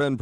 And 0.00 0.18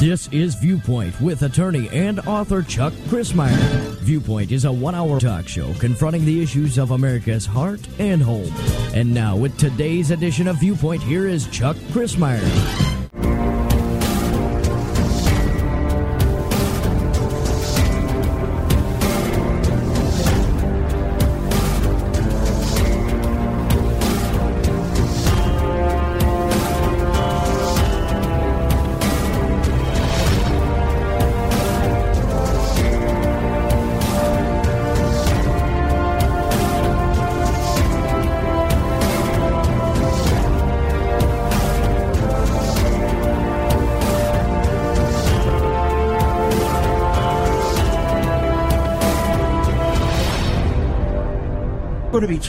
This 0.00 0.28
is 0.32 0.56
Viewpoint 0.56 1.18
with 1.20 1.42
attorney 1.42 1.88
and 1.90 2.18
author 2.20 2.62
Chuck 2.62 2.92
Crismier. 3.08 3.54
Viewpoint 4.00 4.50
is 4.50 4.64
a 4.64 4.72
one 4.72 4.94
hour 4.94 5.20
talk 5.20 5.46
show 5.46 5.72
confronting 5.74 6.24
the 6.24 6.42
issues 6.42 6.76
of 6.76 6.90
America's 6.90 7.46
heart 7.46 7.80
and 7.98 8.20
home. 8.20 8.52
And 8.92 9.14
now, 9.14 9.36
with 9.36 9.56
today's 9.56 10.10
edition 10.10 10.48
of 10.48 10.56
Viewpoint, 10.56 11.02
here 11.02 11.28
is 11.28 11.46
Chuck 11.48 11.76
Crismier. 11.92 12.83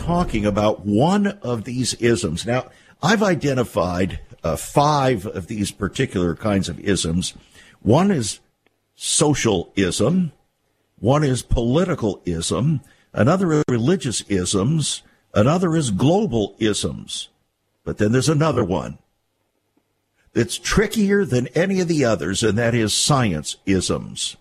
Talking 0.05 0.45
about 0.45 0.85
one 0.85 1.27
of 1.41 1.63
these 1.63 1.95
isms. 1.95 2.45
Now, 2.45 2.69
I've 3.01 3.23
identified 3.23 4.19
uh, 4.43 4.55
five 4.55 5.25
of 5.25 5.47
these 5.47 5.71
particular 5.71 6.35
kinds 6.35 6.69
of 6.69 6.79
isms. 6.79 7.33
One 7.81 8.11
is 8.11 8.39
socialism, 8.93 10.31
one 10.99 11.23
is 11.23 11.41
political 11.41 12.21
ism, 12.25 12.81
another 13.13 13.51
is 13.53 13.63
religious 13.67 14.21
isms, 14.29 15.01
another 15.33 15.75
is 15.75 15.89
global 15.89 16.55
isms. 16.59 17.29
But 17.83 17.97
then 17.97 18.11
there's 18.11 18.29
another 18.29 18.63
one 18.63 18.99
that's 20.33 20.57
trickier 20.57 21.25
than 21.25 21.47
any 21.55 21.79
of 21.79 21.87
the 21.87 22.05
others, 22.05 22.43
and 22.43 22.57
that 22.57 22.75
is 22.75 22.93
science 22.93 23.57
isms. 23.65 24.37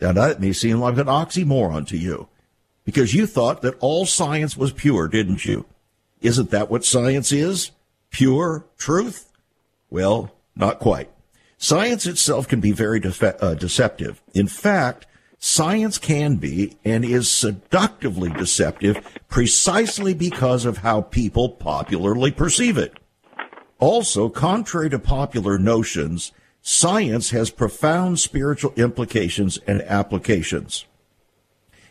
Now, 0.00 0.12
that 0.12 0.40
may 0.40 0.52
seem 0.52 0.80
like 0.80 0.98
an 0.98 1.06
oxymoron 1.06 1.86
to 1.88 1.96
you 1.96 2.28
because 2.86 3.12
you 3.12 3.26
thought 3.26 3.60
that 3.60 3.76
all 3.80 4.06
science 4.06 4.56
was 4.56 4.72
pure, 4.72 5.08
didn't 5.08 5.44
you? 5.44 5.66
Isn't 6.22 6.50
that 6.52 6.70
what 6.70 6.84
science 6.84 7.32
is? 7.32 7.72
Pure 8.10 8.64
truth? 8.78 9.30
Well, 9.90 10.32
not 10.54 10.78
quite. 10.78 11.10
Science 11.58 12.06
itself 12.06 12.48
can 12.48 12.60
be 12.60 12.70
very 12.70 13.00
defe- 13.00 13.42
uh, 13.42 13.54
deceptive. 13.54 14.22
In 14.32 14.46
fact, 14.46 15.06
science 15.38 15.98
can 15.98 16.36
be 16.36 16.76
and 16.84 17.04
is 17.04 17.30
seductively 17.30 18.30
deceptive 18.30 18.98
precisely 19.28 20.14
because 20.14 20.64
of 20.64 20.78
how 20.78 21.02
people 21.02 21.48
popularly 21.50 22.30
perceive 22.30 22.78
it. 22.78 22.98
Also, 23.78 24.28
contrary 24.28 24.88
to 24.90 24.98
popular 24.98 25.58
notions, 25.58 26.32
science 26.62 27.30
has 27.30 27.50
profound 27.50 28.20
spiritual 28.20 28.72
implications 28.76 29.58
and 29.66 29.82
applications. 29.82 30.86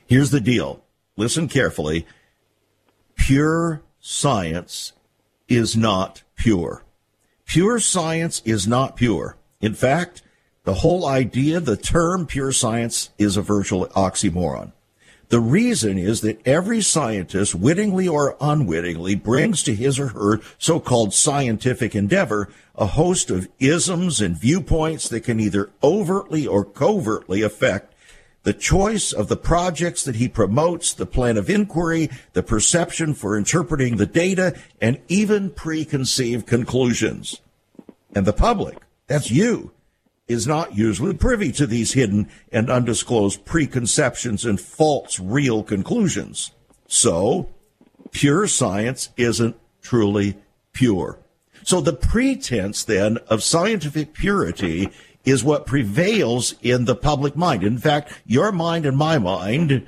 Here's 0.07 0.31
the 0.31 0.39
deal 0.39 0.84
listen 1.17 1.47
carefully, 1.47 2.05
pure 3.15 3.81
science 3.99 4.93
is 5.47 5.75
not 5.75 6.23
pure. 6.35 6.83
Pure 7.45 7.79
science 7.79 8.41
is 8.45 8.67
not 8.67 8.95
pure. 8.95 9.37
In 9.61 9.73
fact, 9.73 10.21
the 10.63 10.75
whole 10.75 11.05
idea, 11.05 11.59
the 11.59 11.77
term 11.77 12.25
pure 12.25 12.51
science 12.51 13.11
is 13.17 13.37
a 13.37 13.41
virtual 13.41 13.87
oxymoron. 13.89 14.71
The 15.29 15.39
reason 15.39 15.97
is 15.97 16.21
that 16.21 16.45
every 16.45 16.81
scientist, 16.81 17.55
wittingly 17.55 18.07
or 18.07 18.37
unwittingly, 18.39 19.15
brings 19.15 19.63
to 19.63 19.73
his 19.73 19.99
or 19.99 20.09
her 20.09 20.39
so-called 20.59 21.13
scientific 21.13 21.95
endeavor 21.95 22.49
a 22.75 22.85
host 22.85 23.31
of 23.31 23.47
isms 23.59 24.21
and 24.21 24.39
viewpoints 24.39 25.09
that 25.09 25.21
can 25.21 25.39
either 25.39 25.71
overtly 25.83 26.45
or 26.45 26.63
covertly 26.63 27.41
affect 27.41 27.94
the 28.45 28.53
choice 28.53 29.11
of 29.11 29.27
the 29.27 29.35
projects 29.35 30.03
that 30.03 30.15
he 30.15 30.29
promotes, 30.29 30.93
the 30.93 31.07
plan 31.07 31.35
of 31.35 31.49
inquiry, 31.49 32.11
the 32.33 32.43
perception 32.43 33.15
for 33.15 33.35
interpreting 33.35 33.97
the 33.97 34.05
data, 34.05 34.55
and 34.79 35.01
even 35.07 35.49
preconceived 35.49 36.45
conclusions. 36.45 37.41
And 38.13 38.25
the 38.25 38.33
public, 38.33 38.77
that's 39.07 39.31
you, 39.31 39.71
is 40.27 40.45
not 40.45 40.77
usually 40.77 41.15
privy 41.15 41.51
to 41.53 41.65
these 41.65 41.93
hidden 41.93 42.29
and 42.51 42.69
undisclosed 42.69 43.45
preconceptions 43.45 44.45
and 44.45 44.61
false 44.61 45.19
real 45.19 45.63
conclusions. 45.63 46.51
So, 46.87 47.49
pure 48.11 48.45
science 48.45 49.09
isn't 49.17 49.55
truly 49.81 50.37
pure. 50.71 51.17
So 51.63 51.81
the 51.81 51.93
pretense 51.93 52.83
then 52.83 53.17
of 53.27 53.41
scientific 53.41 54.13
purity 54.13 54.91
is 55.25 55.43
what 55.43 55.65
prevails 55.65 56.55
in 56.61 56.85
the 56.85 56.95
public 56.95 57.35
mind. 57.35 57.63
In 57.63 57.77
fact, 57.77 58.11
your 58.25 58.51
mind 58.51 58.85
and 58.85 58.95
my 58.95 59.17
mind, 59.17 59.87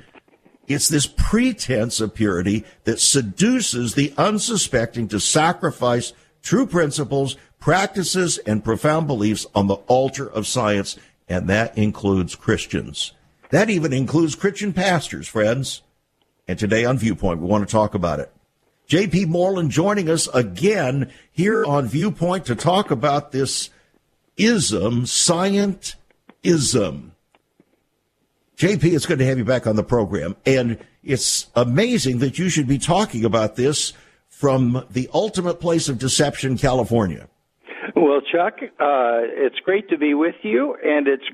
it's 0.66 0.88
this 0.88 1.06
pretense 1.06 2.00
of 2.00 2.14
purity 2.14 2.64
that 2.84 3.00
seduces 3.00 3.94
the 3.94 4.12
unsuspecting 4.18 5.08
to 5.08 5.20
sacrifice 5.20 6.12
true 6.42 6.66
principles, 6.66 7.36
practices, 7.58 8.38
and 8.38 8.64
profound 8.64 9.06
beliefs 9.06 9.46
on 9.54 9.66
the 9.66 9.76
altar 9.86 10.28
of 10.28 10.46
science, 10.46 10.98
and 11.28 11.48
that 11.48 11.76
includes 11.78 12.34
Christians. 12.34 13.12
That 13.50 13.70
even 13.70 13.92
includes 13.92 14.34
Christian 14.34 14.72
pastors, 14.72 15.26
friends. 15.26 15.82
And 16.46 16.58
today 16.58 16.84
on 16.84 16.98
Viewpoint, 16.98 17.40
we 17.40 17.46
want 17.46 17.66
to 17.66 17.72
talk 17.72 17.94
about 17.94 18.20
it. 18.20 18.32
J.P. 18.86 19.26
Moreland 19.26 19.70
joining 19.70 20.08
us 20.08 20.28
again 20.28 21.12
here 21.30 21.64
on 21.64 21.86
Viewpoint 21.86 22.46
to 22.46 22.54
talk 22.54 22.90
about 22.90 23.32
this 23.32 23.68
ism, 24.38 25.02
scientism. 25.02 27.10
JP, 28.56 28.92
it's 28.92 29.06
good 29.06 29.18
to 29.18 29.26
have 29.26 29.38
you 29.38 29.44
back 29.44 29.66
on 29.66 29.76
the 29.76 29.84
program. 29.84 30.36
And 30.46 30.78
it's 31.04 31.46
amazing 31.54 32.18
that 32.18 32.38
you 32.38 32.48
should 32.48 32.66
be 32.66 32.78
talking 32.78 33.24
about 33.24 33.56
this 33.56 33.92
from 34.28 34.84
the 34.90 35.08
ultimate 35.12 35.60
place 35.60 35.88
of 35.88 35.98
deception, 35.98 36.58
California. 36.58 37.28
Well, 37.94 38.20
Chuck, 38.20 38.58
uh, 38.62 39.20
it's 39.22 39.58
great 39.64 39.88
to 39.90 39.98
be 39.98 40.14
with 40.14 40.34
you, 40.42 40.76
and 40.84 41.08
it's 41.08 41.24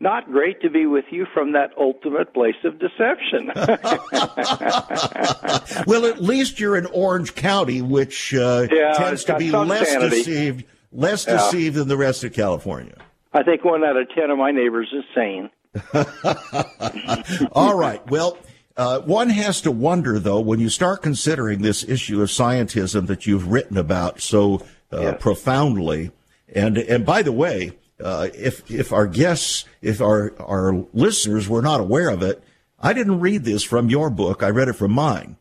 not 0.00 0.30
great 0.30 0.60
to 0.62 0.68
be 0.68 0.86
with 0.86 1.04
you 1.10 1.26
from 1.32 1.52
that 1.52 1.70
ultimate 1.78 2.34
place 2.34 2.56
of 2.64 2.78
deception. 2.78 3.52
well, 5.86 6.06
at 6.06 6.20
least 6.20 6.58
you're 6.58 6.76
in 6.76 6.86
Orange 6.86 7.34
County, 7.34 7.80
which 7.80 8.34
uh, 8.34 8.66
yeah, 8.70 8.92
tends 8.94 9.24
to 9.24 9.36
be 9.36 9.50
less 9.50 9.88
sanity. 9.88 10.16
deceived 10.16 10.64
less 10.92 11.26
yeah. 11.26 11.34
deceived 11.34 11.76
than 11.76 11.88
the 11.88 11.96
rest 11.96 12.24
of 12.24 12.32
California. 12.32 12.96
I 13.32 13.42
think 13.42 13.64
one 13.64 13.82
out 13.84 13.96
of 13.96 14.08
ten 14.14 14.30
of 14.30 14.38
my 14.38 14.50
neighbors 14.50 14.92
is 14.92 15.04
sane. 15.14 15.50
All 17.52 17.74
right. 17.74 18.06
Well, 18.10 18.36
uh, 18.76 19.00
one 19.00 19.30
has 19.30 19.62
to 19.62 19.70
wonder, 19.70 20.18
though, 20.18 20.40
when 20.40 20.60
you 20.60 20.68
start 20.68 21.02
considering 21.02 21.62
this 21.62 21.82
issue 21.82 22.20
of 22.20 22.28
scientism 22.28 23.06
that 23.06 23.26
you've 23.26 23.50
written 23.50 23.78
about 23.78 24.20
so 24.20 24.66
uh, 24.92 25.00
yes. 25.00 25.16
profoundly. 25.20 26.10
And 26.54 26.76
and 26.76 27.06
by 27.06 27.22
the 27.22 27.32
way, 27.32 27.72
uh, 28.02 28.28
if 28.34 28.70
if 28.70 28.92
our 28.92 29.06
guests, 29.06 29.64
if 29.80 30.02
our 30.02 30.34
our 30.38 30.84
listeners 30.92 31.48
were 31.48 31.62
not 31.62 31.80
aware 31.80 32.10
of 32.10 32.22
it, 32.22 32.42
I 32.78 32.92
didn't 32.92 33.20
read 33.20 33.44
this 33.44 33.62
from 33.62 33.88
your 33.88 34.10
book. 34.10 34.42
I 34.42 34.50
read 34.50 34.68
it 34.68 34.74
from 34.74 34.92
mine. 34.92 35.36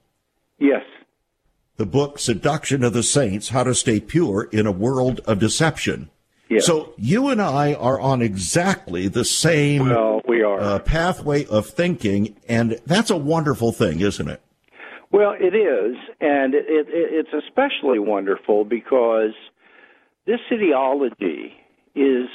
Yes 0.57 0.83
the 1.81 1.85
book 1.87 2.19
Seduction 2.19 2.83
of 2.83 2.93
the 2.93 3.01
Saints 3.01 3.49
How 3.49 3.63
to 3.63 3.73
Stay 3.73 3.99
Pure 3.99 4.49
in 4.51 4.67
a 4.67 4.71
World 4.71 5.19
of 5.25 5.39
Deception. 5.39 6.11
Yes. 6.47 6.67
So 6.67 6.93
you 6.95 7.29
and 7.29 7.41
I 7.41 7.73
are 7.73 7.99
on 7.99 8.21
exactly 8.21 9.07
the 9.07 9.25
same 9.25 9.89
well, 9.89 10.21
we 10.27 10.43
are. 10.43 10.59
Uh, 10.59 10.77
pathway 10.77 11.47
of 11.47 11.65
thinking, 11.65 12.35
and 12.47 12.79
that's 12.85 13.09
a 13.09 13.17
wonderful 13.17 13.71
thing, 13.71 13.99
isn't 13.99 14.27
it? 14.27 14.43
Well, 15.11 15.33
it 15.39 15.55
is, 15.55 15.97
and 16.19 16.53
it, 16.53 16.65
it, 16.67 16.85
it's 16.87 17.33
especially 17.47 17.97
wonderful 17.97 18.63
because 18.63 19.33
this 20.27 20.39
ideology 20.53 21.55
is, 21.95 22.27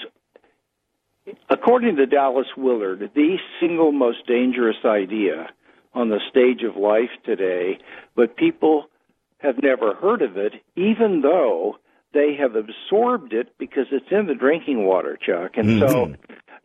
according 1.51 1.95
to 1.99 2.07
Dallas 2.07 2.49
Willard, 2.57 3.13
the 3.15 3.37
single 3.61 3.93
most 3.93 4.27
dangerous 4.27 4.85
idea 4.85 5.51
on 5.95 6.09
the 6.09 6.19
stage 6.29 6.65
of 6.65 6.75
life 6.77 7.11
today. 7.25 7.79
But 8.17 8.37
people 8.37 8.87
have 9.39 9.63
never 9.63 9.95
heard 9.95 10.23
of 10.23 10.37
it, 10.37 10.55
even 10.77 11.21
though 11.23 11.77
they 12.15 12.35
have 12.35 12.57
absorbed 12.57 13.33
it 13.33 13.53
because 13.59 13.87
it's 13.93 14.07
in 14.11 14.27
the 14.27 14.35
drinking 14.35 14.87
water, 14.87 15.19
Chuck. 15.21 15.53
And 15.57 15.81
mm-hmm. 15.81 16.15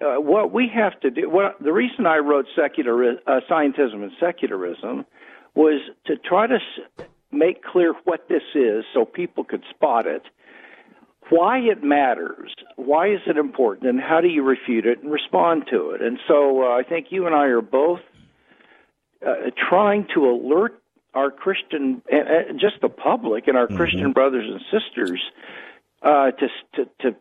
so, 0.02 0.08
uh, 0.08 0.20
what 0.20 0.52
we 0.52 0.68
have 0.74 1.00
to 1.02 1.12
do, 1.12 1.30
what 1.30 1.62
the 1.62 1.74
reason 1.74 2.06
I 2.06 2.18
wrote 2.18 2.46
secular 2.56 3.18
uh, 3.28 3.42
scientism 3.50 4.02
and 4.02 4.12
secularism 4.20 5.06
was 5.54 5.82
to 6.06 6.16
try 6.16 6.48
to 6.48 6.60
make 7.32 7.64
clear 7.64 7.94
what 8.06 8.28
this 8.30 8.44
is 8.56 8.84
so 8.94 9.06
people 9.06 9.44
could 9.44 9.64
spot 9.70 10.08
it, 10.08 10.24
why 11.30 11.60
it 11.60 11.84
matters, 11.84 12.54
why 12.76 13.08
is 13.08 13.22
it 13.28 13.38
important, 13.38 13.88
and 13.88 14.00
how 14.02 14.22
do 14.22 14.28
you 14.28 14.44
refute 14.44 14.86
it 14.86 15.02
and 15.02 15.12
respond 15.12 15.66
to 15.70 15.92
it. 15.92 16.02
And 16.02 16.20
so 16.28 16.64
uh, 16.64 16.78
I 16.78 16.84
think 16.84 17.08
you 17.10 17.26
and 17.26 17.36
I 17.36 17.46
are 17.46 17.62
both 17.62 18.02
uh, 19.26 19.52
trying 19.70 20.08
to 20.16 20.30
alert 20.30 20.81
our 21.14 21.32
Christian, 21.32 22.02
uh, 22.12 22.54
just 22.54 22.82
the 22.82 22.90
public 22.90 23.48
and 23.48 23.58
our 23.58 23.68
mm-hmm. 23.68 23.78
Christian 23.78 24.12
brothers 24.14 24.46
and 24.50 24.62
sisters 24.72 25.22
uh, 26.02 26.32
to, 26.32 26.48
to 26.76 26.90
to 27.02 27.16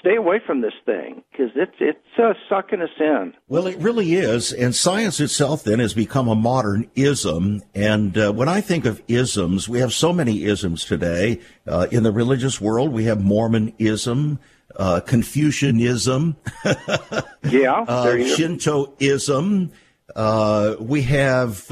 stay 0.00 0.16
away 0.16 0.40
from 0.44 0.60
this 0.60 0.72
thing 0.84 1.22
because 1.30 1.50
it's 1.56 1.74
it's 1.80 2.18
uh, 2.18 2.32
sucking 2.48 2.80
us 2.80 2.90
in. 2.98 3.34
Well, 3.48 3.66
it 3.66 3.78
really 3.78 4.14
is, 4.14 4.52
and 4.52 4.74
science 4.74 5.20
itself 5.20 5.64
then 5.64 5.78
has 5.78 5.94
become 5.94 6.28
a 6.28 6.34
modern 6.34 6.90
ism. 6.94 7.62
And 7.74 8.16
uh, 8.16 8.32
when 8.32 8.48
I 8.48 8.60
think 8.60 8.86
of 8.86 9.02
isms, 9.08 9.68
we 9.68 9.80
have 9.80 9.92
so 9.92 10.12
many 10.12 10.44
isms 10.44 10.84
today 10.84 11.40
uh, 11.66 11.86
in 11.90 12.02
the 12.02 12.12
religious 12.12 12.60
world. 12.60 12.92
We 12.92 13.04
have 13.04 13.22
Mormonism. 13.22 14.38
Uh, 14.76 15.00
Confucianism, 15.00 16.36
yeah, 17.50 17.84
uh, 17.88 18.16
Shintoism. 18.36 19.72
Uh, 20.18 20.74
we 20.80 21.02
have 21.02 21.68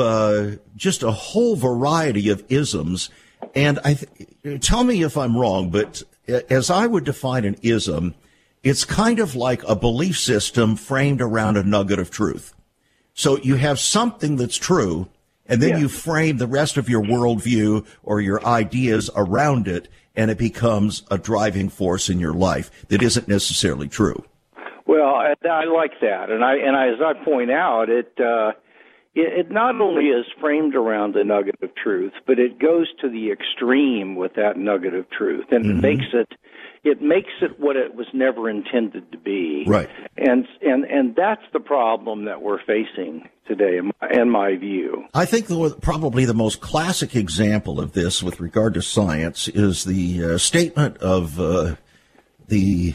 just 0.77 1.03
a 1.03 1.11
whole 1.11 1.57
variety 1.57 2.29
of 2.29 2.45
isms, 2.49 3.11
and 3.57 3.81
I 3.85 3.95
th- 3.95 4.61
tell 4.61 4.85
me 4.85 5.03
if 5.03 5.17
I'm 5.17 5.37
wrong, 5.37 5.71
but 5.71 6.05
as 6.29 6.71
I 6.71 6.87
would 6.87 7.03
define 7.03 7.45
an 7.45 7.57
ism, 7.63 8.15
it's 8.63 8.85
kind 8.85 9.19
of 9.19 9.35
like 9.35 9.65
a 9.65 9.75
belief 9.75 10.17
system 10.17 10.77
framed 10.77 11.21
around 11.21 11.57
a 11.57 11.65
nugget 11.65 11.99
of 11.99 12.13
truth. 12.13 12.55
So 13.15 13.37
you 13.39 13.57
have 13.57 13.81
something 13.81 14.37
that's 14.37 14.57
true, 14.57 15.09
and 15.47 15.61
then 15.61 15.71
yeah. 15.71 15.79
you 15.79 15.89
frame 15.89 16.37
the 16.37 16.47
rest 16.47 16.77
of 16.77 16.89
your 16.89 17.03
worldview 17.03 17.85
or 18.05 18.21
your 18.21 18.47
ideas 18.47 19.11
around 19.17 19.67
it, 19.67 19.89
and 20.15 20.31
it 20.31 20.39
becomes 20.39 21.03
a 21.11 21.19
driving 21.19 21.69
force 21.69 22.09
in 22.09 22.21
your 22.21 22.35
life 22.35 22.71
that 22.91 23.03
isn't 23.03 23.27
necessarily 23.27 23.89
true. 23.89 24.25
Well, 24.87 25.15
I, 25.15 25.35
I 25.49 25.65
like 25.65 25.93
that, 26.01 26.31
and 26.31 26.45
I 26.45 26.57
and 26.57 26.77
I, 26.77 26.89
as 26.89 27.01
I 27.05 27.25
point 27.25 27.51
out, 27.51 27.89
it 27.89 28.13
uh, 28.21 28.53
it, 29.17 29.47
it 29.47 29.51
not 29.51 29.81
only 29.81 30.07
is 30.07 30.27
framed 30.41 30.77
around 30.77 31.17
a 31.17 31.25
nugget 31.25 31.57
of 31.63 31.75
truth, 31.75 32.13
but 32.27 32.39
it 32.39 32.61
goes 32.61 32.87
to 33.01 33.09
the 33.09 33.33
extreme 33.33 34.15
with 34.15 34.35
that 34.35 34.57
nugget 34.57 34.95
of 34.95 35.11
truth, 35.11 35.47
and 35.51 35.65
mm-hmm. 35.65 35.79
it 35.79 35.83
makes 35.83 36.05
it 36.13 36.29
it 36.85 37.03
makes 37.03 37.33
it 37.43 37.59
what 37.59 37.77
it 37.77 37.97
was 37.97 38.07
never 38.13 38.49
intended 38.49 39.11
to 39.11 39.19
be. 39.19 39.65
Right. 39.67 39.89
And 40.17 40.47
and 40.63 40.85
and 40.85 41.17
that's 41.17 41.43
the 41.53 41.61
problem 41.61 42.27
that 42.27 42.43
we're 42.43 42.61
facing 42.65 43.29
today, 43.49 43.79
in 43.79 43.87
my, 43.87 44.11
in 44.11 44.31
my 44.31 44.57
view. 44.57 45.05
I 45.15 45.25
think 45.25 45.47
the, 45.47 45.77
probably 45.81 46.25
the 46.25 46.35
most 46.35 46.61
classic 46.61 47.17
example 47.17 47.81
of 47.81 47.93
this, 47.93 48.23
with 48.23 48.41
regard 48.41 48.75
to 48.75 48.83
science, 48.83 49.49
is 49.49 49.85
the 49.85 50.25
uh, 50.25 50.39
statement 50.39 50.99
of 50.99 51.41
uh, 51.41 51.77
the 52.49 52.95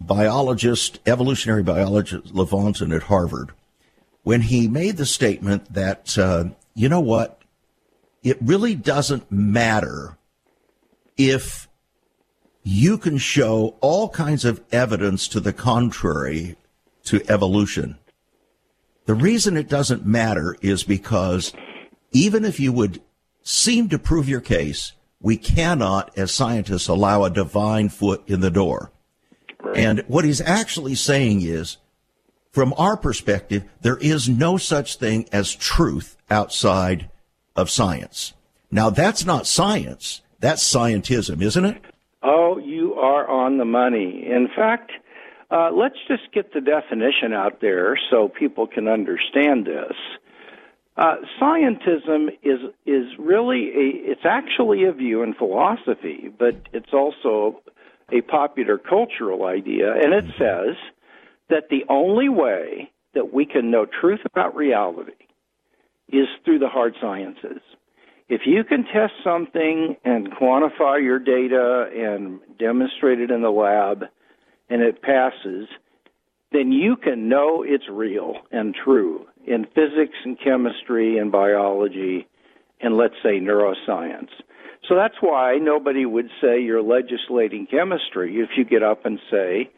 biologist, 0.00 0.98
evolutionary 1.06 1.62
biologist 1.62 2.34
Lavoisier 2.34 2.94
at 2.94 3.04
Harvard, 3.04 3.52
when 4.22 4.42
he 4.42 4.68
made 4.68 4.96
the 4.96 5.06
statement 5.06 5.72
that, 5.72 6.16
uh, 6.18 6.44
you 6.74 6.88
know 6.88 7.00
what, 7.00 7.42
it 8.22 8.38
really 8.40 8.74
doesn't 8.74 9.30
matter 9.30 10.16
if 11.16 11.68
you 12.62 12.98
can 12.98 13.18
show 13.18 13.76
all 13.80 14.08
kinds 14.08 14.44
of 14.44 14.62
evidence 14.70 15.26
to 15.28 15.40
the 15.40 15.52
contrary 15.52 16.56
to 17.04 17.22
evolution. 17.30 17.98
The 19.06 19.14
reason 19.14 19.56
it 19.56 19.68
doesn't 19.68 20.06
matter 20.06 20.56
is 20.60 20.84
because 20.84 21.52
even 22.12 22.44
if 22.44 22.60
you 22.60 22.72
would 22.72 23.00
seem 23.42 23.88
to 23.88 23.98
prove 23.98 24.28
your 24.28 24.40
case, 24.40 24.92
we 25.20 25.36
cannot, 25.36 26.16
as 26.16 26.32
scientists, 26.32 26.88
allow 26.88 27.24
a 27.24 27.30
divine 27.30 27.88
foot 27.88 28.22
in 28.26 28.40
the 28.40 28.50
door. 28.50 28.92
Right. 29.62 29.76
And 29.76 30.04
what 30.08 30.24
he's 30.24 30.40
actually 30.40 30.94
saying 30.94 31.42
is 31.42 31.76
from 32.52 32.74
our 32.76 32.96
perspective, 32.96 33.64
there 33.80 33.98
is 33.98 34.28
no 34.28 34.56
such 34.56 34.96
thing 34.96 35.28
as 35.32 35.54
truth 35.54 36.16
outside 36.30 37.10
of 37.54 37.70
science. 37.70 38.34
Now, 38.70 38.90
that's 38.90 39.24
not 39.24 39.46
science. 39.46 40.22
That's 40.40 40.62
scientism, 40.62 41.42
isn't 41.42 41.64
it? 41.64 41.82
Oh, 42.22 42.58
you 42.58 42.94
are 42.94 43.28
on 43.28 43.58
the 43.58 43.64
money. 43.64 44.26
In 44.26 44.48
fact, 44.54 44.92
uh, 45.50 45.70
let's 45.72 45.96
just 46.06 46.32
get 46.32 46.52
the 46.52 46.60
definition 46.60 47.32
out 47.32 47.60
there 47.60 47.98
so 48.10 48.28
people 48.28 48.66
can 48.66 48.88
understand 48.88 49.66
this. 49.66 49.92
Uh, 50.96 51.16
scientism 51.40 52.28
is 52.42 52.60
is 52.84 53.06
really 53.18 53.68
a 53.68 54.10
it's 54.10 54.24
actually 54.24 54.84
a 54.84 54.92
view 54.92 55.22
in 55.22 55.32
philosophy, 55.34 56.30
but 56.38 56.54
it's 56.72 56.92
also 56.92 57.62
a 58.12 58.20
popular 58.22 58.78
cultural 58.78 59.44
idea, 59.44 59.92
and 59.92 60.12
it 60.12 60.24
mm-hmm. 60.24 60.42
says 60.42 60.76
that 61.48 61.68
the 61.70 61.84
only 61.88 62.28
way 62.28 62.90
that 63.14 63.32
we 63.32 63.44
can 63.44 63.70
know 63.70 63.86
truth 63.86 64.20
about 64.24 64.54
reality 64.54 65.12
is 66.08 66.26
through 66.44 66.58
the 66.58 66.68
hard 66.68 66.94
sciences. 67.00 67.60
If 68.28 68.42
you 68.46 68.62
can 68.62 68.84
test 68.84 69.12
something 69.24 69.96
and 70.04 70.30
quantify 70.32 71.02
your 71.02 71.18
data 71.18 71.90
and 71.92 72.38
demonstrate 72.58 73.20
it 73.20 73.30
in 73.30 73.42
the 73.42 73.50
lab 73.50 74.04
and 74.68 74.82
it 74.82 75.02
passes, 75.02 75.66
then 76.52 76.70
you 76.70 76.96
can 76.96 77.28
know 77.28 77.64
it's 77.66 77.88
real 77.90 78.34
and 78.52 78.74
true 78.74 79.26
in 79.46 79.64
physics 79.74 80.16
and 80.24 80.38
chemistry 80.42 81.18
and 81.18 81.32
biology 81.32 82.28
and 82.80 82.96
let's 82.96 83.14
say 83.22 83.40
neuroscience. 83.40 84.30
So 84.88 84.96
that's 84.96 85.16
why 85.20 85.58
nobody 85.60 86.06
would 86.06 86.30
say 86.40 86.60
you're 86.60 86.82
legislating 86.82 87.66
chemistry 87.66 88.36
if 88.40 88.50
you 88.56 88.64
get 88.64 88.82
up 88.82 89.06
and 89.06 89.18
say, 89.30 89.70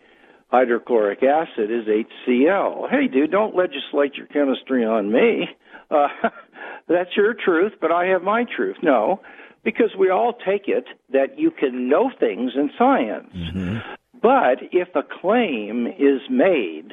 hydrochloric 0.48 1.22
acid 1.22 1.70
is 1.70 1.86
HCl. 1.86 2.90
Hey, 2.90 3.08
dude, 3.08 3.30
don't 3.30 3.56
legislate 3.56 4.14
your 4.14 4.26
chemistry 4.26 4.84
on 4.84 5.10
me. 5.10 5.48
Uh, 5.90 6.08
that's 6.88 7.16
your 7.16 7.34
truth, 7.34 7.72
but 7.80 7.90
I 7.90 8.06
have 8.06 8.22
my 8.22 8.44
truth. 8.44 8.76
No, 8.82 9.20
because 9.64 9.90
we 9.98 10.10
all 10.10 10.34
take 10.34 10.68
it 10.68 10.84
that 11.12 11.38
you 11.38 11.50
can 11.50 11.88
know 11.88 12.10
things 12.18 12.52
in 12.54 12.70
science. 12.78 13.32
Mm-hmm. 13.34 13.78
But 14.20 14.58
if 14.70 14.88
a 14.94 15.02
claim 15.02 15.86
is 15.86 16.20
made 16.30 16.92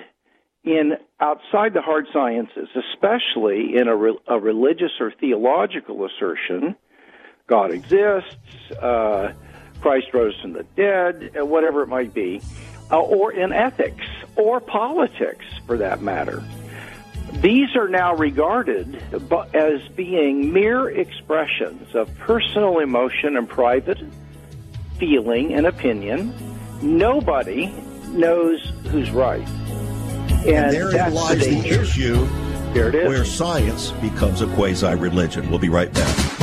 in 0.64 0.94
outside 1.20 1.74
the 1.74 1.82
hard 1.82 2.06
sciences, 2.12 2.70
especially 2.76 3.76
in 3.76 3.88
a, 3.88 3.96
re, 3.96 4.18
a 4.28 4.40
religious 4.40 4.92
or 5.00 5.14
theological 5.20 6.06
assertion, 6.06 6.76
God 7.50 7.72
exists, 7.72 8.36
uh, 8.80 9.34
Christ 9.82 10.08
rose 10.14 10.40
from 10.40 10.54
the 10.54 10.64
dead, 10.76 11.32
uh, 11.38 11.44
whatever 11.44 11.82
it 11.82 11.88
might 11.88 12.14
be, 12.14 12.42
uh, 12.92 13.00
or 13.00 13.34
in 13.34 13.52
ethics 13.52 14.06
or 14.36 14.60
politics 14.60 15.46
for 15.66 15.78
that 15.78 16.02
matter. 16.02 16.44
These 17.42 17.76
are 17.76 17.88
now 17.88 18.16
regarded 18.16 19.02
as 19.54 19.88
being 19.96 20.54
mere 20.54 20.90
expressions 20.90 21.96
of 21.96 22.16
personal 22.20 22.80
emotion 22.80 23.36
and 23.36 23.50
private 23.50 24.00
feeling 24.98 25.54
and 25.54 25.66
opinion. 25.66 26.34
Nobody 26.84 27.74
knows 28.10 28.62
who's 28.90 29.10
right. 29.10 29.48
And, 30.46 30.48
and 30.48 30.74
therein 30.74 31.14
lies 31.14 31.40
the, 31.40 31.62
the 31.62 31.82
issue 31.82 32.28
it 32.76 32.96
is. 32.96 33.08
Where 33.08 33.26
science 33.26 33.92
becomes 33.94 34.42
a 34.42 34.48
quasi 34.56 34.94
religion. 34.96 35.50
We'll 35.50 35.60
be 35.60 35.70
right 35.70 35.92
back. 35.92 36.29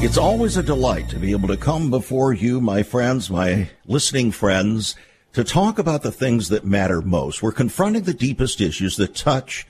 It's 0.00 0.16
always 0.16 0.56
a 0.56 0.62
delight 0.62 1.08
to 1.08 1.18
be 1.18 1.32
able 1.32 1.48
to 1.48 1.56
come 1.56 1.90
before 1.90 2.32
you, 2.32 2.60
my 2.60 2.84
friends, 2.84 3.28
my 3.28 3.70
listening 3.84 4.30
friends, 4.30 4.94
to 5.32 5.42
talk 5.42 5.78
about 5.78 6.02
the 6.02 6.12
things 6.12 6.48
that 6.50 6.64
matter 6.64 7.02
most. 7.02 7.42
We're 7.42 7.50
confronting 7.50 8.02
the 8.02 8.14
deepest 8.14 8.60
issues 8.60 8.96
that 8.96 9.16
touch 9.16 9.66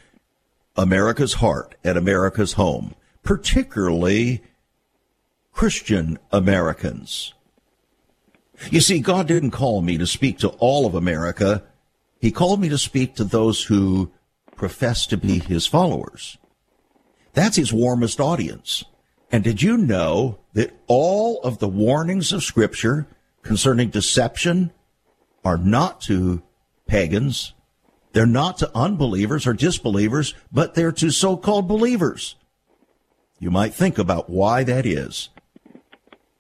America's 0.77 1.35
heart 1.35 1.77
and 1.83 1.97
America's 1.97 2.53
home, 2.53 2.95
particularly 3.23 4.43
Christian 5.53 6.19
Americans. 6.31 7.33
You 8.71 8.81
see, 8.83 9.01
God 9.01 9.27
didn't 9.27 9.53
call 9.53 9.81
me 9.81 9.97
to 9.97 10.07
speak 10.07 10.39
to 10.39 10.49
all 10.59 10.85
of 10.85 10.95
America 10.95 11.63
He 12.21 12.31
called 12.31 12.61
me 12.61 12.69
to 12.69 12.79
speak 12.79 13.15
to 13.15 13.25
those 13.25 13.65
who 13.65 14.11
profess 14.57 15.07
to 15.07 15.17
be 15.17 15.39
his 15.39 15.67
followers. 15.67 16.37
That's 17.33 17.57
his 17.57 17.73
warmest 17.73 18.21
audience. 18.21 18.85
And 19.31 19.45
did 19.45 19.63
you 19.63 19.77
know 19.77 20.39
that 20.55 20.73
all 20.87 21.41
of 21.43 21.59
the 21.59 21.69
warnings 21.69 22.33
of 22.33 22.43
Scripture 22.43 23.07
concerning 23.43 23.91
deception 23.91 24.73
are 25.45 25.59
not 25.59 26.01
to 26.03 26.43
pagans? 26.87 27.53
They're 28.13 28.27
not 28.27 28.59
to 28.59 28.71
unbelievers 28.75 29.47
or 29.47 29.53
disbelievers, 29.53 30.35
but 30.51 30.75
they're 30.75 30.93
to 30.93 31.11
so 31.11 31.37
called 31.37 31.69
believers. 31.69 32.37
You 33.39 33.51
might 33.51 33.75
think 33.75 33.99
about 33.99 34.31
why 34.31 34.65
that 34.65 34.87
is. 34.87 35.29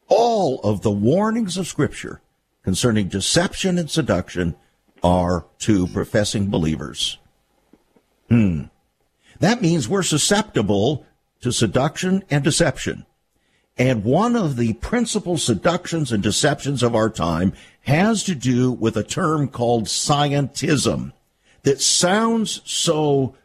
All 0.08 0.60
of 0.60 0.80
the 0.80 0.90
warnings 0.90 1.56
of 1.56 1.66
Scripture 1.66 2.22
concerning 2.64 3.08
deception 3.08 3.78
and 3.78 3.90
seduction 3.90 4.56
are 5.02 5.46
to 5.60 5.86
professing 5.88 6.48
believers. 6.48 7.18
Hmm. 8.28 8.64
That 9.40 9.62
means 9.62 9.88
we're 9.88 10.02
susceptible 10.02 11.06
to 11.40 11.52
seduction 11.52 12.24
and 12.30 12.42
deception. 12.44 13.06
And 13.76 14.04
one 14.04 14.34
of 14.34 14.56
the 14.56 14.72
principal 14.74 15.38
seductions 15.38 16.10
and 16.10 16.22
deceptions 16.22 16.82
of 16.82 16.96
our 16.96 17.08
time 17.08 17.52
has 17.82 18.24
to 18.24 18.34
do 18.34 18.72
with 18.72 18.96
a 18.96 19.04
term 19.04 19.48
called 19.48 19.84
scientism 19.84 21.12
that 21.62 21.80
sounds 21.80 22.60
so 22.64 23.36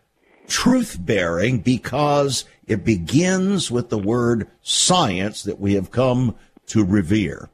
truth 0.47 0.97
bearing 0.99 1.59
because 1.59 2.45
it 2.65 2.83
begins 2.83 3.69
with 3.69 3.89
the 3.89 3.97
word 3.97 4.47
science 4.61 5.43
that 5.43 5.59
we 5.59 5.73
have 5.75 5.91
come 5.91 6.35
to 6.67 6.83
revere. 6.83 7.49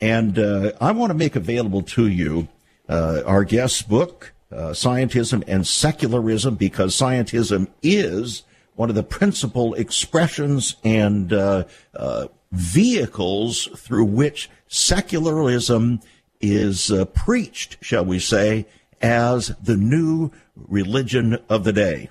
And 0.00 0.38
uh, 0.38 0.72
I 0.80 0.92
want 0.92 1.10
to 1.10 1.16
make 1.16 1.36
available 1.36 1.82
to 1.82 2.06
you 2.06 2.48
uh, 2.88 3.22
our 3.24 3.44
guest's 3.44 3.82
book, 3.82 4.32
uh, 4.50 4.70
Scientism 4.70 5.44
and 5.46 5.66
Secularism, 5.66 6.56
because 6.56 6.96
scientism 6.96 7.68
is 7.82 8.42
one 8.80 8.88
of 8.88 8.94
the 8.96 9.02
principal 9.02 9.74
expressions 9.74 10.76
and 10.82 11.34
uh, 11.34 11.64
uh, 11.94 12.26
vehicles 12.50 13.68
through 13.76 14.06
which 14.06 14.48
secularism 14.68 16.00
is 16.40 16.90
uh, 16.90 17.04
preached, 17.04 17.76
shall 17.82 18.06
we 18.06 18.18
say, 18.18 18.66
as 19.02 19.48
the 19.62 19.76
new 19.76 20.30
religion 20.56 21.36
of 21.50 21.64
the 21.64 21.74
day. 21.74 22.08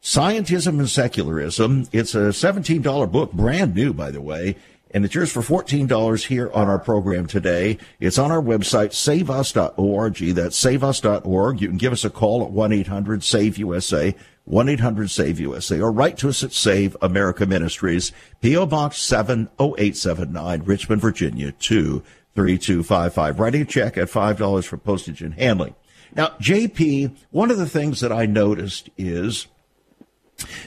Scientism 0.00 0.78
and 0.78 0.88
Secularism. 0.88 1.86
It's 1.92 2.14
a 2.14 2.30
$17 2.30 3.12
book, 3.12 3.34
brand 3.34 3.74
new, 3.74 3.92
by 3.92 4.10
the 4.10 4.22
way, 4.22 4.56
and 4.92 5.04
it's 5.04 5.14
yours 5.14 5.30
for 5.30 5.42
$14 5.42 6.24
here 6.24 6.50
on 6.54 6.68
our 6.68 6.78
program 6.78 7.26
today. 7.26 7.76
It's 8.00 8.16
on 8.16 8.32
our 8.32 8.40
website, 8.40 8.94
saveus.org. 8.94 10.16
That's 10.34 10.58
saveus.org. 10.58 11.60
You 11.60 11.68
can 11.68 11.76
give 11.76 11.92
us 11.92 12.06
a 12.06 12.10
call 12.10 12.46
at 12.46 12.52
1-800-SAVE-USA, 12.52 14.14
1-800-SAVE-USA, 14.48 15.80
or 15.80 15.92
write 15.92 16.18
to 16.18 16.28
us 16.28 16.42
at 16.42 16.52
Save 16.52 16.96
America 17.02 17.46
Ministries, 17.46 18.12
P.O. 18.40 18.66
Box 18.66 18.98
70879, 18.98 20.62
Richmond, 20.64 21.02
Virginia, 21.02 21.52
23255. 21.52 23.38
Writing 23.38 23.62
a 23.62 23.64
check 23.64 23.98
at 23.98 24.08
$5 24.08 24.64
for 24.64 24.76
postage 24.76 25.22
and 25.22 25.34
handling. 25.34 25.74
Now, 26.14 26.28
JP, 26.40 27.14
one 27.30 27.50
of 27.50 27.58
the 27.58 27.68
things 27.68 28.00
that 28.00 28.12
I 28.12 28.26
noticed 28.26 28.88
is 28.96 29.46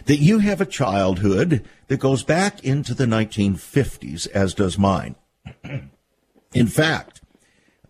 that 0.05 0.17
you 0.17 0.39
have 0.39 0.61
a 0.61 0.65
childhood 0.65 1.67
that 1.87 1.99
goes 1.99 2.23
back 2.23 2.63
into 2.63 2.93
the 2.93 3.05
1950s, 3.05 4.27
as 4.27 4.53
does 4.53 4.77
mine. 4.77 5.15
in 6.53 6.67
fact, 6.67 7.21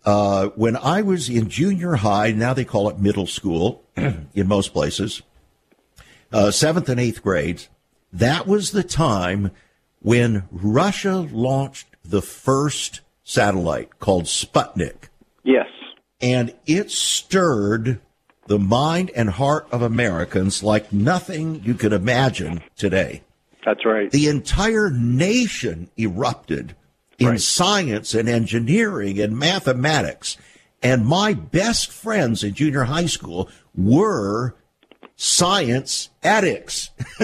uh, 0.04 0.48
when 0.48 0.76
I 0.76 1.02
was 1.02 1.28
in 1.28 1.48
junior 1.48 1.94
high, 1.96 2.32
now 2.32 2.54
they 2.54 2.64
call 2.64 2.88
it 2.88 2.98
middle 2.98 3.26
school 3.26 3.84
in 3.96 4.48
most 4.48 4.72
places, 4.72 5.22
uh, 6.32 6.50
seventh 6.50 6.88
and 6.88 7.00
eighth 7.00 7.22
grades, 7.22 7.68
that 8.12 8.46
was 8.46 8.72
the 8.72 8.82
time 8.82 9.50
when 10.00 10.44
Russia 10.50 11.28
launched 11.32 11.86
the 12.04 12.22
first 12.22 13.00
satellite 13.24 13.98
called 13.98 14.24
Sputnik. 14.24 15.08
Yes. 15.44 15.68
And 16.20 16.54
it 16.66 16.90
stirred 16.90 18.00
the 18.46 18.58
mind 18.58 19.10
and 19.14 19.30
heart 19.30 19.66
of 19.70 19.82
Americans 19.82 20.62
like 20.62 20.92
nothing 20.92 21.62
you 21.64 21.74
could 21.74 21.92
imagine 21.92 22.62
today. 22.76 23.22
That's 23.64 23.84
right. 23.84 24.10
The 24.10 24.28
entire 24.28 24.90
nation 24.90 25.88
erupted 25.96 26.74
in 27.18 27.28
right. 27.28 27.40
science 27.40 28.14
and 28.14 28.28
engineering 28.28 29.20
and 29.20 29.38
mathematics. 29.38 30.36
And 30.82 31.06
my 31.06 31.32
best 31.32 31.92
friends 31.92 32.42
in 32.42 32.54
junior 32.54 32.84
high 32.84 33.06
school 33.06 33.48
were 33.74 34.56
science 35.22 36.10
addicts. 36.24 36.90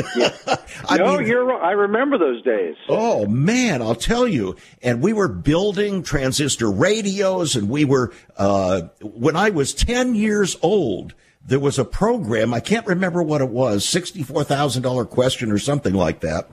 I 0.88 0.99
no, 0.99 1.19
mean, 1.19 1.26
you're 1.26 1.45
right. 1.45 1.61
I 1.61 1.73
remember 1.73 2.17
those 2.17 2.40
days. 2.43 2.76
Oh 2.88 3.26
man, 3.26 3.83
I'll 3.83 3.97
tell 3.97 4.28
you. 4.28 4.55
And 4.83 5.02
we 5.02 5.12
were 5.12 5.26
building 5.26 6.05
transistor 6.05 6.71
radios, 6.71 7.57
and 7.57 7.69
we 7.69 7.85
were 7.85 8.12
uh, 8.37 8.83
when 9.02 9.35
I 9.35 9.50
was 9.50 9.75
ten 9.75 10.14
years 10.14 10.57
old. 10.62 11.14
There 11.45 11.59
was 11.59 11.76
a 11.76 11.85
program. 11.85 12.55
I 12.55 12.61
can't 12.61 12.87
remember 12.87 13.21
what 13.21 13.40
it 13.40 13.49
was. 13.49 13.85
Sixty-four 13.85 14.45
thousand 14.45 14.83
dollar 14.83 15.05
question 15.05 15.50
or 15.50 15.59
something 15.59 15.95
like 15.95 16.21
that. 16.21 16.49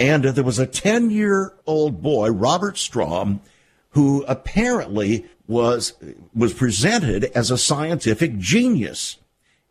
And 0.00 0.26
uh, 0.26 0.32
there 0.32 0.42
was 0.42 0.58
a 0.58 0.66
ten-year-old 0.66 2.02
boy, 2.02 2.30
Robert 2.30 2.76
Strom, 2.76 3.40
who 3.90 4.24
apparently 4.26 5.26
was 5.46 5.92
was 6.34 6.54
presented 6.54 7.26
as 7.36 7.52
a 7.52 7.58
scientific 7.58 8.36
genius. 8.38 9.18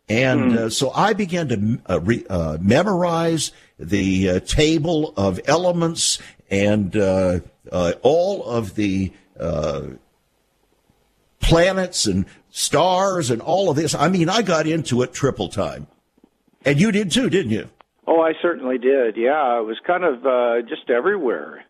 And 0.08 0.52
mm. 0.52 0.56
uh, 0.56 0.70
so 0.70 0.90
I 0.94 1.12
began 1.12 1.48
to 1.48 1.80
uh, 1.88 2.00
re, 2.00 2.24
uh, 2.28 2.58
memorize 2.60 3.52
the 3.78 4.30
uh, 4.30 4.40
table 4.40 5.12
of 5.16 5.40
elements 5.46 6.18
and 6.50 6.96
uh, 6.96 7.40
uh, 7.70 7.92
all 8.02 8.44
of 8.44 8.74
the 8.74 9.12
planets 11.40 12.06
and 12.06 12.26
stars 12.50 13.30
and 13.30 13.42
all 13.42 13.70
of 13.70 13.76
this. 13.76 13.94
I 13.94 14.08
mean, 14.08 14.28
I 14.28 14.42
got 14.42 14.66
into 14.66 15.02
it 15.02 15.12
triple 15.12 15.48
time. 15.48 15.86
And 16.64 16.80
you 16.80 16.90
did 16.90 17.12
too, 17.12 17.28
didn't 17.30 17.52
you? 17.52 17.68
Oh, 18.06 18.20
I 18.20 18.32
certainly 18.40 18.78
did. 18.78 19.16
Yeah, 19.16 19.60
it 19.60 19.64
was 19.64 19.78
kind 19.86 20.04
of 20.04 20.66
just 20.66 20.88
everywhere. 20.90 21.64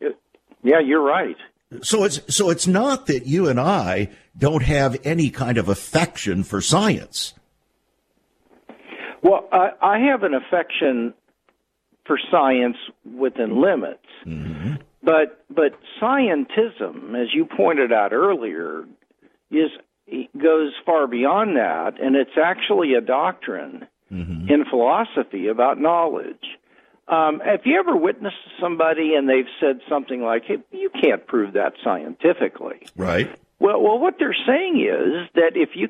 It, 0.00 0.18
yeah, 0.62 0.80
you're 0.80 1.02
right. 1.02 1.36
So 1.82 2.04
it's 2.04 2.34
so 2.34 2.48
it's 2.48 2.66
not 2.66 3.06
that 3.06 3.26
you 3.26 3.46
and 3.46 3.60
I 3.60 4.08
don't 4.38 4.62
have 4.62 4.96
any 5.04 5.30
kind 5.30 5.58
of 5.58 5.68
affection 5.68 6.44
for 6.44 6.60
science. 6.60 7.34
Well, 9.22 9.48
I, 9.52 9.70
I 9.82 9.98
have 9.98 10.22
an 10.22 10.34
affection 10.34 11.12
for 12.06 12.18
science 12.30 12.76
within 13.04 13.60
limits, 13.60 14.06
mm-hmm. 14.24 14.74
but 15.02 15.44
but 15.50 15.78
scientism, 16.00 17.20
as 17.20 17.34
you 17.34 17.44
pointed 17.44 17.92
out 17.92 18.12
earlier, 18.12 18.84
is 19.50 19.70
goes 20.40 20.72
far 20.86 21.06
beyond 21.06 21.56
that, 21.56 22.00
and 22.00 22.16
it's 22.16 22.38
actually 22.42 22.94
a 22.94 23.00
doctrine 23.00 23.86
mm-hmm. 24.10 24.48
in 24.48 24.64
philosophy 24.64 25.48
about 25.48 25.80
knowledge. 25.80 26.56
Um, 27.08 27.40
have 27.40 27.60
you 27.64 27.78
ever 27.78 27.96
witnessed 27.96 28.36
somebody 28.60 29.14
and 29.14 29.28
they've 29.28 29.48
said 29.60 29.80
something 29.88 30.22
like, 30.22 30.44
"Hey, 30.44 30.58
you 30.70 30.90
can't 30.90 31.26
prove 31.26 31.54
that 31.54 31.74
scientifically"? 31.82 32.86
Right. 32.96 33.30
Well, 33.68 33.82
well, 33.82 33.98
what 33.98 34.14
they're 34.18 34.36
saying 34.46 34.80
is 34.80 35.28
that 35.34 35.52
if 35.54 35.70
you 35.74 35.88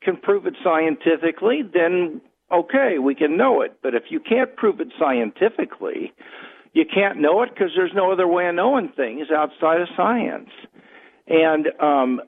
can 0.00 0.16
prove 0.16 0.46
it 0.46 0.54
scientifically, 0.62 1.62
then 1.62 2.20
okay, 2.52 2.98
we 3.02 3.16
can 3.16 3.36
know 3.36 3.62
it. 3.62 3.78
But 3.82 3.96
if 3.96 4.04
you 4.10 4.20
can't 4.20 4.54
prove 4.54 4.80
it 4.80 4.92
scientifically, 4.96 6.12
you 6.72 6.84
can't 6.84 7.20
know 7.20 7.42
it 7.42 7.50
because 7.52 7.72
there's 7.74 7.90
no 7.96 8.12
other 8.12 8.28
way 8.28 8.46
of 8.46 8.54
knowing 8.54 8.90
things 8.94 9.26
outside 9.36 9.80
of 9.80 9.88
science. 9.96 10.50
And 11.26 11.66
um, 11.80 12.20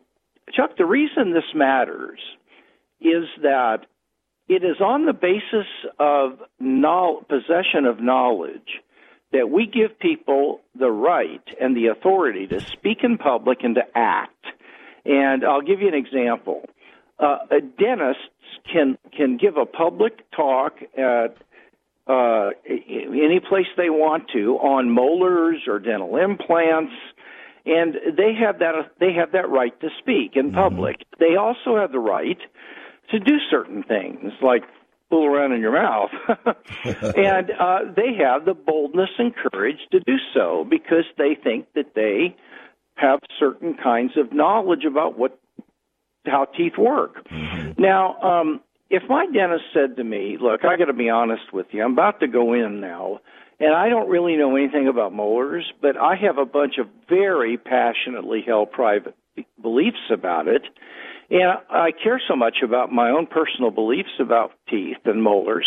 Chuck, 0.53 0.77
the 0.77 0.85
reason 0.85 1.33
this 1.33 1.55
matters 1.55 2.19
is 3.01 3.27
that 3.43 3.87
it 4.49 4.65
is 4.65 4.81
on 4.81 5.07
the 5.07 5.13
basis 5.13 5.69
of 6.01 6.41
possession 7.29 7.85
of 7.85 8.01
knowledge 8.01 8.81
that 9.33 9.49
we 9.49 9.67
give 9.67 9.97
people 10.01 10.61
the 10.77 10.91
right 10.91 11.45
and 11.61 11.77
the 11.77 11.87
authority 11.87 12.49
to 12.49 12.61
speak 12.61 13.05
in 13.05 13.17
public 13.17 13.59
and 13.63 13.77
to 13.77 13.83
act. 13.95 14.47
And 15.09 15.45
I'll 15.45 15.63
give 15.63 15.81
you 15.81 15.89
an 15.89 15.95
example. 15.95 16.69
Uh, 17.19 17.39
dentists 17.79 18.23
can 18.71 18.99
can 19.17 19.39
give 19.39 19.57
a 19.57 19.67
public 19.67 20.31
talk 20.31 20.75
at 20.97 21.37
uh, 22.07 22.51
any 22.67 23.41
place 23.41 23.67
they 23.77 23.91
want 23.91 24.29
to 24.33 24.57
on 24.57 24.91
molars 24.91 25.63
or 25.67 25.79
dental 25.79 26.17
implants, 26.17 26.93
and 27.67 27.95
they 28.17 28.35
have 28.35 28.61
that 28.61 28.75
they 29.01 29.13
have 29.15 29.33
that 29.33 29.49
right 29.49 29.79
to 29.81 29.89
speak 29.99 30.37
in 30.37 30.47
mm-hmm. 30.47 30.57
public. 30.57 30.99
Mm-hmm. 30.99 31.25
They 31.25 31.37
also 31.37 31.81
have 31.81 31.91
the 31.91 31.99
right 31.99 32.39
to 33.11 33.19
do 33.19 33.39
certain 33.51 33.83
things 33.83 34.33
like 34.43 34.63
fool 35.09 35.27
around 35.27 35.53
in 35.53 35.61
your 35.61 35.73
mouth. 35.73 36.11
and 36.85 37.51
uh, 37.59 37.79
they 37.97 38.15
have 38.23 38.45
the 38.45 38.55
boldness 38.55 39.11
and 39.19 39.35
courage 39.35 39.79
to 39.91 40.01
do 40.01 40.17
so 40.35 40.67
because 40.69 41.05
they 41.17 41.35
think 41.43 41.67
that 41.75 41.95
they 41.95 42.37
have 42.99 43.21
certain 43.39 43.77
kinds 43.83 44.13
of 44.17 44.33
knowledge 44.33 44.85
about 44.85 45.19
what 45.19 45.39
how 46.27 46.45
teeth 46.45 46.77
work. 46.77 47.27
Mm-hmm. 47.29 47.81
Now, 47.81 48.19
um, 48.21 48.61
if 48.91 49.03
my 49.09 49.27
dentist 49.27 49.65
said 49.73 49.97
to 49.97 50.05
me, 50.05 50.37
"Look, 50.41 50.65
I 50.65 50.77
got 50.77 50.87
to 50.87 50.93
be 50.93 51.09
honest 51.09 51.53
with 51.53 51.67
you. 51.71 51.83
I'm 51.83 51.93
about 51.93 52.21
to 52.21 52.29
go 52.29 52.55
in 52.55 52.81
now." 52.81 53.21
And 53.61 53.75
I 53.75 53.89
don't 53.89 54.09
really 54.09 54.37
know 54.37 54.55
anything 54.55 54.87
about 54.87 55.13
molars, 55.13 55.73
but 55.83 55.97
I 55.97 56.15
have 56.15 56.39
a 56.39 56.45
bunch 56.45 56.79
of 56.79 56.87
very 57.09 57.57
passionately 57.57 58.41
held 58.47 58.71
private 58.71 59.17
beliefs 59.61 60.13
about 60.13 60.47
it. 60.47 60.63
And 61.31 61.59
I 61.69 61.91
care 61.91 62.21
so 62.29 62.37
much 62.37 62.59
about 62.63 62.93
my 62.93 63.11
own 63.11 63.27
personal 63.27 63.73
beliefs 63.73 64.21
about 64.21 64.53
teeth 64.71 64.99
and 65.05 65.23
molars 65.23 65.67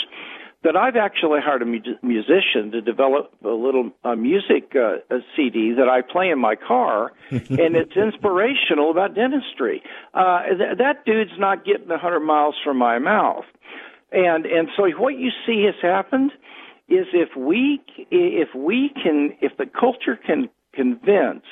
that 0.64 0.76
I've 0.76 0.96
actually 0.96 1.40
hired 1.44 1.62
a 1.62 1.66
mu- 1.66 1.98
musician 2.04 2.72
to 2.72 2.82
develop 2.82 3.34
a 3.44 3.50
little 3.50 3.92
uh, 4.04 4.16
music 4.16 4.76
uh, 4.76 4.98
a 5.10 5.20
CD 5.36 5.74
that 5.78 5.90
I 5.90 6.02
play 6.02 6.30
in 6.30 6.40
my 6.40 6.56
car, 6.56 7.14
and 7.32 7.76
it's 7.76 7.96
inspirational 7.96 8.92
about 8.92 9.16
dentistry. 9.16 9.82
Uh, 10.14 10.44
th- 10.46 10.78
that 10.78 11.06
dude's 11.06 11.32
not 11.38 11.66
getting 11.66 11.90
a 11.90 11.98
hundred 11.98 12.22
miles 12.22 12.56
from 12.64 12.78
my 12.78 13.00
mouth, 13.00 13.46
and 14.12 14.46
and 14.46 14.70
so 14.78 14.88
what 15.00 15.18
you 15.18 15.32
see 15.46 15.64
has 15.66 15.76
happened 15.82 16.32
is 16.88 17.08
if 17.14 17.36
we 17.36 17.82
if 18.12 18.50
we 18.56 18.92
can 19.02 19.32
if 19.42 19.58
the 19.58 19.66
culture 19.66 20.16
can 20.16 20.50
convince 20.74 21.46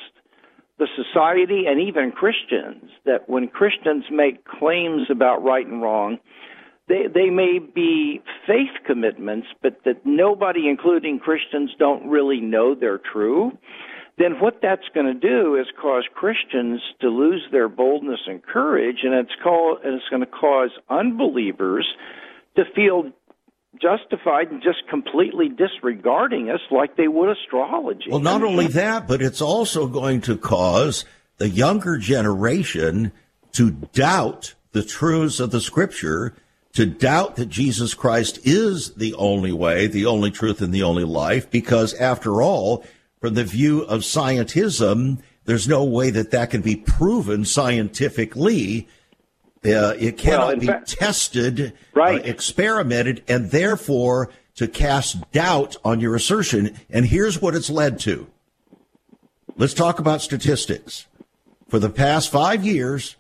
the 0.78 0.88
society 0.96 1.66
and 1.68 1.82
even 1.82 2.12
Christians 2.12 2.90
that 3.06 3.28
when 3.28 3.48
Christians 3.48 4.06
make 4.12 4.46
claims 4.46 5.08
about 5.10 5.44
right 5.44 5.66
and 5.66 5.82
wrong 5.82 6.20
they 6.90 7.06
they 7.14 7.30
may 7.30 7.60
be 7.60 8.22
faith 8.46 8.84
commitments, 8.86 9.48
but 9.62 9.78
that 9.86 10.06
nobody, 10.06 10.68
including 10.68 11.20
Christians, 11.20 11.72
don't 11.80 12.10
really 12.10 12.42
know 12.42 12.76
they're 12.76 13.00
true. 13.14 13.52
Then 14.18 14.34
what 14.42 14.60
that's 14.62 14.88
going 14.94 15.06
to 15.06 15.14
do 15.14 15.56
is 15.56 15.68
cause 15.82 16.04
Christians 16.14 16.82
to 17.00 17.08
lose 17.08 17.48
their 17.54 17.70
boldness 17.70 18.20
and 18.28 18.44
courage, 18.44 18.98
and 19.04 19.14
it's 19.14 19.32
called 19.42 19.78
and 19.86 19.94
it's 19.94 20.10
going 20.10 20.22
to 20.22 20.26
cause 20.26 20.72
unbelievers 20.90 21.88
to 22.58 22.64
feel 22.76 23.12
justified 23.80 24.52
in 24.52 24.62
just 24.62 24.80
completely 24.90 25.48
disregarding 25.48 26.50
us 26.50 26.60
like 26.72 26.98
they 26.98 27.08
would 27.08 27.30
astrology. 27.30 28.10
Well, 28.10 28.20
not 28.20 28.44
only 28.44 28.68
that, 28.68 29.08
but 29.08 29.22
it's 29.22 29.42
also 29.42 29.88
going 29.88 30.22
to 30.22 30.36
cause 30.36 31.06
the 31.38 31.50
younger 31.50 31.98
generation 31.98 33.12
to 33.54 33.72
doubt 33.72 34.56
the 34.72 34.84
truths 34.84 35.40
of 35.40 35.52
the 35.52 35.62
scripture 35.62 36.34
to 36.80 36.86
doubt 36.86 37.36
that 37.36 37.50
Jesus 37.50 37.94
Christ 37.94 38.40
is 38.46 38.94
the 38.94 39.14
only 39.16 39.52
way, 39.52 39.86
the 39.86 40.06
only 40.06 40.32
truth, 40.32 40.62
and 40.62 40.74
the 40.74 40.84
only 40.84 41.04
life, 41.04 41.52
because 41.52 41.94
after 41.96 42.42
all, 42.42 42.86
from 43.20 43.34
the 43.34 43.44
view 43.44 43.82
of 43.82 44.04
scientism, 44.04 45.22
there's 45.44 45.68
no 45.68 45.84
way 45.84 46.10
that 46.10 46.32
that 46.32 46.52
can 46.52 46.62
be 46.62 46.78
proven 46.78 47.44
scientifically. 47.44 48.88
Uh, 49.66 49.94
it 50.00 50.18
cannot 50.18 50.48
well, 50.48 50.56
be 50.56 50.68
fact, 50.68 50.98
tested, 50.98 51.74
right. 51.94 52.22
uh, 52.22 52.24
experimented, 52.24 53.26
and 53.28 53.52
therefore 53.52 54.32
to 54.56 54.66
cast 54.66 55.30
doubt 55.34 55.76
on 55.84 56.00
your 56.00 56.16
assertion. 56.16 56.80
And 56.90 57.06
here's 57.06 57.42
what 57.42 57.56
it's 57.56 57.70
led 57.70 58.00
to. 58.00 58.26
Let's 59.58 59.74
talk 59.74 60.00
about 60.00 60.22
statistics. 60.22 61.08
For 61.68 61.78
the 61.78 61.90
past 61.90 62.32
five 62.32 62.66
years, 62.66 63.18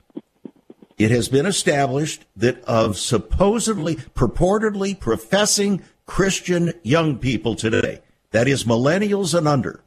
it 1.00 1.12
has 1.12 1.30
been 1.30 1.46
established 1.46 2.26
that 2.36 2.62
of 2.66 2.98
supposedly, 2.98 3.96
purportedly 3.96 5.00
professing 5.00 5.82
Christian 6.06 6.74
young 6.84 7.18
people 7.18 7.56
today, 7.56 8.02
that 8.32 8.48
is 8.48 8.66
millennials 8.66 9.36
and 9.36 9.48
under, 9.48 9.82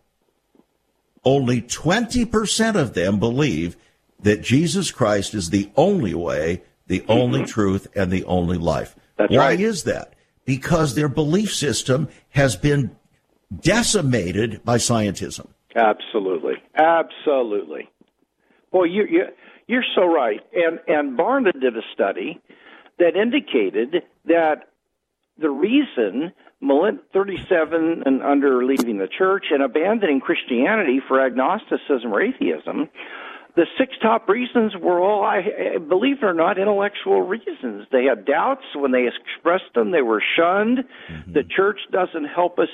only 1.25 1.61
20% 1.61 2.75
of 2.75 2.95
them 2.95 3.21
believe 3.21 3.77
that 4.21 4.43
Jesus 4.43 4.91
Christ 4.91 5.35
is 5.35 5.51
the 5.51 5.71
only 5.77 6.15
way, 6.15 6.63
the 6.87 7.05
only 7.09 7.41
mm-hmm. 7.41 7.49
truth, 7.49 7.87
and 7.95 8.11
the 8.11 8.25
only 8.25 8.57
life. 8.57 8.97
That's 9.19 9.31
Why 9.31 9.37
right. 9.37 9.61
is 9.61 9.85
that? 9.85 10.15
Because 10.45 10.95
their 10.95 11.09
belief 11.09 11.55
system 11.55 12.09
has 12.31 12.57
been 12.57 12.97
decimated 13.61 14.65
by 14.65 14.79
scientism. 14.79 15.49
Absolutely. 15.77 16.55
Absolutely. 16.75 17.89
Well, 18.73 18.87
you, 18.87 19.05
you 19.09 19.25
you're 19.67 19.85
so 19.95 20.05
right. 20.05 20.41
And 20.55 20.81
and 20.89 21.19
Barna 21.19 21.53
did 21.59 21.77
a 21.77 21.83
study 21.93 22.41
that 22.99 23.17
indicated 23.17 24.03
that 24.27 24.69
the 25.39 25.51
reason 25.51 26.33
37 27.13 28.03
and 28.07 28.23
under 28.23 28.65
leaving 28.65 28.99
the 28.99 29.09
church 29.09 29.47
and 29.51 29.63
abandoning 29.63 30.21
Christianity 30.21 31.01
for 31.07 31.21
agnosticism 31.21 32.13
or 32.13 32.23
atheism, 32.23 32.89
the 33.57 33.67
six 33.79 33.93
top 34.01 34.29
reasons 34.29 34.75
were 34.81 35.01
all, 35.01 35.25
I 35.25 35.77
believe 35.79 36.19
it 36.23 36.25
or 36.25 36.33
not, 36.33 36.59
intellectual 36.59 37.23
reasons. 37.23 37.87
They 37.91 38.05
had 38.05 38.25
doubts 38.25 38.65
when 38.75 38.93
they 38.93 39.07
expressed 39.07 39.75
them. 39.75 39.91
They 39.91 40.03
were 40.03 40.23
shunned. 40.37 40.79
Mm-hmm. 40.79 41.33
The 41.33 41.43
church 41.45 41.81
doesn't 41.91 42.27
help 42.27 42.59
us 42.59 42.69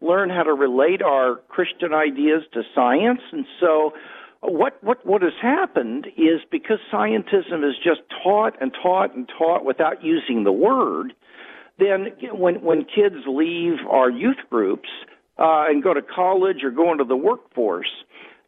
learn 0.00 0.30
how 0.30 0.44
to 0.44 0.54
relate 0.54 1.02
our 1.02 1.36
Christian 1.48 1.92
ideas 1.92 2.42
to 2.52 2.62
science, 2.74 3.20
and 3.32 3.46
so 3.60 3.92
what 4.46 4.82
what 4.82 5.04
what 5.06 5.22
has 5.22 5.32
happened 5.40 6.06
is 6.16 6.40
because 6.50 6.78
scientism 6.92 7.66
is 7.68 7.76
just 7.82 8.00
taught 8.22 8.60
and 8.60 8.72
taught 8.82 9.14
and 9.14 9.30
taught 9.38 9.64
without 9.64 10.04
using 10.04 10.44
the 10.44 10.52
word, 10.52 11.14
then 11.78 12.08
when 12.32 12.62
when 12.62 12.84
kids 12.84 13.16
leave 13.26 13.78
our 13.88 14.10
youth 14.10 14.38
groups 14.50 14.88
uh, 15.38 15.64
and 15.68 15.82
go 15.82 15.94
to 15.94 16.02
college 16.02 16.62
or 16.62 16.70
go 16.70 16.92
into 16.92 17.04
the 17.04 17.16
workforce, 17.16 17.90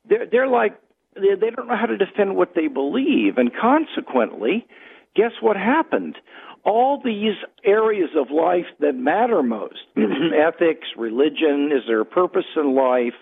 they're 0.09 0.27
they're 0.31 0.49
like 0.49 0.79
they, 1.15 1.35
they 1.41 1.51
don't 1.51 1.69
know 1.69 1.77
how 1.77 1.87
to 1.87 1.97
defend 1.97 2.37
what 2.37 2.55
they 2.55 2.69
believe, 2.69 3.39
and 3.39 3.51
consequently, 3.55 4.67
guess 5.15 5.33
what 5.41 5.57
happened? 5.57 6.17
All 6.65 7.01
these 7.03 7.37
areas 7.65 8.11
of 8.17 8.31
life 8.31 8.67
that 8.81 8.97
matter 8.97 9.43
most 9.43 9.87
ethics, 9.97 10.89
religion, 10.97 11.71
is 11.73 11.85
there 11.87 12.01
a 12.01 12.05
purpose 12.05 12.45
in 12.57 12.75
life? 12.75 13.15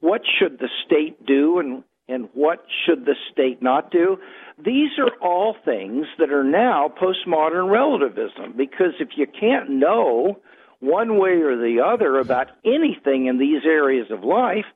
What 0.00 0.22
should 0.38 0.58
the 0.58 0.70
state 0.86 1.26
do 1.26 1.58
and 1.58 1.84
and 2.08 2.28
what 2.32 2.64
should 2.84 3.04
the 3.04 3.14
state 3.30 3.62
not 3.62 3.90
do? 3.90 4.16
These 4.64 4.98
are 4.98 5.12
all 5.20 5.54
things 5.64 6.06
that 6.18 6.32
are 6.32 6.44
now 6.44 6.92
postmodern 7.00 7.70
relativism 7.70 8.54
because 8.56 8.94
if 8.98 9.10
you 9.16 9.26
can't 9.26 9.70
know 9.70 10.40
one 10.80 11.18
way 11.18 11.42
or 11.42 11.56
the 11.56 11.80
other 11.84 12.18
about 12.18 12.48
anything 12.64 13.26
in 13.26 13.38
these 13.38 13.62
areas 13.64 14.06
of 14.10 14.24
life, 14.24 14.66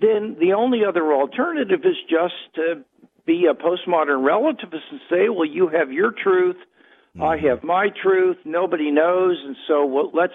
then 0.00 0.36
the 0.40 0.52
only 0.52 0.84
other 0.84 1.12
alternative 1.12 1.80
is 1.84 1.96
just 2.08 2.34
to 2.54 2.84
be 3.26 3.46
a 3.50 3.54
postmodern 3.54 4.22
relativist 4.24 4.90
and 4.90 5.00
say, 5.08 5.28
well, 5.28 5.46
you 5.46 5.68
have 5.68 5.90
your 5.90 6.12
truth, 6.12 6.56
mm-hmm. 7.16 7.22
I 7.22 7.38
have 7.48 7.62
my 7.62 7.88
truth, 8.02 8.36
nobody 8.44 8.90
knows, 8.90 9.38
and 9.44 9.56
so 9.66 9.86
well, 9.86 10.10
let's 10.12 10.34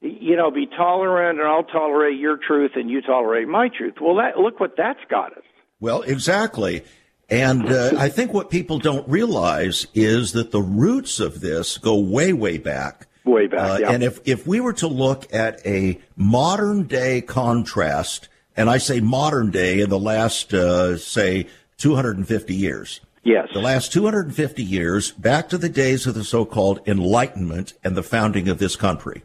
you 0.00 0.36
know 0.36 0.50
be 0.50 0.66
tolerant 0.66 1.38
and 1.38 1.48
I'll 1.48 1.64
tolerate 1.64 2.18
your 2.18 2.36
truth 2.36 2.72
and 2.74 2.90
you 2.90 3.00
tolerate 3.00 3.48
my 3.48 3.68
truth. 3.68 3.94
Well, 4.00 4.16
that 4.16 4.38
look 4.38 4.60
what 4.60 4.74
that's 4.76 5.00
got 5.08 5.32
us. 5.32 5.44
Well, 5.84 6.00
exactly. 6.00 6.82
And 7.28 7.70
uh, 7.70 7.92
I 7.98 8.08
think 8.08 8.32
what 8.32 8.48
people 8.48 8.78
don't 8.78 9.06
realize 9.06 9.86
is 9.92 10.32
that 10.32 10.50
the 10.50 10.62
roots 10.62 11.20
of 11.20 11.42
this 11.42 11.76
go 11.76 11.98
way, 11.98 12.32
way 12.32 12.56
back. 12.56 13.06
Way 13.26 13.48
back. 13.48 13.60
Uh, 13.60 13.78
yeah. 13.82 13.90
And 13.90 14.02
if, 14.02 14.18
if 14.24 14.46
we 14.46 14.60
were 14.60 14.72
to 14.72 14.88
look 14.88 15.30
at 15.30 15.60
a 15.66 16.00
modern 16.16 16.84
day 16.84 17.20
contrast, 17.20 18.30
and 18.56 18.70
I 18.70 18.78
say 18.78 19.00
modern 19.00 19.50
day 19.50 19.80
in 19.80 19.90
the 19.90 19.98
last, 19.98 20.54
uh, 20.54 20.96
say, 20.96 21.48
250 21.76 22.54
years. 22.54 23.02
Yes. 23.22 23.48
The 23.52 23.60
last 23.60 23.92
250 23.92 24.62
years, 24.62 25.12
back 25.12 25.50
to 25.50 25.58
the 25.58 25.68
days 25.68 26.06
of 26.06 26.14
the 26.14 26.24
so 26.24 26.46
called 26.46 26.80
Enlightenment 26.88 27.74
and 27.84 27.94
the 27.94 28.02
founding 28.02 28.48
of 28.48 28.56
this 28.56 28.74
country, 28.74 29.22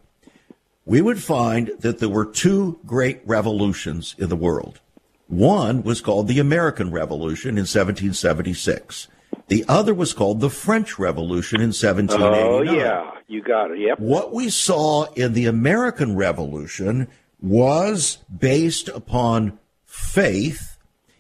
we 0.84 1.00
would 1.00 1.24
find 1.24 1.72
that 1.80 2.00
there 2.00 2.10
were 2.10 2.26
two 2.26 2.80
great 2.86 3.22
revolutions 3.26 4.14
in 4.18 4.28
the 4.28 4.36
world. 4.36 4.82
One 5.30 5.84
was 5.84 6.02
called 6.02 6.28
the 6.28 6.40
American 6.40 6.92
Revolution 6.92 7.52
in 7.52 7.68
1776. 7.68 9.08
The 9.48 9.64
other 9.68 9.94
was 9.94 10.12
called 10.12 10.42
the 10.42 10.50
French 10.50 10.98
Revolution 10.98 11.62
in 11.62 11.68
1789. 11.68 12.44
Oh, 12.44 12.62
yeah. 12.74 13.12
You 13.28 13.44
got 13.44 13.70
it. 13.72 13.80
Yep. 13.80 14.00
What 14.00 14.34
we 14.34 14.50
saw 14.50 15.06
in 15.14 15.34
the 15.34 15.46
American 15.46 16.16
Revolution 16.16 17.08
was 17.40 18.18
based 18.36 18.90
upon 18.90 19.60
faith. 19.86 20.78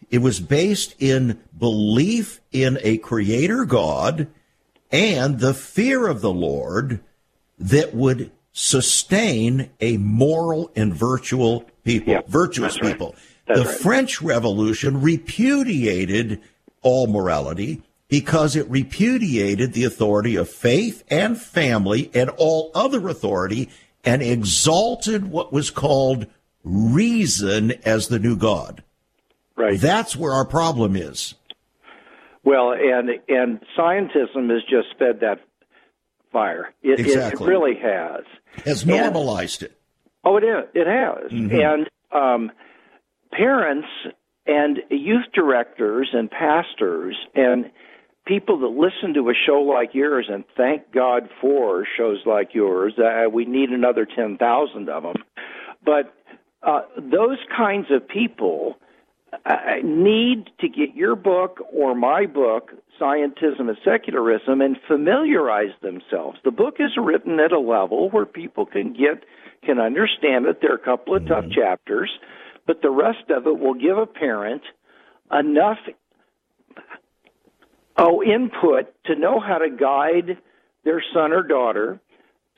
It 0.10 0.19
was 0.19 0.39
based 0.39 0.95
in 0.98 1.39
belief 1.56 2.41
in 2.52 2.80
a 2.82 2.98
creator 2.98 3.63
God 3.63 4.28
and 4.91 5.39
the 5.39 5.54
fear 5.54 6.08
of 6.08 6.22
the 6.22 6.34
Lord 6.34 7.02
that 7.60 7.93
would 7.93 8.32
sustain 8.54 9.69
a 9.80 9.98
moral 9.98 10.72
and 10.76 10.93
virtual 10.93 11.65
people, 11.84 12.13
yep. 12.13 12.28
virtuous 12.28 12.74
That's 12.74 12.88
people. 12.88 13.15
The 13.55 13.65
right. 13.65 13.75
French 13.75 14.21
Revolution 14.21 15.01
repudiated 15.01 16.41
all 16.81 17.07
morality 17.07 17.81
because 18.07 18.55
it 18.55 18.69
repudiated 18.69 19.73
the 19.73 19.83
authority 19.83 20.35
of 20.35 20.49
faith 20.49 21.03
and 21.09 21.39
family 21.39 22.12
and 22.13 22.29
all 22.38 22.71
other 22.75 23.07
authority 23.07 23.69
and 24.03 24.21
exalted 24.21 25.29
what 25.29 25.51
was 25.51 25.71
called 25.71 26.27
reason 26.63 27.71
as 27.85 28.07
the 28.07 28.19
new 28.19 28.35
God. 28.35 28.83
Right. 29.55 29.79
That's 29.79 30.15
where 30.15 30.33
our 30.33 30.45
problem 30.45 30.95
is. 30.95 31.35
Well, 32.43 32.71
and 32.71 33.09
and 33.27 33.59
scientism 33.77 34.49
has 34.49 34.63
just 34.69 34.97
fed 34.97 35.19
that 35.19 35.41
fire. 36.31 36.73
It, 36.81 36.99
exactly. 36.99 37.45
it 37.45 37.49
really 37.49 37.75
has. 37.75 38.23
Has 38.65 38.85
normalized 38.85 39.62
and, 39.63 39.71
it. 39.71 39.77
Oh, 40.23 40.38
it 40.38 40.43
is. 40.43 40.65
It 40.73 40.88
has. 40.88 41.31
Mm-hmm. 41.31 41.59
And 41.59 41.89
um, 42.12 42.51
parents 43.32 43.88
and 44.46 44.80
youth 44.89 45.26
directors 45.34 46.10
and 46.13 46.30
pastors 46.30 47.15
and 47.36 47.72
people 48.26 48.60
that 48.60 48.68
listen 48.68 49.13
to 49.13 49.30
a 49.30 49.34
show 49.34 49.60
like 49.62 49.94
yours 49.94 50.30
and 50.32 50.44
thank 50.56 50.92
God 50.92 51.30
for 51.42 51.86
shows 51.98 52.20
like 52.26 52.54
yours. 52.54 52.94
Uh, 52.98 53.30
we 53.30 53.46
need 53.46 53.70
another 53.70 54.06
10,000 54.06 54.89
of 54.89 55.04
them. 55.04 55.15
But 55.84 56.13
uh, 56.62 56.82
those 56.98 57.38
kinds 57.56 57.88
of 57.89 58.08
people 58.08 58.76
uh, 59.46 59.56
need 59.84 60.50
to 60.60 60.68
get 60.68 60.96
your 60.96 61.15
book 61.15 61.60
or 61.72 61.96
my 61.96 62.26
book, 62.26 62.72
Scientism 63.00 63.70
and 63.70 63.78
Secularism, 63.84 64.62
and 64.62 64.78
familiarize 64.88 65.74
themselves. 65.82 66.38
The 66.44 66.52
book 66.52 66.76
is 66.80 66.92
written 66.98 67.39
at 67.39 67.52
a 67.52 67.60
level 67.60 68.10
where 68.10 68.26
people 68.26 68.65
can 68.65 68.94
get 68.94 69.24
can 69.63 69.80
understand 69.80 70.46
it. 70.46 70.60
There 70.62 70.72
are 70.72 70.76
a 70.76 70.80
couple 70.80 71.15
of 71.15 71.28
tough 71.28 71.46
mm-hmm. 71.46 71.60
chapters, 71.60 72.10
but 72.69 72.84
the 72.84 72.91
rest 72.91 73.32
of 73.36 73.47
it 73.47 73.60
will 73.60 73.73
give 73.73 73.97
a 73.97 74.05
parent 74.05 74.62
enough 75.32 75.79
oh 77.97 78.21
input 78.21 78.93
to 79.05 79.15
know 79.15 79.39
how 79.39 79.58
to 79.58 79.71
guide 79.71 80.38
their 80.86 81.03
son 81.12 81.32
or 81.32 81.41
daughter 81.41 81.99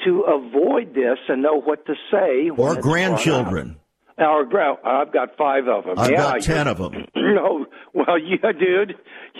to 0.03 0.23
avoid 0.23 0.93
this 0.93 1.17
and 1.29 1.41
know 1.41 1.61
what 1.61 1.85
to 1.85 1.93
say 2.11 2.49
or 2.49 2.75
grandchildren 2.81 3.77
our 4.17 4.43
I've 4.85 5.13
got 5.13 5.37
five 5.37 5.67
of 5.67 5.85
them. 5.85 5.97
I've 5.97 6.11
yeah, 6.11 6.17
got 6.17 6.41
ten 6.41 6.67
of 6.67 6.77
them. 6.77 7.05
No, 7.15 7.65
well, 7.93 8.19
yeah, 8.19 8.51
dude, 8.51 8.95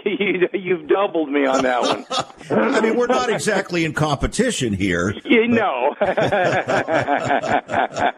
you, 0.05 0.47
you've 0.53 0.87
doubled 0.87 1.29
me 1.29 1.45
on 1.45 1.63
that 1.63 1.81
one. 1.81 2.05
I 2.49 2.79
mean, 2.79 2.95
we're 2.95 3.07
not 3.07 3.29
exactly 3.29 3.83
in 3.83 3.91
competition 3.93 4.71
here. 4.71 5.13
You 5.25 5.49
know. 5.49 5.93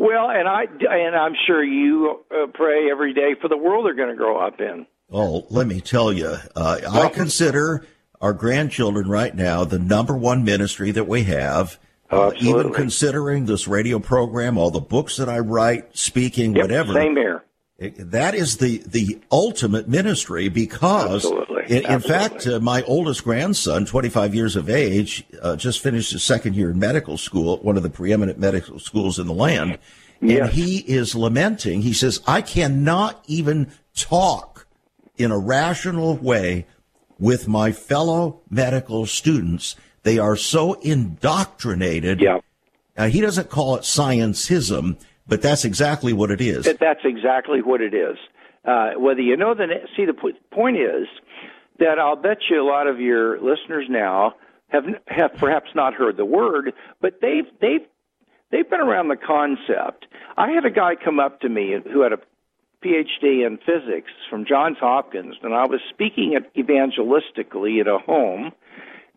well, 0.00 0.30
and 0.30 0.48
I 0.48 0.64
and 0.64 1.14
I'm 1.14 1.34
sure 1.46 1.62
you 1.62 2.24
uh, 2.30 2.46
pray 2.52 2.90
every 2.90 3.12
day 3.12 3.34
for 3.40 3.48
the 3.48 3.56
world 3.56 3.84
they're 3.86 3.94
going 3.94 4.08
to 4.08 4.16
grow 4.16 4.38
up 4.38 4.60
in. 4.60 4.86
Oh, 5.12 5.46
let 5.50 5.66
me 5.66 5.80
tell 5.80 6.12
you, 6.12 6.36
uh, 6.56 6.80
I 6.90 7.08
consider 7.08 7.84
our 8.20 8.32
grandchildren 8.32 9.08
right 9.08 9.34
now 9.34 9.64
the 9.64 9.78
number 9.78 10.16
one 10.16 10.44
ministry 10.44 10.90
that 10.92 11.08
we 11.08 11.24
have 11.24 11.78
uh, 12.10 12.32
even 12.40 12.72
considering 12.72 13.46
this 13.46 13.68
radio 13.68 13.98
program, 13.98 14.58
all 14.58 14.70
the 14.70 14.80
books 14.80 15.16
that 15.16 15.28
I 15.28 15.38
write, 15.38 15.96
speaking, 15.96 16.54
yep, 16.54 16.64
whatever. 16.64 16.92
Same 16.94 17.16
here. 17.16 17.44
that 17.78 18.34
is 18.34 18.56
the, 18.56 18.82
the 18.86 19.20
ultimate 19.30 19.88
ministry 19.88 20.48
because, 20.48 21.24
Absolutely. 21.24 21.49
In, 21.68 21.78
in 21.78 21.86
Absolutely. 21.86 22.28
fact, 22.28 22.46
uh, 22.46 22.60
my 22.60 22.82
oldest 22.82 23.24
grandson, 23.24 23.84
25 23.86 24.34
years 24.34 24.56
of 24.56 24.68
age, 24.68 25.24
uh, 25.42 25.56
just 25.56 25.80
finished 25.80 26.12
his 26.12 26.22
second 26.22 26.54
year 26.54 26.70
in 26.70 26.78
medical 26.78 27.16
school 27.16 27.58
one 27.58 27.76
of 27.76 27.82
the 27.82 27.90
preeminent 27.90 28.38
medical 28.38 28.78
schools 28.78 29.18
in 29.18 29.26
the 29.26 29.34
land. 29.34 29.78
Yes. 30.20 30.40
And 30.40 30.50
he 30.50 30.78
is 30.78 31.14
lamenting. 31.14 31.82
He 31.82 31.92
says, 31.92 32.20
I 32.26 32.42
cannot 32.42 33.24
even 33.26 33.70
talk 33.94 34.66
in 35.16 35.30
a 35.30 35.38
rational 35.38 36.16
way 36.16 36.66
with 37.18 37.48
my 37.48 37.72
fellow 37.72 38.40
medical 38.50 39.06
students 39.06 39.76
they 40.02 40.18
are 40.18 40.36
so 40.36 40.74
indoctrinated. 40.74 42.20
Yeah. 42.20 42.38
Uh, 42.96 43.08
he 43.08 43.20
doesn't 43.20 43.50
call 43.50 43.76
it 43.76 43.82
scientism, 43.82 44.98
but 45.26 45.42
that's 45.42 45.64
exactly 45.64 46.12
what 46.12 46.30
it 46.30 46.40
is. 46.40 46.64
That's 46.64 47.04
exactly 47.04 47.62
what 47.62 47.80
it 47.80 47.94
is. 47.94 48.16
Uh, 48.64 48.92
whether 48.96 49.22
you 49.22 49.36
know 49.36 49.54
the 49.54 49.66
see 49.96 50.04
the 50.04 50.14
point 50.50 50.76
is 50.76 51.06
that 51.80 51.98
I'll 51.98 52.16
bet 52.16 52.38
you 52.48 52.62
a 52.62 52.66
lot 52.66 52.86
of 52.86 53.00
your 53.00 53.40
listeners 53.40 53.86
now 53.88 54.34
have 54.68 54.84
have 55.08 55.34
perhaps 55.34 55.70
not 55.74 55.94
heard 55.94 56.16
the 56.16 56.24
word, 56.24 56.72
but 57.00 57.20
they've 57.20 57.46
they've 57.60 57.86
they've 58.52 58.68
been 58.68 58.80
around 58.80 59.08
the 59.08 59.16
concept. 59.16 60.06
I 60.36 60.50
had 60.50 60.64
a 60.64 60.70
guy 60.70 60.94
come 60.94 61.18
up 61.18 61.40
to 61.40 61.48
me 61.48 61.76
who 61.92 62.02
had 62.02 62.12
a 62.12 62.18
PhD 62.84 63.46
in 63.46 63.58
physics 63.58 64.10
from 64.30 64.46
Johns 64.46 64.78
Hopkins, 64.78 65.36
and 65.42 65.54
I 65.54 65.66
was 65.66 65.80
speaking 65.90 66.38
evangelistically 66.56 67.80
at 67.80 67.88
a 67.88 67.98
home, 67.98 68.52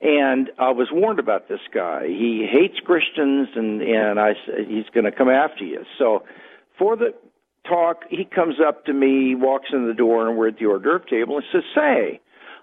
and 0.01 0.49
I 0.59 0.71
was 0.71 0.89
warned 0.91 1.19
about 1.19 1.47
this 1.47 1.61
guy. 1.73 2.07
He 2.07 2.47
hates 2.49 2.79
Christians, 2.79 3.49
and 3.55 3.81
and 3.81 4.19
I 4.19 4.33
said 4.45 4.67
he's 4.67 4.89
going 4.93 5.05
to 5.05 5.11
come 5.11 5.29
after 5.29 5.63
you. 5.63 5.85
So, 5.97 6.23
for 6.77 6.95
the 6.95 7.13
talk, 7.67 8.03
he 8.09 8.25
comes 8.25 8.55
up 8.65 8.85
to 8.85 8.93
me, 8.93 9.35
walks 9.35 9.69
in 9.71 9.87
the 9.87 9.93
door, 9.93 10.27
and 10.27 10.37
we're 10.37 10.49
at 10.49 10.59
the 10.59 10.65
hors 10.65 10.79
d'oeuvre 10.79 11.09
table, 11.09 11.37
and 11.37 11.45
says, 11.51 11.63
"Say, 11.75 12.19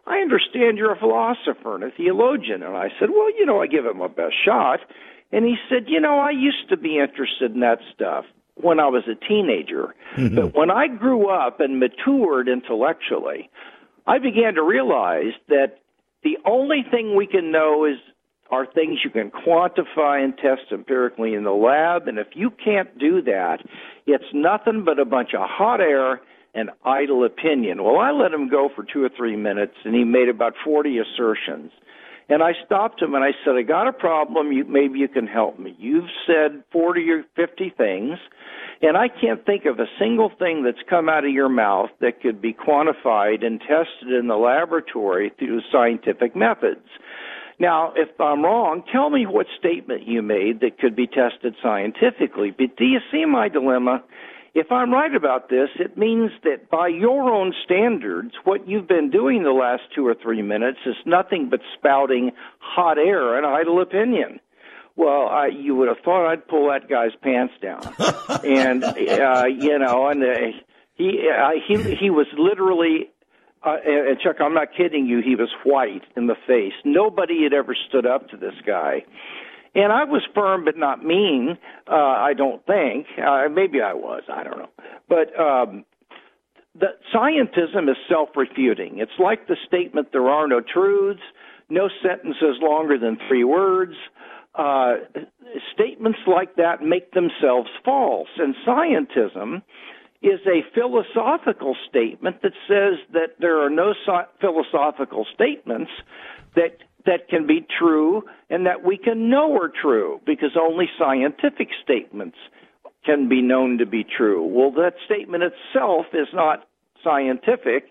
I 0.06 0.18
understand 0.18 0.78
you're 0.78 0.92
a 0.92 0.98
philosopher 0.98 1.74
and 1.74 1.84
a 1.84 1.90
theologian." 1.90 2.62
And 2.62 2.76
I 2.76 2.90
said, 2.98 3.10
"Well, 3.10 3.30
you 3.38 3.46
know, 3.46 3.60
I 3.60 3.66
give 3.66 3.86
it 3.86 3.96
my 3.96 4.08
best 4.08 4.34
shot." 4.44 4.80
And 5.32 5.44
he 5.44 5.56
said, 5.68 5.88
"You 5.88 6.00
know, 6.00 6.18
I 6.18 6.30
used 6.30 6.68
to 6.70 6.76
be 6.76 6.98
interested 6.98 7.54
in 7.54 7.60
that 7.60 7.80
stuff." 7.94 8.24
When 8.56 8.78
I 8.78 8.88
was 8.88 9.04
a 9.08 9.14
teenager, 9.14 9.94
mm-hmm. 10.16 10.34
but 10.34 10.54
when 10.54 10.70
I 10.70 10.86
grew 10.86 11.30
up 11.30 11.60
and 11.60 11.80
matured 11.80 12.46
intellectually, 12.46 13.48
I 14.06 14.18
began 14.18 14.52
to 14.54 14.62
realize 14.62 15.32
that 15.48 15.78
the 16.22 16.36
only 16.44 16.82
thing 16.90 17.16
we 17.16 17.26
can 17.26 17.50
know 17.50 17.86
is 17.86 17.96
are 18.50 18.66
things 18.66 18.98
you 19.04 19.10
can 19.10 19.30
quantify 19.30 20.22
and 20.22 20.36
test 20.36 20.72
empirically 20.72 21.34
in 21.34 21.44
the 21.44 21.52
lab. 21.52 22.08
And 22.08 22.18
if 22.18 22.28
you 22.34 22.50
can't 22.50 22.98
do 22.98 23.22
that, 23.22 23.58
it's 24.06 24.24
nothing 24.34 24.84
but 24.84 24.98
a 24.98 25.04
bunch 25.04 25.30
of 25.34 25.48
hot 25.48 25.80
air 25.80 26.20
and 26.54 26.70
idle 26.84 27.24
opinion. 27.24 27.82
Well, 27.82 27.98
I 27.98 28.10
let 28.10 28.32
him 28.32 28.48
go 28.48 28.68
for 28.74 28.84
two 28.84 29.02
or 29.02 29.10
three 29.16 29.36
minutes, 29.36 29.74
and 29.84 29.94
he 29.94 30.04
made 30.04 30.28
about 30.28 30.54
40 30.64 30.98
assertions. 30.98 31.70
And 32.30 32.44
I 32.44 32.52
stopped 32.64 33.02
him 33.02 33.14
and 33.14 33.24
I 33.24 33.32
said, 33.44 33.56
I 33.56 33.62
got 33.62 33.88
a 33.88 33.92
problem. 33.92 34.52
You, 34.52 34.64
maybe 34.64 35.00
you 35.00 35.08
can 35.08 35.26
help 35.26 35.58
me. 35.58 35.74
You've 35.78 36.08
said 36.28 36.62
40 36.70 37.10
or 37.10 37.24
50 37.34 37.74
things. 37.76 38.18
And 38.82 38.96
I 38.96 39.08
can't 39.08 39.44
think 39.44 39.64
of 39.66 39.80
a 39.80 39.86
single 39.98 40.30
thing 40.38 40.62
that's 40.64 40.78
come 40.88 41.08
out 41.08 41.24
of 41.24 41.32
your 41.32 41.48
mouth 41.48 41.90
that 42.00 42.22
could 42.22 42.40
be 42.40 42.54
quantified 42.54 43.44
and 43.44 43.60
tested 43.60 44.12
in 44.18 44.28
the 44.28 44.36
laboratory 44.36 45.32
through 45.38 45.60
scientific 45.72 46.36
methods. 46.36 46.86
Now, 47.58 47.92
if 47.94 48.08
I'm 48.18 48.42
wrong, 48.42 48.84
tell 48.90 49.10
me 49.10 49.26
what 49.26 49.46
statement 49.58 50.06
you 50.06 50.22
made 50.22 50.60
that 50.60 50.78
could 50.78 50.96
be 50.96 51.06
tested 51.06 51.56
scientifically. 51.62 52.52
But 52.56 52.76
do 52.78 52.84
you 52.84 53.00
see 53.12 53.26
my 53.26 53.48
dilemma? 53.48 54.02
If 54.54 54.72
I'm 54.72 54.92
right 54.92 55.14
about 55.14 55.48
this, 55.48 55.68
it 55.78 55.96
means 55.96 56.32
that 56.42 56.70
by 56.70 56.88
your 56.88 57.32
own 57.32 57.54
standards, 57.64 58.32
what 58.44 58.66
you've 58.66 58.88
been 58.88 59.10
doing 59.10 59.44
the 59.44 59.52
last 59.52 59.82
two 59.94 60.06
or 60.06 60.14
three 60.14 60.42
minutes 60.42 60.78
is 60.86 60.96
nothing 61.06 61.48
but 61.48 61.60
spouting 61.78 62.32
hot 62.58 62.98
air 62.98 63.36
and 63.36 63.46
idle 63.46 63.80
opinion. 63.80 64.40
Well, 64.96 65.28
I, 65.28 65.46
you 65.46 65.76
would 65.76 65.88
have 65.88 65.98
thought 66.04 66.28
I'd 66.30 66.46
pull 66.48 66.68
that 66.68 66.88
guy's 66.88 67.12
pants 67.22 67.54
down, 67.62 67.80
and 68.44 68.82
uh, 68.82 69.44
you 69.46 69.78
know, 69.78 70.08
and 70.08 70.22
uh, 70.22 70.58
he 70.94 71.30
uh, 71.30 71.50
he 71.66 71.94
he 71.94 72.10
was 72.10 72.26
literally. 72.36 73.10
Uh, 73.62 73.76
and 73.84 74.18
Chuck, 74.18 74.36
I'm 74.40 74.54
not 74.54 74.68
kidding 74.74 75.06
you. 75.06 75.20
He 75.20 75.36
was 75.36 75.50
white 75.64 76.02
in 76.16 76.28
the 76.28 76.34
face. 76.46 76.72
Nobody 76.82 77.42
had 77.42 77.52
ever 77.52 77.76
stood 77.88 78.06
up 78.06 78.30
to 78.30 78.38
this 78.38 78.54
guy, 78.66 79.04
and 79.74 79.92
I 79.92 80.04
was 80.04 80.22
firm 80.34 80.64
but 80.64 80.76
not 80.76 81.04
mean. 81.04 81.58
Uh, 81.88 81.94
I 81.94 82.34
don't 82.34 82.64
think. 82.66 83.06
Uh, 83.18 83.48
maybe 83.50 83.80
I 83.80 83.94
was. 83.94 84.22
I 84.32 84.42
don't 84.44 84.58
know. 84.58 84.70
But 85.08 85.38
um, 85.38 85.84
the 86.74 86.88
scientism 87.14 87.90
is 87.90 87.96
self-refuting. 88.08 88.98
It's 88.98 89.18
like 89.18 89.46
the 89.46 89.56
statement, 89.66 90.08
"There 90.12 90.28
are 90.28 90.46
no 90.46 90.60
truths." 90.60 91.22
No 91.72 91.88
sentences 92.02 92.56
longer 92.60 92.98
than 92.98 93.16
three 93.28 93.44
words 93.44 93.94
uh, 94.54 94.94
statements 95.72 96.18
like 96.26 96.56
that 96.56 96.82
make 96.82 97.12
themselves 97.12 97.70
false. 97.84 98.28
And 98.36 98.54
scientism 98.66 99.62
is 100.22 100.40
a 100.46 100.62
philosophical 100.74 101.76
statement 101.88 102.42
that 102.42 102.52
says 102.68 102.98
that 103.12 103.36
there 103.38 103.64
are 103.64 103.70
no 103.70 103.94
so- 104.04 104.26
philosophical 104.40 105.26
statements 105.32 105.90
that 106.56 106.78
that 107.06 107.28
can 107.28 107.46
be 107.46 107.66
true 107.78 108.22
and 108.48 108.66
that 108.66 108.84
we 108.84 108.98
can 108.98 109.30
know 109.30 109.54
are 109.54 109.70
true 109.82 110.20
because 110.26 110.50
only 110.60 110.86
scientific 110.98 111.68
statements 111.82 112.36
can 113.04 113.28
be 113.28 113.40
known 113.40 113.78
to 113.78 113.86
be 113.86 114.04
true. 114.04 114.44
Well, 114.44 114.70
that 114.72 114.94
statement 115.06 115.42
itself 115.42 116.06
is 116.12 116.28
not 116.34 116.66
scientific, 117.02 117.84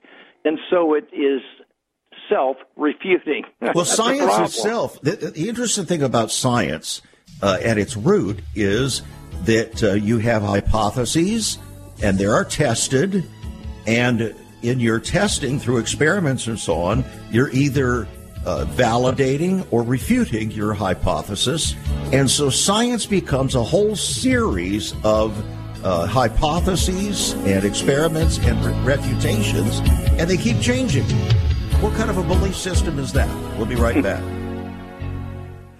and 0.46 0.60
so 0.70 0.94
it 0.94 1.08
is 1.12 1.42
self 2.30 2.58
refuting. 2.76 3.46
Well, 3.74 3.86
science 3.86 4.56
itself, 4.56 5.02
the, 5.02 5.12
the, 5.12 5.50
interesting 5.50 5.86
thing 5.86 6.04
about 6.04 6.32
science 6.32 7.02
uh, 7.42 7.58
at 7.64 7.78
its 7.78 7.98
root 7.98 8.40
is 8.56 9.02
that 9.46 9.84
uh, 9.84 9.94
you 9.94 10.20
have 10.20 10.44
hypotheses 10.44 11.58
and 12.02 12.18
they 12.18 12.26
are 12.26 12.46
tested, 12.46 13.26
and 13.88 14.36
in 14.62 14.80
your 14.80 15.00
testing 15.00 15.60
through 15.60 15.78
experiments 15.78 16.48
and 16.48 16.60
so 16.60 16.82
on, 16.82 17.04
you're 17.32 17.50
either 17.52 18.08
uh, 18.50 18.66
validating 18.66 19.64
or 19.70 19.84
refuting 19.84 20.50
your 20.50 20.74
hypothesis. 20.74 21.76
And 22.12 22.30
so 22.30 22.50
science 22.50 23.06
becomes 23.06 23.54
a 23.54 23.64
whole 23.64 23.96
series 23.96 24.96
of 25.04 25.38
uh, 25.86 26.08
hypotheses 26.08 27.34
and 27.46 27.64
experiments 27.64 28.40
and 28.40 28.58
re- 28.66 28.96
refutations, 28.96 29.80
and 30.18 30.28
they 30.28 30.38
keep 30.38 30.60
changing. 30.60 31.06
What 31.80 31.94
kind 31.96 32.10
of 32.10 32.18
a 32.18 32.24
belief 32.24 32.56
system 32.56 32.98
is 32.98 33.14
that? 33.14 33.30
We'll 33.56 33.68
be 33.68 33.76
right 33.76 34.02
back. 34.04 34.39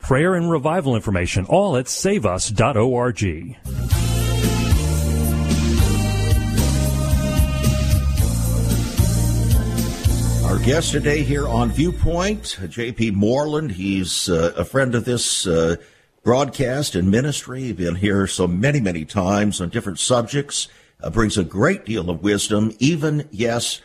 prayer 0.00 0.34
and 0.34 0.50
revival 0.50 0.96
information, 0.96 1.44
all 1.46 1.76
at 1.76 1.86
saveus.org. 1.86 3.56
Our 10.44 10.58
guest 10.58 10.90
today 10.90 11.22
here 11.22 11.46
on 11.46 11.70
Viewpoint, 11.70 12.58
J.P. 12.68 13.12
Moreland. 13.12 13.70
He's 13.70 14.28
uh, 14.28 14.52
a 14.56 14.64
friend 14.64 14.96
of 14.96 15.04
this 15.04 15.46
uh, 15.46 15.76
broadcast 16.24 16.96
and 16.96 17.08
ministry. 17.08 17.72
Been 17.72 17.94
here 17.94 18.26
so 18.26 18.48
many, 18.48 18.80
many 18.80 19.04
times 19.04 19.60
on 19.60 19.68
different 19.68 20.00
subjects. 20.00 20.66
Uh, 21.02 21.08
brings 21.08 21.38
a 21.38 21.44
great 21.44 21.84
deal 21.84 22.10
of 22.10 22.22
wisdom, 22.22 22.74
even, 22.78 23.28
yes, 23.30 23.80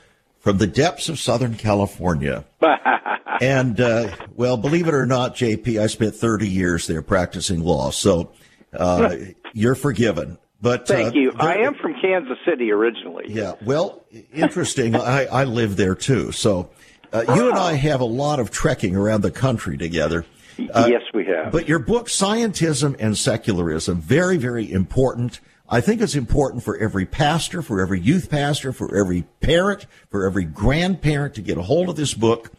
from 0.46 0.60
the 0.60 0.68
depths 0.68 1.10
of 1.10 1.18
Southern 1.18 1.56
California. 1.56 2.46
and, 3.42 3.82
uh, 3.82 4.16
well, 4.36 4.58
believe 4.58 4.88
it 4.88 4.94
or 4.94 5.08
not, 5.08 5.34
JP, 5.34 5.82
I 5.82 5.88
spent 5.88 6.14
30 6.14 6.48
years 6.48 6.86
there 6.86 7.02
practicing 7.02 7.62
law. 7.62 7.90
So 7.90 8.32
uh, 8.72 9.16
you're 9.54 9.74
forgiven. 9.74 10.38
But 10.62 10.88
thank 10.88 11.16
uh, 11.16 11.18
you. 11.18 11.34
I 11.40 11.56
am 11.56 11.74
from 11.74 11.96
Kansas 12.00 12.38
City 12.46 12.72
originally. 12.72 13.26
Yeah. 13.28 13.54
Well, 13.66 14.06
interesting. 14.32 14.96
I, 14.96 15.26
I 15.26 15.44
live 15.46 15.78
there 15.78 15.96
too. 15.96 16.32
So 16.32 16.70
uh, 17.12 17.24
you 17.36 17.50
and 17.50 17.58
I 17.58 17.74
have 17.74 18.02
a 18.02 18.06
lot 18.06 18.40
of 18.40 18.52
trekking 18.52 18.96
around 18.96 19.22
the 19.22 19.32
country 19.32 19.80
together. 19.80 20.26
Uh, 20.60 20.86
yes, 20.88 21.02
we 21.12 21.26
have. 21.26 21.52
But 21.52 21.68
your 21.68 21.80
book, 21.80 22.06
Scientism 22.06 22.96
and 23.00 23.18
Secularism, 23.18 24.00
very, 24.00 24.38
very 24.38 24.72
important. 24.72 25.40
I 25.68 25.82
think 25.82 26.02
it's 26.02 26.16
important 26.16 26.64
for 26.64 26.78
every 26.78 27.06
pastor, 27.06 27.62
for 27.62 27.82
every 27.82 28.00
youth 28.00 28.30
pastor, 28.30 28.72
for 28.72 28.96
every 28.96 29.24
parent, 29.42 29.88
for 30.10 30.26
every 30.26 30.46
grandparent 30.46 31.36
to 31.36 31.42
get 31.42 31.58
a 31.58 31.64
hold 31.64 31.90
of 31.90 31.96
this 31.96 32.14
book. 32.14 32.52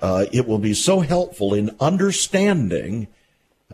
Uh, 0.00 0.26
it 0.32 0.46
will 0.46 0.58
be 0.58 0.74
so 0.74 1.00
helpful 1.00 1.54
in 1.54 1.74
understanding 1.80 3.08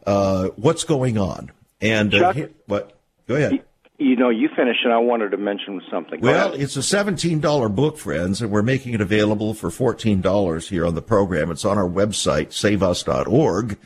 uh, 0.07 0.49
what's 0.57 0.85
going 0.85 1.19
on. 1.19 1.51
And 1.81 2.13
Chuck, 2.13 2.37
what? 2.67 2.99
Go 3.27 3.37
ahead. 3.37 3.65
You 3.99 4.15
know, 4.15 4.31
you 4.31 4.49
finished, 4.55 4.81
and 4.85 4.93
I 4.93 4.99
wanted 4.99 5.31
to 5.31 5.37
mention 5.37 5.83
something. 5.91 6.21
well, 6.21 6.53
it's 6.53 6.77
a 6.77 6.81
$17 6.81 7.75
book, 7.75 7.99
friends, 7.99 8.41
and 8.41 8.51
we're 8.51 8.63
making 8.63 8.95
it 8.95 9.01
available 9.01 9.55
for 9.55 9.71
$14 9.71 10.69
here 10.69 10.87
on 10.87 10.95
the 10.95 11.03
program. 11.03 11.51
It's 11.51 11.65
on 11.65 11.79
our 11.79 11.89
website, 11.89 12.53
saveus.org, 12.53 13.77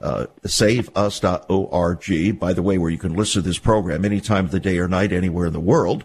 uh, 0.00 0.26
saveus.org, 0.44 2.38
by 2.38 2.52
the 2.52 2.62
way, 2.62 2.78
where 2.78 2.90
you 2.90 2.98
can 2.98 3.14
listen 3.14 3.42
to 3.42 3.48
this 3.48 3.58
program 3.58 4.04
any 4.04 4.20
time 4.20 4.44
of 4.44 4.50
the 4.50 4.60
day 4.60 4.78
or 4.78 4.88
night, 4.88 5.12
anywhere 5.12 5.46
in 5.46 5.52
the 5.52 5.60
world. 5.60 6.04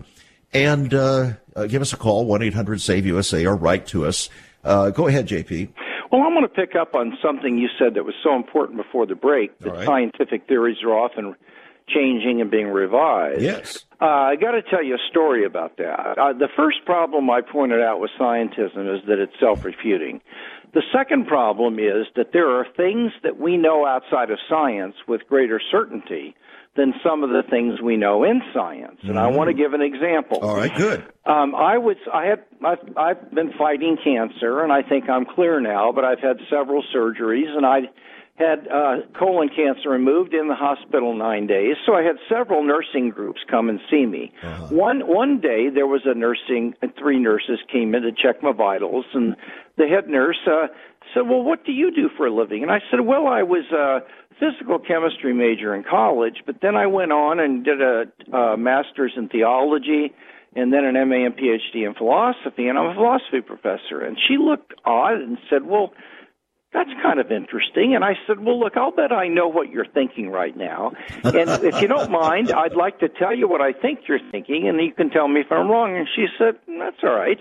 And 0.53 0.93
uh, 0.93 1.33
uh, 1.55 1.67
give 1.67 1.81
us 1.81 1.93
a 1.93 1.97
call, 1.97 2.27
1-800-SAVE-USA, 2.27 3.45
or 3.45 3.55
write 3.55 3.87
to 3.87 4.05
us. 4.05 4.29
Uh, 4.63 4.89
go 4.89 5.07
ahead, 5.07 5.27
JP. 5.27 5.69
Well, 6.11 6.21
I'm 6.21 6.33
going 6.33 6.43
to 6.43 6.49
pick 6.49 6.75
up 6.75 6.93
on 6.93 7.17
something 7.21 7.57
you 7.57 7.69
said 7.79 7.93
that 7.93 8.03
was 8.03 8.15
so 8.21 8.35
important 8.35 8.77
before 8.77 9.05
the 9.05 9.15
break, 9.15 9.57
that 9.59 9.71
right. 9.71 9.85
scientific 9.85 10.47
theories 10.47 10.77
are 10.83 10.93
often– 10.93 11.35
changing 11.93 12.41
and 12.41 12.49
being 12.49 12.67
revised. 12.67 13.41
Yes. 13.41 13.85
Uh, 14.01 14.05
I 14.05 14.35
got 14.35 14.51
to 14.51 14.61
tell 14.61 14.83
you 14.83 14.95
a 14.95 15.09
story 15.09 15.45
about 15.45 15.77
that. 15.77 16.17
Uh, 16.17 16.33
the 16.33 16.47
first 16.55 16.85
problem 16.85 17.29
I 17.29 17.41
pointed 17.41 17.81
out 17.81 17.99
with 17.99 18.11
scientism 18.19 18.95
is 18.95 19.05
that 19.07 19.19
it's 19.19 19.33
self 19.39 19.63
refuting. 19.63 20.21
The 20.73 20.83
second 20.93 21.27
problem 21.27 21.79
is 21.79 22.07
that 22.15 22.31
there 22.31 22.49
are 22.49 22.65
things 22.77 23.11
that 23.23 23.39
we 23.39 23.57
know 23.57 23.85
outside 23.85 24.31
of 24.31 24.39
science 24.49 24.95
with 25.07 25.21
greater 25.27 25.59
certainty 25.71 26.35
than 26.77 26.93
some 27.03 27.23
of 27.23 27.31
the 27.31 27.43
things 27.49 27.81
we 27.81 27.97
know 27.97 28.23
in 28.23 28.41
science. 28.53 28.99
And 29.01 29.11
mm-hmm. 29.11 29.17
I 29.17 29.27
want 29.27 29.49
to 29.49 29.53
give 29.53 29.73
an 29.73 29.81
example. 29.81 30.39
All 30.41 30.55
right, 30.55 30.73
good. 30.73 31.01
Um, 31.25 31.53
I 31.53 31.77
was, 31.77 31.97
I 32.13 32.25
had, 32.25 32.45
I've, 32.63 32.97
I've 32.97 33.31
been 33.31 33.51
fighting 33.57 33.97
cancer, 34.01 34.61
and 34.61 34.71
I 34.71 34.81
think 34.81 35.09
I'm 35.09 35.25
clear 35.25 35.59
now. 35.59 35.91
But 35.91 36.05
I've 36.05 36.19
had 36.19 36.37
several 36.49 36.83
surgeries, 36.95 37.49
and 37.49 37.65
I 37.65 37.81
had 38.41 38.67
uh, 38.67 38.95
colon 39.17 39.49
cancer 39.49 39.89
removed 39.89 40.33
in 40.33 40.47
the 40.47 40.55
hospital 40.55 41.15
nine 41.15 41.47
days. 41.47 41.75
So 41.85 41.93
I 41.93 42.01
had 42.01 42.15
several 42.27 42.63
nursing 42.63 43.09
groups 43.09 43.41
come 43.49 43.69
and 43.69 43.79
see 43.89 44.05
me. 44.05 44.33
Uh-huh. 44.41 44.67
One 44.67 45.07
one 45.07 45.39
day 45.39 45.69
there 45.69 45.87
was 45.87 46.01
a 46.05 46.13
nursing, 46.13 46.73
three 46.97 47.19
nurses 47.19 47.59
came 47.71 47.93
in 47.93 48.01
to 48.03 48.11
check 48.11 48.41
my 48.41 48.51
vitals, 48.51 49.05
and 49.13 49.35
the 49.77 49.87
head 49.87 50.07
nurse 50.09 50.39
uh, 50.47 50.67
said, 51.13 51.29
"Well, 51.29 51.43
what 51.43 51.65
do 51.65 51.71
you 51.71 51.91
do 51.91 52.09
for 52.17 52.25
a 52.25 52.33
living?" 52.33 52.63
And 52.63 52.71
I 52.71 52.79
said, 52.89 53.01
"Well, 53.01 53.27
I 53.27 53.43
was 53.43 53.65
a 53.71 53.99
physical 54.39 54.79
chemistry 54.79 55.33
major 55.33 55.75
in 55.75 55.83
college, 55.83 56.41
but 56.45 56.55
then 56.61 56.75
I 56.75 56.87
went 56.87 57.11
on 57.11 57.39
and 57.39 57.63
did 57.63 57.81
a, 57.81 58.05
a 58.35 58.57
master's 58.57 59.13
in 59.15 59.29
theology." 59.29 60.13
and 60.53 60.73
then 60.73 60.83
an 60.83 60.95
MA 61.07 61.25
and 61.25 61.37
PhD 61.37 61.87
in 61.87 61.93
philosophy, 61.93 62.67
and 62.67 62.77
I'm 62.77 62.87
a 62.87 62.93
philosophy 62.93 63.39
professor. 63.39 64.01
And 64.01 64.17
she 64.27 64.37
looked 64.37 64.73
odd 64.83 65.13
and 65.13 65.37
said, 65.49 65.63
Well, 65.63 65.93
that's 66.73 66.89
kind 67.03 67.19
of 67.19 67.31
interesting. 67.31 67.95
And 67.95 68.03
I 68.03 68.13
said, 68.25 68.39
Well, 68.39 68.59
look, 68.59 68.77
I'll 68.77 68.91
bet 68.91 69.11
I 69.11 69.27
know 69.27 69.47
what 69.47 69.69
you're 69.69 69.85
thinking 69.85 70.29
right 70.29 70.55
now. 70.55 70.93
And 71.23 71.49
if 71.63 71.81
you 71.81 71.87
don't 71.87 72.11
mind, 72.11 72.51
I'd 72.51 72.75
like 72.75 72.99
to 72.99 73.09
tell 73.09 73.35
you 73.35 73.47
what 73.47 73.61
I 73.61 73.73
think 73.73 74.01
you're 74.07 74.19
thinking, 74.31 74.67
and 74.67 74.79
you 74.79 74.93
can 74.93 75.09
tell 75.09 75.27
me 75.27 75.41
if 75.41 75.51
I'm 75.51 75.69
wrong. 75.69 75.97
And 75.97 76.07
she 76.15 76.27
said, 76.37 76.55
That's 76.67 76.97
all 77.03 77.15
right. 77.15 77.37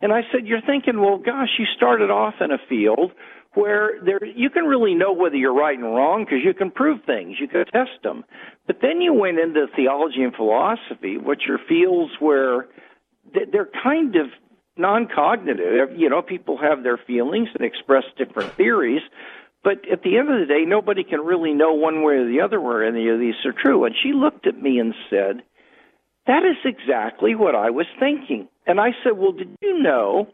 And 0.00 0.12
I 0.12 0.22
said, 0.32 0.46
You're 0.46 0.62
thinking, 0.62 1.00
well, 1.00 1.18
gosh, 1.18 1.50
you 1.58 1.66
started 1.76 2.10
off 2.10 2.34
in 2.40 2.50
a 2.50 2.58
field 2.68 3.12
where 3.54 4.00
there 4.04 4.24
you 4.24 4.48
can 4.48 4.64
really 4.64 4.94
know 4.94 5.12
whether 5.12 5.36
you're 5.36 5.54
right 5.54 5.76
and 5.76 5.94
wrong 5.94 6.24
because 6.24 6.38
you 6.44 6.54
can 6.54 6.70
prove 6.70 7.00
things, 7.04 7.36
you 7.40 7.48
can 7.48 7.66
test 7.66 8.02
them. 8.02 8.24
But 8.66 8.78
then 8.80 9.00
you 9.00 9.12
went 9.12 9.38
into 9.38 9.66
theology 9.74 10.22
and 10.22 10.34
philosophy, 10.34 11.18
which 11.18 11.42
are 11.48 11.58
fields 11.68 12.12
where 12.20 12.66
they're 13.34 13.68
kind 13.82 14.16
of 14.16 14.26
non-cognitive. 14.80 15.96
You 15.96 16.08
know, 16.08 16.22
people 16.22 16.58
have 16.58 16.82
their 16.82 16.96
feelings 16.96 17.48
and 17.54 17.64
express 17.64 18.04
different 18.16 18.52
theories, 18.54 19.02
but 19.62 19.86
at 19.90 20.02
the 20.02 20.16
end 20.16 20.30
of 20.30 20.40
the 20.40 20.46
day, 20.46 20.64
nobody 20.66 21.04
can 21.04 21.20
really 21.20 21.52
know 21.52 21.74
one 21.74 22.02
way 22.02 22.14
or 22.14 22.26
the 22.26 22.40
other 22.40 22.60
where 22.60 22.84
any 22.84 23.08
of 23.08 23.20
these 23.20 23.34
are 23.44 23.52
true. 23.52 23.84
And 23.84 23.94
she 24.02 24.12
looked 24.12 24.46
at 24.46 24.60
me 24.60 24.78
and 24.78 24.94
said, 25.10 25.42
"That 26.26 26.44
is 26.44 26.56
exactly 26.64 27.34
what 27.34 27.54
I 27.54 27.70
was 27.70 27.86
thinking." 27.98 28.48
And 28.66 28.80
I 28.80 28.94
said, 29.02 29.18
"Well, 29.18 29.32
did 29.32 29.50
you 29.60 29.78
know 29.78 30.28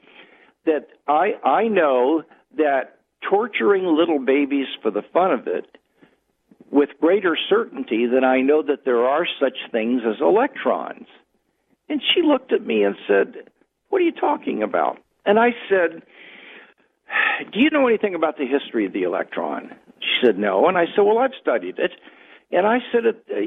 that 0.64 0.88
I 1.08 1.36
I 1.42 1.68
know 1.68 2.22
that 2.56 2.98
torturing 3.22 3.84
little 3.84 4.20
babies 4.20 4.68
for 4.82 4.90
the 4.90 5.02
fun 5.02 5.32
of 5.32 5.48
it 5.48 5.66
with 6.70 7.00
greater 7.00 7.36
certainty 7.36 8.06
than 8.06 8.24
I 8.24 8.40
know 8.40 8.62
that 8.62 8.84
there 8.84 9.04
are 9.04 9.26
such 9.40 9.58
things 9.72 10.02
as 10.04 10.20
electrons?" 10.20 11.08
And 11.88 12.02
she 12.02 12.22
looked 12.22 12.52
at 12.52 12.66
me 12.66 12.82
and 12.82 12.96
said, 13.06 13.48
what 13.88 14.00
are 14.00 14.04
you 14.04 14.12
talking 14.12 14.62
about? 14.62 14.98
And 15.24 15.38
I 15.38 15.50
said, 15.68 16.02
Do 17.52 17.60
you 17.60 17.70
know 17.70 17.86
anything 17.88 18.14
about 18.14 18.36
the 18.36 18.46
history 18.46 18.86
of 18.86 18.92
the 18.92 19.02
electron? 19.02 19.74
She 20.00 20.26
said, 20.26 20.38
No. 20.38 20.68
And 20.68 20.78
I 20.78 20.84
said, 20.94 21.02
Well, 21.02 21.18
I've 21.18 21.32
studied 21.40 21.78
it. 21.78 21.92
And 22.52 22.64
I 22.64 22.78
said, 22.92 23.02
uh, 23.06 23.40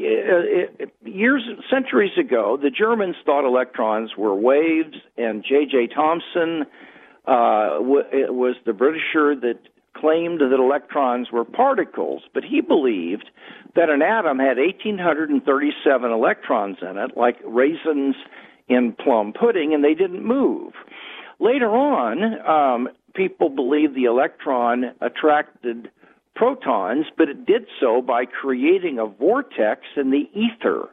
years, 1.05 1.43
centuries 1.71 2.17
ago, 2.19 2.57
the 2.61 2.69
Germans 2.69 3.15
thought 3.25 3.45
electrons 3.47 4.11
were 4.17 4.35
waves, 4.35 4.97
and 5.17 5.41
J.J. 5.41 5.87
Thomson 5.95 6.65
uh, 7.25 7.79
was 7.79 8.55
the 8.65 8.73
Britisher 8.73 9.35
that 9.39 9.59
claimed 9.95 10.41
that 10.41 10.53
electrons 10.53 11.31
were 11.31 11.45
particles, 11.45 12.23
but 12.33 12.43
he 12.43 12.61
believed 12.61 13.29
that 13.75 13.89
an 13.89 14.01
atom 14.01 14.39
had 14.39 14.57
1,837 14.57 16.11
electrons 16.11 16.77
in 16.81 16.97
it, 16.97 17.15
like 17.15 17.37
raisins 17.45 18.15
in 18.69 18.93
plum 18.93 19.33
pudding, 19.33 19.73
and 19.73 19.83
they 19.83 19.93
didn't 19.93 20.23
move. 20.23 20.73
Later 21.39 21.69
on, 21.69 22.39
um, 22.47 22.89
people 23.15 23.49
believed 23.49 23.95
the 23.95 24.05
electron 24.05 24.91
attracted 25.01 25.89
protons, 26.35 27.05
but 27.17 27.27
it 27.29 27.45
did 27.45 27.65
so 27.79 28.01
by 28.01 28.25
creating 28.25 28.99
a 28.99 29.05
vortex 29.05 29.81
in 29.97 30.11
the 30.11 30.29
ether. 30.33 30.89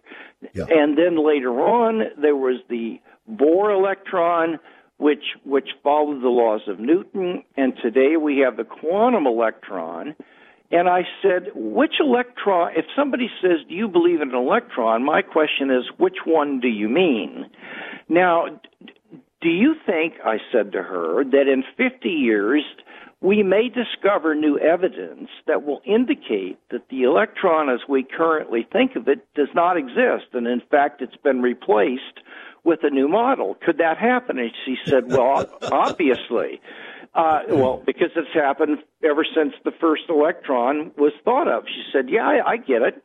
Yeah. 0.55 0.65
And 0.69 0.99
then 0.99 1.25
later 1.25 1.61
on, 1.61 2.03
there 2.21 2.37
was 2.37 2.61
the 2.69 3.01
Bohr 3.31 3.77
electron, 3.77 4.59
which 4.99 5.37
which 5.45 5.71
followed 5.83 6.23
the 6.23 6.29
laws 6.29 6.63
of 6.69 6.79
Newton, 6.81 7.43
and 7.57 7.75
today 7.83 8.17
we 8.17 8.39
have 8.39 8.57
the 8.57 8.65
quantum 8.65 9.27
electron. 9.27 10.15
And 10.71 10.89
I 10.89 11.03
said, 11.23 11.51
which 11.55 11.95
electron? 12.01 12.73
If 12.77 12.87
somebody 12.97 13.31
says, 13.41 13.59
"Do 13.69 13.75
you 13.75 13.89
believe 13.89 14.21
in 14.21 14.31
an 14.31 14.35
electron?" 14.35 15.05
My 15.05 15.23
question 15.23 15.71
is, 15.71 15.85
which 15.99 16.19
one 16.25 16.61
do 16.61 16.69
you 16.69 16.89
mean? 16.89 17.47
Now, 18.09 18.47
do 19.41 19.49
you 19.49 19.75
think, 19.87 20.15
I 20.25 20.39
said 20.51 20.73
to 20.73 20.83
her, 20.83 21.25
that 21.25 21.49
in 21.49 21.63
50 21.77 22.09
years 22.09 22.65
we 23.21 23.43
may 23.43 23.69
discover 23.69 24.35
new 24.35 24.59
evidence 24.59 25.29
that 25.47 25.65
will 25.65 25.81
indicate 25.85 26.59
that 26.71 26.89
the 26.91 27.05
electron 27.05 27.71
as 27.71 27.81
we 27.89 28.03
currently 28.03 28.67
think 28.73 28.95
of 28.97 29.09
it 29.09 29.27
does 29.35 29.49
not 29.55 29.77
exist, 29.77 30.27
and 30.33 30.47
in 30.47 30.61
fact 30.71 31.01
it's 31.01 31.17
been 31.17 31.41
replaced 31.43 32.21
with 32.65 32.81
a 32.83 32.91
new 32.91 33.09
model. 33.09 33.57
Could 33.65 33.79
that 33.79 33.97
happen? 33.97 34.39
And 34.39 34.51
she 34.65 34.77
said, 34.85 35.05
well, 35.09 35.47
obviously. 35.73 36.61
Uh, 37.17 37.41
well, 37.49 37.83
because 37.87 38.11
it's 38.15 38.29
happened 38.35 38.79
ever 39.03 39.25
since 39.35 39.55
the 39.65 39.73
first 39.81 40.03
electron 40.11 40.93
was 40.99 41.13
thought 41.25 41.49
of. 41.49 41.65
She 41.67 41.83
said, 41.91 42.11
yeah, 42.11 42.29
I, 42.29 42.51
I 42.53 42.57
get 42.59 42.83
it. 42.83 43.03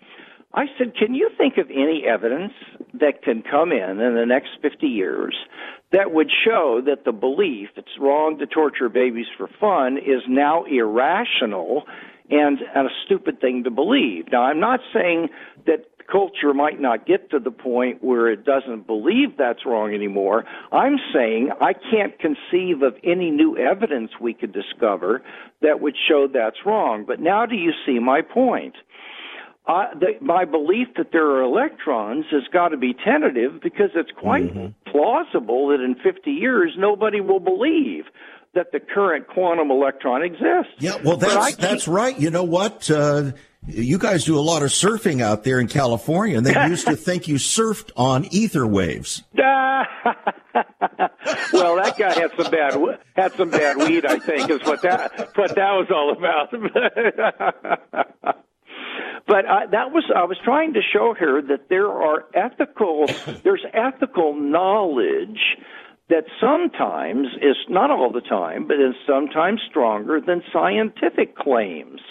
I 0.54 0.65
said, 0.78 0.95
can 0.97 1.15
you 1.15 1.30
think 1.38 1.58
of 1.58 1.69
any 1.69 2.04
evidence 2.06 2.52
that 2.93 3.24
can 3.24 3.41
come 3.41 3.71
in 3.71 4.02
in 4.02 4.15
the 4.15 4.26
next 4.26 4.50
50 4.62 4.86
years 4.86 5.34
that 5.93 6.12
would 6.12 6.30
show 6.43 6.82
that 6.86 7.06
the 7.06 7.13
belief 7.13 7.69
it's 7.78 7.97
wrong 8.00 8.38
to 8.39 8.45
torture 8.45 8.89
babies 8.89 9.28
for 9.38 9.47
fun 9.60 9.97
is 9.97 10.21
now 10.28 10.65
irrational 10.65 11.84
and, 12.30 12.60
and 12.76 12.88
a 12.88 12.91
stupid 13.06 13.39
thing 13.39 13.63
to 13.63 13.71
believe? 13.71 14.26
Now, 14.30 14.43
I'm 14.43 14.60
not 14.60 14.82
saying 14.93 15.30
that 15.67 15.86
culture 16.10 16.54
might 16.54 16.80
not 16.80 17.06
get 17.06 17.30
to 17.32 17.40
the 17.40 17.52
point 17.52 18.04
where 18.04 18.32
it 18.32 18.46
doesn't 18.46 18.88
believe 18.88 19.38
that's 19.38 19.66
wrong 19.66 19.94
anymore. 19.94 20.46
I'm 20.72 20.98
saying 21.14 21.50
I 21.60 21.74
can't 21.74 22.18
conceive 22.20 22.82
of 22.82 22.96
any 23.04 23.32
new 23.32 23.58
evidence 23.58 24.12
we 24.20 24.34
could 24.34 24.54
discover 24.54 25.22
that 25.62 25.82
would 25.82 25.96
show 26.08 26.28
that's 26.32 26.66
wrong. 26.66 27.06
But 27.06 27.20
now 27.20 27.46
do 27.46 27.56
you 27.56 27.72
see 27.86 28.00
my 28.00 28.22
point? 28.22 28.76
Uh, 29.68 29.86
the, 30.00 30.08
my 30.22 30.44
belief 30.44 30.88
that 30.98 31.12
there 31.12 31.26
are 31.26 31.44
electrons 31.44 32.26
has 32.32 32.42
got 32.52 32.70
to 32.70 32.78
be 32.78 32.94
tentative 32.94 33.62
because 33.62 33.92
it's 33.96 34.10
quite 34.18 34.54
mm-hmm. 34.54 34.92
plausible 34.92 35.68
that 35.68 35.82
in 35.82 35.96
50 35.96 36.32
years 36.32 36.74
nobody 36.78 37.22
will 37.22 37.40
believe 37.40 38.06
that 38.54 38.72
the 38.72 38.80
current 38.80 39.28
quantum 39.28 39.72
electron 39.72 40.24
exists. 40.24 40.74
Yeah, 40.80 40.98
well, 41.04 41.18
that's 41.18 41.56
that's 41.56 41.88
right. 41.88 42.20
You 42.20 42.32
know 42.32 42.44
what? 42.44 42.90
Uh, 42.90 43.32
you 43.67 43.97
guys 43.97 44.26
do 44.26 44.38
a 44.38 44.41
lot 44.41 44.63
of 44.63 44.69
surfing 44.69 45.21
out 45.21 45.43
there 45.43 45.60
in 45.60 45.67
California, 45.67 46.38
and 46.38 46.45
they 46.45 46.54
used 46.67 46.88
to 46.88 46.95
think 46.95 47.28
you 47.28 47.36
surfed 47.36 47.91
on 47.95 48.26
ether 48.26 48.65
waves. 48.65 49.24
well, 51.54 51.76
that 51.76 51.95
guy 51.97 52.13
had 52.13 52.32
some 52.38 52.52
bad 52.52 52.76
had 53.15 53.34
some 53.34 53.50
bad 53.50 53.78
weed. 53.78 54.06
I 54.06 54.19
think 54.19 54.50
is 54.50 54.62
what 54.63 54.82
that 54.82 55.32
what 55.36 55.56
that 55.56 55.71
was 55.71 55.88
all 55.91 56.12
about. 56.17 56.52
But 59.28 59.45
uh, 59.45 59.67
that 59.71 59.91
was 59.91 60.04
I 60.13 60.26
was 60.26 60.38
trying 60.43 60.74
to 60.74 60.82
show 60.82 61.13
her 61.17 61.41
that 61.43 61.69
there 61.69 61.88
are 61.88 62.26
ethical 62.34 63.06
there's 63.43 63.63
ethical 63.74 64.34
knowledge 64.34 65.39
that 66.10 66.26
sometimes 66.41 67.28
is 67.41 67.56
not 67.69 67.91
all 67.91 68.12
the 68.12 68.21
time, 68.21 68.67
but 68.67 68.76
is 68.76 68.95
sometimes 69.08 69.62
stronger 69.69 70.19
than 70.19 70.43
scientific 70.52 71.38
claims. 71.38 72.02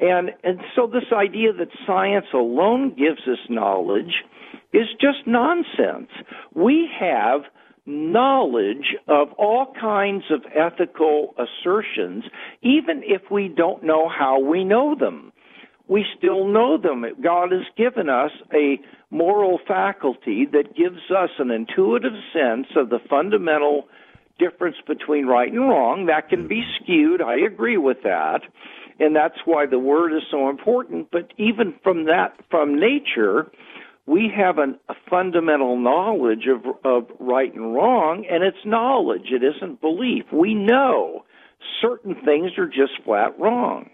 And 0.00 0.30
and 0.42 0.60
so 0.74 0.86
this 0.86 1.12
idea 1.12 1.52
that 1.52 1.68
science 1.86 2.26
alone 2.32 2.90
gives 2.90 3.20
us 3.28 3.38
knowledge 3.48 4.24
is 4.72 4.86
just 5.00 5.26
nonsense. 5.26 6.10
We 6.54 6.88
have 6.98 7.42
knowledge 7.86 8.94
of 9.08 9.32
all 9.32 9.74
kinds 9.78 10.24
of 10.30 10.42
ethical 10.54 11.34
assertions, 11.38 12.24
even 12.62 13.02
if 13.04 13.22
we 13.30 13.48
don't 13.48 13.82
know 13.82 14.08
how 14.08 14.38
we 14.38 14.64
know 14.64 14.94
them 14.98 15.32
we 15.90 16.06
still 16.16 16.46
know 16.46 16.78
them. 16.78 17.04
God 17.20 17.50
has 17.50 17.66
given 17.76 18.08
us 18.08 18.30
a 18.54 18.78
moral 19.10 19.58
faculty 19.66 20.46
that 20.52 20.76
gives 20.76 21.10
us 21.10 21.30
an 21.40 21.50
intuitive 21.50 22.12
sense 22.32 22.68
of 22.76 22.90
the 22.90 23.00
fundamental 23.10 23.88
difference 24.38 24.76
between 24.86 25.26
right 25.26 25.52
and 25.52 25.68
wrong. 25.68 26.06
That 26.06 26.28
can 26.28 26.46
be 26.46 26.62
skewed. 26.76 27.20
I 27.20 27.34
agree 27.40 27.76
with 27.76 27.98
that. 28.04 28.42
And 29.00 29.16
that's 29.16 29.38
why 29.46 29.64
the 29.66 29.78
word 29.78 30.12
is 30.14 30.22
so 30.30 30.50
important. 30.50 31.08
But 31.10 31.32
even 31.38 31.74
from 31.82 32.04
that, 32.04 32.34
from 32.50 32.78
nature, 32.78 33.50
we 34.06 34.30
have 34.36 34.58
an, 34.58 34.78
a 34.88 34.94
fundamental 35.08 35.78
knowledge 35.78 36.46
of, 36.46 36.76
of 36.84 37.06
right 37.18 37.52
and 37.54 37.74
wrong, 37.74 38.26
and 38.30 38.44
it's 38.44 38.64
knowledge. 38.64 39.32
It 39.32 39.42
isn't 39.42 39.80
belief. 39.80 40.24
We 40.32 40.54
know 40.54 41.24
certain 41.80 42.14
things 42.24 42.52
are 42.58 42.66
just 42.66 43.02
flat 43.04 43.38
wrong. 43.38 43.88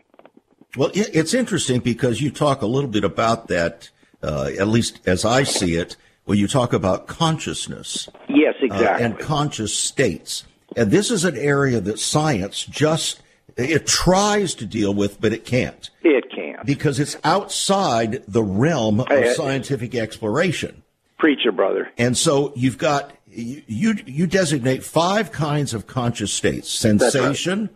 Well, 0.76 0.90
it's 0.94 1.32
interesting 1.32 1.80
because 1.80 2.20
you 2.20 2.30
talk 2.30 2.60
a 2.60 2.66
little 2.66 2.90
bit 2.90 3.04
about 3.04 3.48
that, 3.48 3.90
uh, 4.22 4.50
at 4.58 4.68
least 4.68 5.00
as 5.06 5.24
I 5.24 5.44
see 5.44 5.76
it, 5.76 5.96
when 6.24 6.36
you 6.36 6.48
talk 6.48 6.72
about 6.72 7.06
consciousness. 7.06 8.08
Yes, 8.28 8.54
exactly. 8.60 8.86
Uh, 8.86 8.98
and 8.98 9.18
conscious 9.18 9.72
states. 9.72 10.44
And 10.76 10.90
this 10.90 11.10
is 11.10 11.24
an 11.24 11.36
area 11.36 11.80
that 11.80 11.98
science 11.98 12.64
just 12.64 13.22
it 13.56 13.86
tries 13.86 14.54
to 14.56 14.66
deal 14.66 14.92
with, 14.92 15.20
but 15.20 15.32
it 15.32 15.44
can't. 15.44 15.90
It 16.02 16.30
can't 16.30 16.64
because 16.64 17.00
it's 17.00 17.16
outside 17.24 18.22
the 18.28 18.42
realm 18.42 19.00
of 19.00 19.26
scientific 19.34 19.94
exploration. 19.94 20.82
Preacher, 21.18 21.52
brother. 21.52 21.90
And 21.96 22.16
so 22.16 22.52
you've 22.54 22.78
got 22.78 23.12
you 23.26 23.62
you, 23.66 23.94
you 24.04 24.26
designate 24.26 24.84
five 24.84 25.32
kinds 25.32 25.72
of 25.72 25.86
conscious 25.86 26.32
states: 26.32 26.70
sensation, 26.70 27.60
right. 27.60 27.70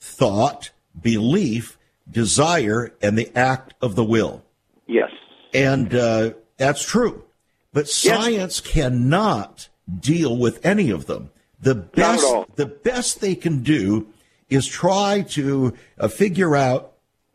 thought, 0.00 0.70
belief, 1.00 1.78
desire, 2.10 2.94
and 3.02 3.18
the 3.18 3.30
act 3.36 3.74
of 3.82 3.94
the 3.94 4.04
will. 4.04 4.42
Yes. 4.86 5.10
And 5.52 5.94
uh, 5.94 6.30
that's 6.56 6.84
true. 6.84 7.24
But 7.72 7.88
science 7.88 8.62
yes. 8.64 8.72
cannot 8.72 9.68
deal 10.00 10.36
with 10.36 10.64
any 10.64 10.90
of 10.90 11.06
them. 11.06 11.30
The 11.60 11.74
best, 11.74 12.26
the 12.56 12.66
best 12.66 13.20
they 13.20 13.34
can 13.34 13.62
do 13.62 14.08
is 14.48 14.66
try 14.66 15.22
to 15.30 15.74
uh, 15.98 16.08
figure 16.08 16.56
out, 16.56 16.92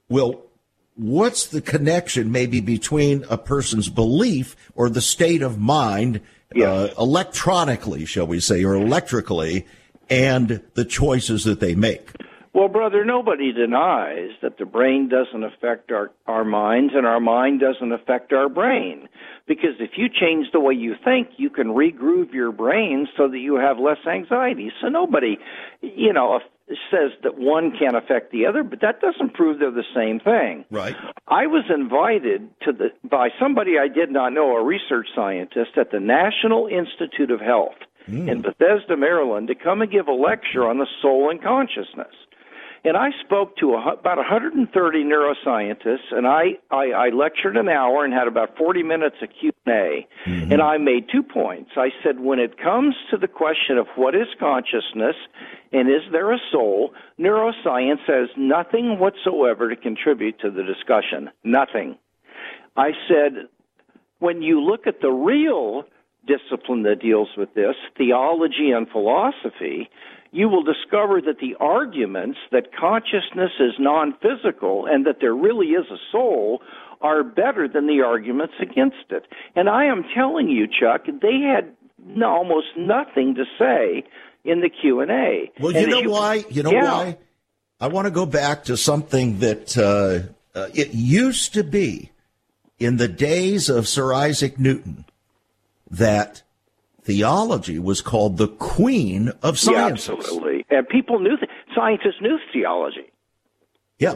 well, 0.10 0.43
what's 0.95 1.47
the 1.47 1.62
connection 1.62 2.32
maybe 2.32 2.62
between 2.62 3.26
a 3.30 3.38
person's 3.38 3.89
belief 3.89 4.56
or 4.76 4.89
the 4.89 5.02
state 5.02 5.41
of 5.41 5.58
mind, 5.58 6.21
yes. 6.54 6.67
uh, 6.67 6.93
electronically, 6.97 8.06
shall 8.06 8.28
we 8.28 8.39
say, 8.39 8.63
or 8.63 8.76
electrically, 8.76 9.65
and 10.10 10.62
the 10.74 10.86
choices 10.86 11.43
that 11.45 11.60
they 11.60 11.74
make. 11.74 12.12
Well, 12.54 12.67
brother, 12.67 13.06
nobody 13.06 13.54
denies 13.54 14.32
that 14.41 14.58
the 14.58 14.65
brain 14.65 15.08
doesn't 15.08 15.41
affect 15.41 15.89
our, 15.89 16.12
our 16.28 16.43
minds 16.43 16.93
and 16.93 17.08
our 17.08 17.21
mind 17.21 17.62
doesn't 17.62 17.93
affect 17.93 18.34
our 18.34 18.50
brain. 18.50 19.08
Because 19.47 19.76
if 19.80 19.91
you 19.95 20.08
change 20.10 20.47
the 20.52 20.60
way 20.60 20.74
you 20.74 20.95
think, 21.04 21.30
you 21.38 21.50
can 21.50 21.67
regroove 21.67 22.34
your 22.34 22.52
brain 22.52 23.08
so 23.15 23.30
that 23.30 23.39
you 23.39 23.56
have 23.56 23.80
less 23.80 23.97
anxiety. 24.06 24.69
So 24.82 24.89
nobody, 24.89 25.38
you 25.82 26.12
know, 26.12 26.41
says 26.89 27.12
that 27.24 27.38
one 27.38 27.71
can't 27.78 27.95
affect 27.95 28.32
the 28.32 28.45
other, 28.45 28.63
but 28.63 28.82
that 28.82 29.02
doesn't 29.02 29.34
prove 29.34 29.60
they're 29.60 29.71
the 29.71 29.84
same 29.95 30.19
thing. 30.19 30.65
Right. 30.69 30.95
I 31.28 31.47
was 31.47 31.65
invited 31.74 32.50
to 32.62 32.71
the 32.71 32.89
by 33.08 33.30
somebody 33.39 33.78
I 33.78 33.88
did 33.88 34.12
not 34.12 34.34
know, 34.34 34.56
a 34.56 34.63
research 34.63 35.08
scientist 35.15 35.71
at 35.78 35.91
the 35.91 36.00
National 36.00 36.67
Institute 36.67 37.32
of 37.32 37.41
Health 37.41 37.76
mm. 38.08 38.30
in 38.30 38.41
Bethesda, 38.41 38.95
Maryland, 38.97 39.47
to 39.47 39.56
come 39.56 39.82
and 39.82 39.91
give 39.91 40.08
a 40.08 40.13
lecture 40.13 40.67
on 40.67 40.78
the 40.78 40.88
soul 41.02 41.30
and 41.30 41.41
consciousness 41.41 42.15
and 42.84 42.98
I 42.98 43.10
spoke 43.24 43.58
to 43.58 43.74
a, 43.74 43.94
about 43.94 44.17
130 44.17 45.03
neuroscientists, 45.03 46.12
and 46.12 46.26
I, 46.26 46.58
I, 46.72 46.91
I 46.91 47.10
lectured 47.10 47.58
an 47.58 47.70
hour 47.70 48.03
and 48.03 48.14
had 48.14 48.28
about 48.28 48.58
40 48.58 48.84
minutes 48.84 49.18
of 49.22 49.30
Q&A, 49.39 50.08
mm-hmm. 50.26 50.51
and 50.51 50.62
I 50.62 50.78
made 50.78 51.05
two 51.12 51.22
points. 51.22 51.72
I 51.76 51.89
said, 52.03 52.20
when 52.20 52.39
it 52.39 52.58
comes 52.58 52.95
to 53.12 53.18
the 53.18 53.28
question 53.28 53.78
of 53.78 53.88
what 53.95 54.16
is 54.16 54.28
consciousness 54.39 55.16
and 55.72 55.89
is 55.89 56.01
there 56.12 56.32
a 56.32 56.39
soul, 56.51 56.93
neuroscience 57.20 58.01
has 58.08 58.30
nothing 58.36 58.97
whatsoever 58.99 59.70
to 59.70 59.76
contribute 59.76 60.39
to 60.39 60.49
the 60.49 60.64
discussion. 60.64 61.30
Nothing. 61.43 61.97
I 62.76 62.91
said, 63.08 63.47
when 64.20 64.41
you 64.41 64.62
look 64.62 64.88
at 64.88 65.01
the 65.01 65.12
real 65.12 65.84
discipline 66.26 66.84
that 66.84 67.01
deals 67.01 67.30
with 67.38 67.53
this, 67.53 67.76
theology 67.97 68.72
and 68.72 68.88
philosophy, 68.89 69.89
you 70.32 70.47
will 70.47 70.63
discover 70.63 71.21
that 71.21 71.39
the 71.39 71.55
arguments 71.59 72.39
that 72.51 72.75
consciousness 72.77 73.51
is 73.59 73.73
non 73.79 74.15
physical 74.21 74.86
and 74.86 75.05
that 75.05 75.17
there 75.19 75.36
really 75.36 75.67
is 75.67 75.86
a 75.91 75.97
soul 76.11 76.61
are 77.01 77.23
better 77.23 77.67
than 77.67 77.88
the 77.88 78.01
arguments 78.01 78.53
against 78.61 79.09
it. 79.09 79.25
And 79.55 79.67
I 79.67 79.86
am 79.86 80.05
telling 80.15 80.49
you, 80.49 80.67
Chuck, 80.67 81.05
they 81.05 81.39
had 81.41 81.75
almost 82.23 82.67
nothing 82.77 83.36
to 83.36 83.43
say 83.59 84.03
in 84.43 84.61
the 84.61 84.69
Q 84.69 85.01
and 85.01 85.11
A. 85.11 85.51
Well, 85.59 85.73
you 85.73 85.88
know 85.88 86.01
you, 86.01 86.11
why? 86.11 86.45
You 86.49 86.63
know 86.63 86.71
yeah. 86.71 86.93
why? 86.93 87.17
I 87.79 87.88
want 87.88 88.05
to 88.05 88.11
go 88.11 88.25
back 88.25 88.65
to 88.65 88.77
something 88.77 89.39
that 89.39 89.77
uh, 89.77 90.57
uh, 90.57 90.69
it 90.73 90.93
used 90.93 91.53
to 91.55 91.63
be 91.63 92.11
in 92.79 92.97
the 92.97 93.07
days 93.07 93.69
of 93.69 93.88
Sir 93.88 94.13
Isaac 94.13 94.59
Newton 94.59 95.05
that 95.89 96.43
theology 97.04 97.80
was 97.80 98.02
called 98.02 98.38
the 98.38 98.47
queen 98.47 99.32
of 99.41 99.58
science. 99.58 100.08
Yeah, 100.08 100.16
absolutely. 100.16 100.66
And 100.70 100.88
people 100.88 101.20
knew, 101.20 101.38
th- 101.38 101.49
scientists 101.76 102.22
knew 102.22 102.38
theology. 102.54 103.12
Yeah. 103.99 104.16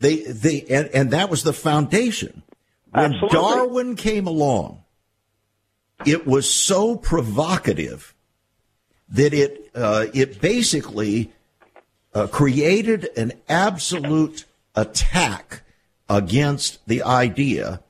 They, 0.00 0.22
they, 0.24 0.62
and, 0.68 0.88
and 0.88 1.10
that 1.12 1.30
was 1.30 1.42
the 1.44 1.52
foundation. 1.52 2.42
When 2.90 3.14
Absolutely. 3.14 3.38
Darwin 3.38 3.96
came 3.96 4.26
along, 4.26 4.82
it 6.04 6.26
was 6.26 6.48
so 6.48 6.96
provocative 6.96 8.14
that 9.08 9.32
it, 9.32 9.70
uh, 9.74 10.06
it 10.12 10.40
basically 10.40 11.32
uh, 12.14 12.26
created 12.28 13.08
an 13.16 13.32
absolute 13.48 14.44
attack 14.74 15.62
against 16.08 16.86
the 16.86 17.02
idea 17.02 17.80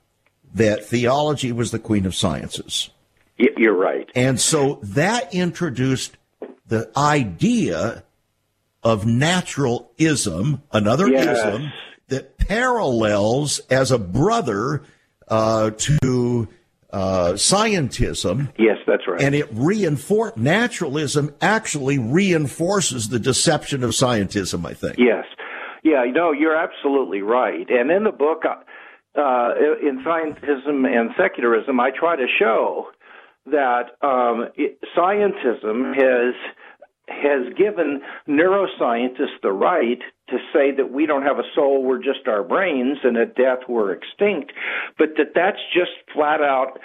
that 0.54 0.84
theology 0.84 1.50
was 1.50 1.70
the 1.70 1.78
queen 1.78 2.06
of 2.06 2.14
sciences. 2.14 2.90
You're 3.36 3.76
right. 3.76 4.08
And 4.14 4.40
so 4.40 4.78
that 4.82 5.34
introduced 5.34 6.16
the 6.66 6.90
idea 6.96 8.04
of 8.82 9.06
naturalism, 9.06 10.62
another 10.72 11.08
yes. 11.08 11.38
ism 11.38 11.72
that 12.08 12.36
parallels 12.38 13.60
as 13.70 13.90
a 13.90 13.98
brother 13.98 14.82
uh, 15.28 15.70
to 15.70 16.48
uh, 16.90 17.32
scientism. 17.32 18.52
Yes, 18.58 18.76
that's 18.86 19.02
right. 19.08 19.20
And 19.20 19.34
it 19.34 19.48
reinforce 19.52 20.36
naturalism 20.36 21.34
actually 21.40 21.98
reinforces 21.98 23.08
the 23.08 23.18
deception 23.18 23.82
of 23.82 23.90
scientism. 23.90 24.66
I 24.66 24.74
think. 24.74 24.96
Yes. 24.98 25.24
Yeah. 25.82 26.04
No, 26.12 26.32
you're 26.32 26.56
absolutely 26.56 27.22
right. 27.22 27.68
And 27.68 27.90
in 27.90 28.04
the 28.04 28.12
book, 28.12 28.44
uh, 28.44 29.50
in 29.82 30.04
scientism 30.04 30.86
and 30.86 31.10
secularism, 31.16 31.80
I 31.80 31.90
try 31.90 32.16
to 32.16 32.26
show 32.38 32.88
that 33.46 33.96
um, 34.02 34.48
it, 34.56 34.78
scientism 34.96 35.94
has 35.94 36.34
has 37.06 37.52
given 37.54 38.00
neuroscientists 38.26 39.38
the 39.42 39.52
right 39.52 40.00
to 40.30 40.38
say 40.54 40.70
that 40.74 40.90
we 40.90 41.04
don't 41.04 41.22
have 41.22 41.38
a 41.38 41.42
soul, 41.54 41.84
we're 41.84 41.98
just 41.98 42.26
our 42.26 42.42
brains, 42.42 42.96
and 43.04 43.18
at 43.18 43.34
death 43.36 43.58
we're 43.68 43.92
extinct, 43.92 44.52
but 44.96 45.08
that 45.18 45.32
that's 45.34 45.58
just 45.74 45.90
flat 46.14 46.40
out 46.40 46.78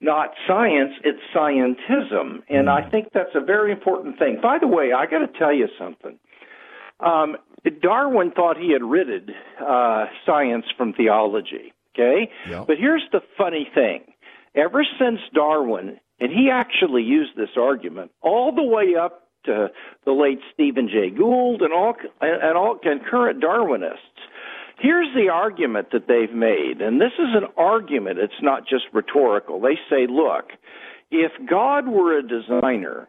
not 0.00 0.30
science, 0.46 0.92
it's 1.02 1.20
scientism. 1.34 2.42
And 2.48 2.68
I 2.68 2.88
think 2.88 3.08
that's 3.14 3.34
a 3.34 3.40
very 3.40 3.72
important 3.72 4.18
thing. 4.18 4.38
By 4.40 4.58
the 4.60 4.66
way, 4.66 4.92
I 4.92 5.06
got 5.06 5.20
to 5.20 5.38
tell 5.38 5.52
you 5.52 5.66
something. 5.78 6.18
Um, 7.00 7.36
Darwin 7.80 8.30
thought 8.30 8.56
he 8.58 8.72
had 8.72 8.82
ridded 8.82 9.30
uh, 9.60 10.06
science 10.26 10.66
from 10.76 10.92
theology, 10.92 11.72
okay? 11.94 12.30
Yep. 12.48 12.66
But 12.66 12.76
here's 12.78 13.04
the 13.12 13.20
funny 13.38 13.66
thing. 13.74 14.04
Ever 14.54 14.84
since 14.98 15.20
Darwin, 15.34 15.98
and 16.20 16.30
he 16.30 16.50
actually 16.50 17.02
used 17.02 17.36
this 17.36 17.56
argument 17.56 18.10
all 18.22 18.54
the 18.54 18.62
way 18.62 18.94
up 19.00 19.28
to 19.44 19.68
the 20.04 20.12
late 20.12 20.40
Stephen 20.52 20.88
Jay 20.88 21.10
Gould 21.10 21.62
and 21.62 21.72
all 21.72 21.94
and 22.20 22.56
all 22.56 22.78
concurrent 22.78 23.42
Darwinists. 23.42 23.98
Here's 24.78 25.14
the 25.14 25.28
argument 25.28 25.88
that 25.92 26.08
they've 26.08 26.34
made, 26.34 26.80
and 26.80 27.00
this 27.00 27.12
is 27.18 27.28
an 27.34 27.48
argument, 27.56 28.18
it's 28.18 28.42
not 28.42 28.66
just 28.66 28.84
rhetorical. 28.92 29.60
They 29.60 29.78
say, 29.88 30.06
look, 30.08 30.50
if 31.10 31.30
God 31.48 31.86
were 31.86 32.18
a 32.18 32.26
designer, 32.26 33.08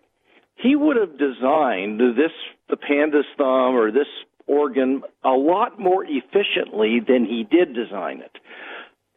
he 0.56 0.76
would 0.76 0.96
have 0.96 1.18
designed 1.18 2.00
this 2.00 2.32
the 2.70 2.78
panda's 2.78 3.26
thumb 3.38 3.76
or 3.76 3.92
this 3.92 4.08
organ 4.48 5.02
a 5.24 5.30
lot 5.30 5.80
more 5.80 6.06
efficiently 6.06 7.00
than 7.06 7.26
he 7.26 7.48
did 7.50 7.74
design 7.74 8.22
it. 8.22 8.38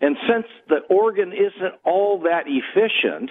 And 0.01 0.17
since 0.29 0.47
the 0.69 0.81
organ 0.95 1.33
isn't 1.33 1.75
all 1.85 2.21
that 2.21 2.45
efficient, 2.47 3.31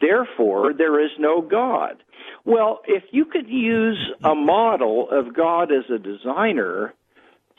therefore 0.00 0.72
there 0.76 1.04
is 1.04 1.10
no 1.18 1.40
God. 1.40 2.02
Well, 2.44 2.80
if 2.86 3.04
you 3.10 3.24
could 3.24 3.48
use 3.48 3.98
a 4.22 4.34
model 4.34 5.08
of 5.10 5.34
God 5.34 5.70
as 5.72 5.90
a 5.90 5.98
designer 5.98 6.94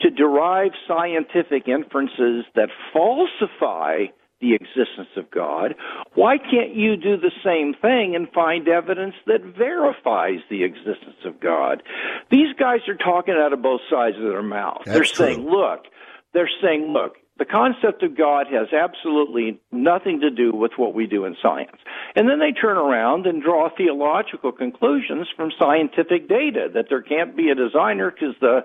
to 0.00 0.10
derive 0.10 0.72
scientific 0.86 1.68
inferences 1.68 2.44
that 2.54 2.68
falsify 2.92 4.06
the 4.40 4.54
existence 4.54 5.08
of 5.16 5.30
God, 5.30 5.74
why 6.14 6.36
can't 6.36 6.74
you 6.74 6.96
do 6.96 7.16
the 7.16 7.32
same 7.42 7.74
thing 7.80 8.14
and 8.14 8.28
find 8.32 8.68
evidence 8.68 9.14
that 9.26 9.42
verifies 9.56 10.40
the 10.50 10.62
existence 10.62 11.24
of 11.24 11.40
God? 11.40 11.82
These 12.30 12.54
guys 12.58 12.80
are 12.88 12.96
talking 12.96 13.34
out 13.34 13.52
of 13.52 13.62
both 13.62 13.80
sides 13.90 14.16
of 14.16 14.24
their 14.24 14.42
mouth. 14.42 14.82
That's 14.84 14.94
they're 14.94 15.04
true. 15.04 15.34
saying, 15.34 15.48
look, 15.48 15.86
they're 16.34 16.50
saying, 16.62 16.92
look, 16.92 17.16
the 17.38 17.44
concept 17.44 18.02
of 18.02 18.16
God 18.16 18.46
has 18.50 18.68
absolutely 18.72 19.60
nothing 19.70 20.20
to 20.20 20.30
do 20.30 20.52
with 20.52 20.72
what 20.76 20.94
we 20.94 21.06
do 21.06 21.24
in 21.26 21.36
science. 21.42 21.76
And 22.14 22.28
then 22.28 22.38
they 22.38 22.52
turn 22.52 22.78
around 22.78 23.26
and 23.26 23.42
draw 23.42 23.68
theological 23.76 24.52
conclusions 24.52 25.28
from 25.36 25.50
scientific 25.58 26.28
data 26.28 26.68
that 26.74 26.86
there 26.88 27.02
can't 27.02 27.36
be 27.36 27.50
a 27.50 27.54
designer 27.54 28.10
because 28.10 28.34
the 28.40 28.64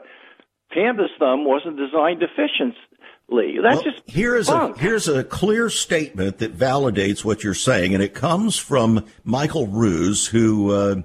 panda's 0.71 1.09
thumb 1.19 1.43
wasn't 1.45 1.77
designed 1.77 2.23
efficiently. 2.23 3.57
That's 3.61 3.83
Well, 3.83 3.83
just 3.93 4.09
here 4.09 4.35
is 4.35 4.47
a 4.49 4.73
here's 4.77 5.07
a 5.07 5.23
clear 5.23 5.69
statement 5.69 6.37
that 6.39 6.57
validates 6.57 7.23
what 7.25 7.43
you're 7.43 7.53
saying, 7.53 7.93
and 7.93 8.01
it 8.03 8.13
comes 8.13 8.57
from 8.57 9.05
Michael 9.23 9.67
Ruse, 9.67 10.27
who 10.27 10.71
uh, 10.71 10.95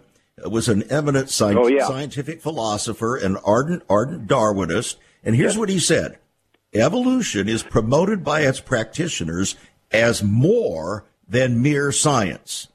was 0.48 0.68
an 0.68 0.84
eminent 0.84 1.28
sci- 1.28 1.54
Oh, 1.56 1.66
yeah. 1.66 1.86
scientific 1.86 2.40
philosopher 2.40 3.16
and 3.16 3.38
ardent 3.44 3.82
ardent 3.88 4.26
Darwinist. 4.28 4.96
And 5.24 5.34
here's 5.34 5.54
Yeah. 5.54 5.60
what 5.60 5.68
he 5.68 5.78
said: 5.78 6.18
Evolution 6.74 7.48
is 7.48 7.62
promoted 7.62 8.24
by 8.24 8.40
its 8.40 8.60
practitioners 8.60 9.56
as 9.92 10.22
more 10.22 11.04
than 11.28 11.62
mere 11.62 11.92
science. 11.92 12.68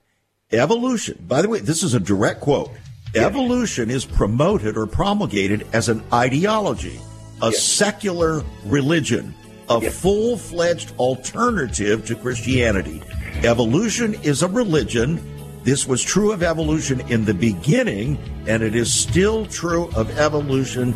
Evolution, 0.51 1.23
by 1.27 1.41
the 1.41 1.49
way, 1.49 1.59
this 1.59 1.83
is 1.83 1.93
a 1.93 1.99
direct 1.99 2.41
quote. 2.41 2.71
Evolution 3.15 3.89
is 3.89 4.05
promoted 4.05 4.77
or 4.77 4.87
promulgated 4.87 5.67
as 5.73 5.89
an 5.89 6.03
ideology, 6.13 6.99
a 7.41 7.51
secular 7.51 8.43
religion, 8.65 9.33
a 9.69 9.81
full 9.81 10.37
fledged 10.37 10.93
alternative 10.97 12.05
to 12.05 12.15
Christianity. 12.15 13.01
Evolution 13.43 14.13
is 14.23 14.41
a 14.41 14.47
religion. 14.47 15.21
This 15.63 15.87
was 15.87 16.01
true 16.01 16.31
of 16.31 16.43
evolution 16.43 17.01
in 17.11 17.25
the 17.25 17.33
beginning, 17.33 18.17
and 18.47 18.63
it 18.63 18.75
is 18.75 18.93
still 18.93 19.45
true 19.45 19.89
of 19.95 20.17
evolution 20.17 20.93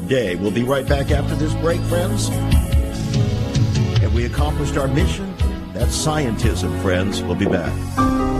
today. 0.00 0.36
We'll 0.36 0.50
be 0.50 0.62
right 0.62 0.88
back 0.88 1.10
after 1.10 1.34
this 1.34 1.54
break, 1.54 1.80
friends. 1.82 2.28
Have 3.98 4.14
we 4.14 4.24
accomplished 4.24 4.76
our 4.76 4.88
mission? 4.88 5.34
That's 5.72 5.96
scientism, 5.96 6.80
friends. 6.82 7.22
We'll 7.22 7.36
be 7.36 7.46
back. 7.46 8.39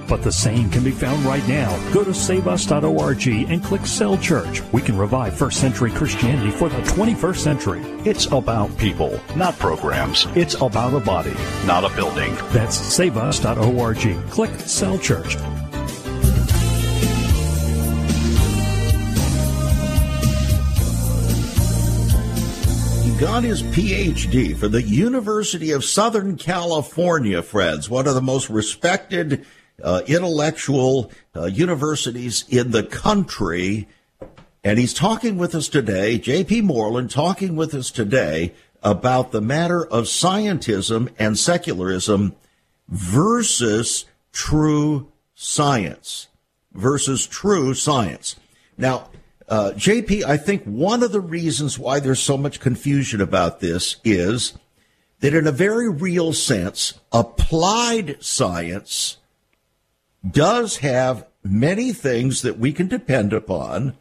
But 0.11 0.23
the 0.23 0.31
same 0.33 0.69
can 0.69 0.83
be 0.83 0.91
found 0.91 1.23
right 1.23 1.47
now. 1.47 1.73
Go 1.93 2.03
to 2.03 2.13
saveus.org 2.13 3.27
and 3.27 3.63
click 3.63 3.85
Cell 3.85 4.17
Church. 4.17 4.61
We 4.73 4.81
can 4.81 4.97
revive 4.97 5.37
first 5.37 5.61
century 5.61 5.89
Christianity 5.89 6.51
for 6.51 6.67
the 6.67 6.81
21st 6.81 7.37
century. 7.37 7.81
It's 8.03 8.25
about 8.25 8.77
people, 8.77 9.17
not 9.37 9.57
programs. 9.57 10.27
It's 10.35 10.55
about 10.55 10.93
a 10.93 10.99
body, 10.99 11.33
not 11.65 11.89
a 11.89 11.95
building. 11.95 12.35
That's 12.49 12.75
saveus.org. 12.75 14.29
Click 14.29 14.51
Cell 14.59 14.97
Church. 14.99 15.37
Got 23.17 23.43
his 23.43 23.63
PhD 23.63 24.57
from 24.57 24.73
the 24.73 24.81
University 24.81 25.71
of 25.71 25.85
Southern 25.85 26.35
California, 26.35 27.41
friends, 27.43 27.89
one 27.89 28.07
of 28.07 28.15
the 28.15 28.21
most 28.21 28.49
respected 28.49 29.45
uh, 29.83 30.01
intellectual 30.07 31.11
uh, 31.35 31.45
universities 31.45 32.45
in 32.49 32.71
the 32.71 32.83
country. 32.83 33.87
And 34.63 34.77
he's 34.77 34.93
talking 34.93 35.37
with 35.37 35.55
us 35.55 35.67
today, 35.67 36.17
J.P. 36.17 36.61
Moreland, 36.61 37.09
talking 37.09 37.55
with 37.55 37.73
us 37.73 37.89
today 37.89 38.53
about 38.83 39.31
the 39.31 39.41
matter 39.41 39.85
of 39.85 40.05
scientism 40.05 41.09
and 41.17 41.37
secularism 41.37 42.35
versus 42.87 44.05
true 44.31 45.11
science. 45.33 46.27
Versus 46.73 47.27
true 47.27 47.73
science. 47.73 48.35
Now, 48.77 49.09
uh, 49.49 49.73
JP, 49.75 50.23
I 50.23 50.37
think 50.37 50.63
one 50.63 51.03
of 51.03 51.11
the 51.11 51.19
reasons 51.19 51.77
why 51.77 51.99
there's 51.99 52.21
so 52.21 52.37
much 52.37 52.61
confusion 52.61 53.19
about 53.19 53.59
this 53.59 53.97
is 54.05 54.53
that 55.19 55.33
in 55.33 55.45
a 55.45 55.51
very 55.51 55.89
real 55.89 56.31
sense, 56.31 56.99
applied 57.11 58.23
science 58.23 59.17
does 60.29 60.77
have 60.77 61.27
many 61.43 61.91
things 61.93 62.41
that 62.41 62.57
we 62.57 62.71
can 62.71 62.87
depend 62.87 63.33
upon 63.33 63.95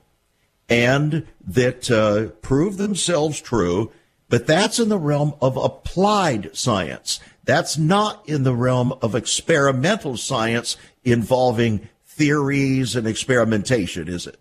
and 0.68 1.26
that 1.44 1.90
uh, 1.90 2.28
prove 2.42 2.76
themselves 2.76 3.40
true, 3.40 3.90
but 4.28 4.46
that's 4.46 4.78
in 4.78 4.88
the 4.88 4.98
realm 4.98 5.34
of 5.40 5.56
applied 5.56 6.54
science. 6.56 7.18
That's 7.44 7.76
not 7.76 8.28
in 8.28 8.44
the 8.44 8.54
realm 8.54 8.92
of 9.02 9.14
experimental 9.14 10.16
science 10.16 10.76
involving 11.02 11.88
theories 12.04 12.94
and 12.94 13.06
experimentation, 13.06 14.08
is 14.08 14.26
it? 14.26 14.38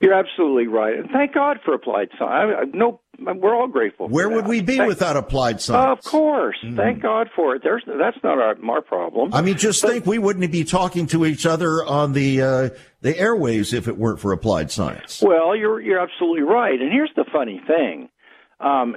You're 0.00 0.14
absolutely 0.14 0.66
right, 0.66 0.94
and 0.98 1.10
thank 1.10 1.34
God 1.34 1.58
for 1.64 1.74
applied 1.74 2.08
science. 2.18 2.54
I, 2.56 2.62
I, 2.62 2.64
no, 2.72 3.00
we're 3.18 3.54
all 3.54 3.68
grateful. 3.68 4.08
Where 4.08 4.28
would 4.28 4.46
we 4.46 4.60
be 4.60 4.80
without 4.80 5.16
applied 5.16 5.60
science? 5.60 6.04
Of 6.04 6.10
course, 6.10 6.56
mm. 6.64 6.76
thank 6.76 7.02
God 7.02 7.28
for 7.34 7.54
it. 7.54 7.62
There's 7.62 7.82
that's 7.86 8.18
not 8.22 8.38
our, 8.38 8.56
our 8.68 8.82
problem. 8.82 9.32
I 9.34 9.42
mean, 9.42 9.56
just 9.56 9.82
but, 9.82 9.90
think 9.90 10.06
we 10.06 10.18
wouldn't 10.18 10.50
be 10.50 10.64
talking 10.64 11.06
to 11.08 11.26
each 11.26 11.46
other 11.46 11.84
on 11.84 12.12
the 12.12 12.42
uh, 12.42 12.68
the 13.00 13.14
airwaves 13.14 13.72
if 13.72 13.88
it 13.88 13.96
weren't 13.96 14.20
for 14.20 14.32
applied 14.32 14.70
science. 14.70 15.22
Well, 15.22 15.56
you're 15.56 15.80
you're 15.80 16.00
absolutely 16.00 16.42
right. 16.42 16.80
And 16.80 16.92
here's 16.92 17.12
the 17.16 17.24
funny 17.32 17.60
thing: 17.66 18.08
um, 18.60 18.96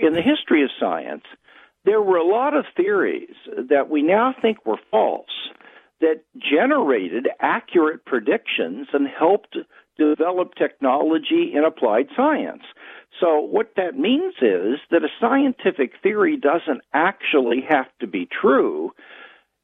in 0.00 0.14
the 0.14 0.22
history 0.22 0.62
of 0.62 0.70
science, 0.78 1.24
there 1.84 2.00
were 2.00 2.16
a 2.16 2.26
lot 2.26 2.54
of 2.54 2.64
theories 2.76 3.34
that 3.70 3.90
we 3.90 4.02
now 4.02 4.34
think 4.40 4.64
were 4.66 4.78
false 4.90 5.26
that 6.00 6.22
generated 6.36 7.28
accurate 7.40 8.04
predictions 8.04 8.88
and 8.92 9.08
helped 9.08 9.56
develop 9.96 10.54
technology 10.54 11.52
in 11.54 11.64
applied 11.64 12.08
science. 12.16 12.62
So, 13.24 13.40
what 13.40 13.72
that 13.76 13.96
means 13.98 14.34
is 14.42 14.80
that 14.90 15.02
a 15.02 15.08
scientific 15.18 15.92
theory 16.02 16.36
doesn't 16.36 16.82
actually 16.92 17.64
have 17.66 17.86
to 18.00 18.06
be 18.06 18.28
true 18.28 18.90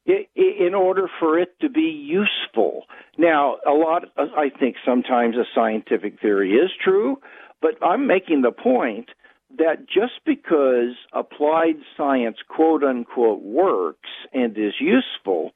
in 0.07 0.73
order 0.73 1.07
for 1.19 1.37
it 1.37 1.59
to 1.61 1.69
be 1.69 1.81
useful. 1.81 2.85
Now, 3.19 3.57
a 3.67 3.73
lot, 3.73 4.05
I 4.17 4.49
think 4.49 4.77
sometimes 4.83 5.35
a 5.35 5.45
scientific 5.53 6.19
theory 6.19 6.53
is 6.53 6.71
true, 6.83 7.17
but 7.61 7.73
I'm 7.83 8.07
making 8.07 8.41
the 8.41 8.51
point 8.51 9.09
that 9.59 9.87
just 9.87 10.25
because 10.25 10.95
applied 11.13 11.75
science, 11.95 12.37
quote 12.47 12.83
unquote, 12.83 13.43
works 13.43 14.09
and 14.33 14.57
is 14.57 14.73
useful, 14.79 15.51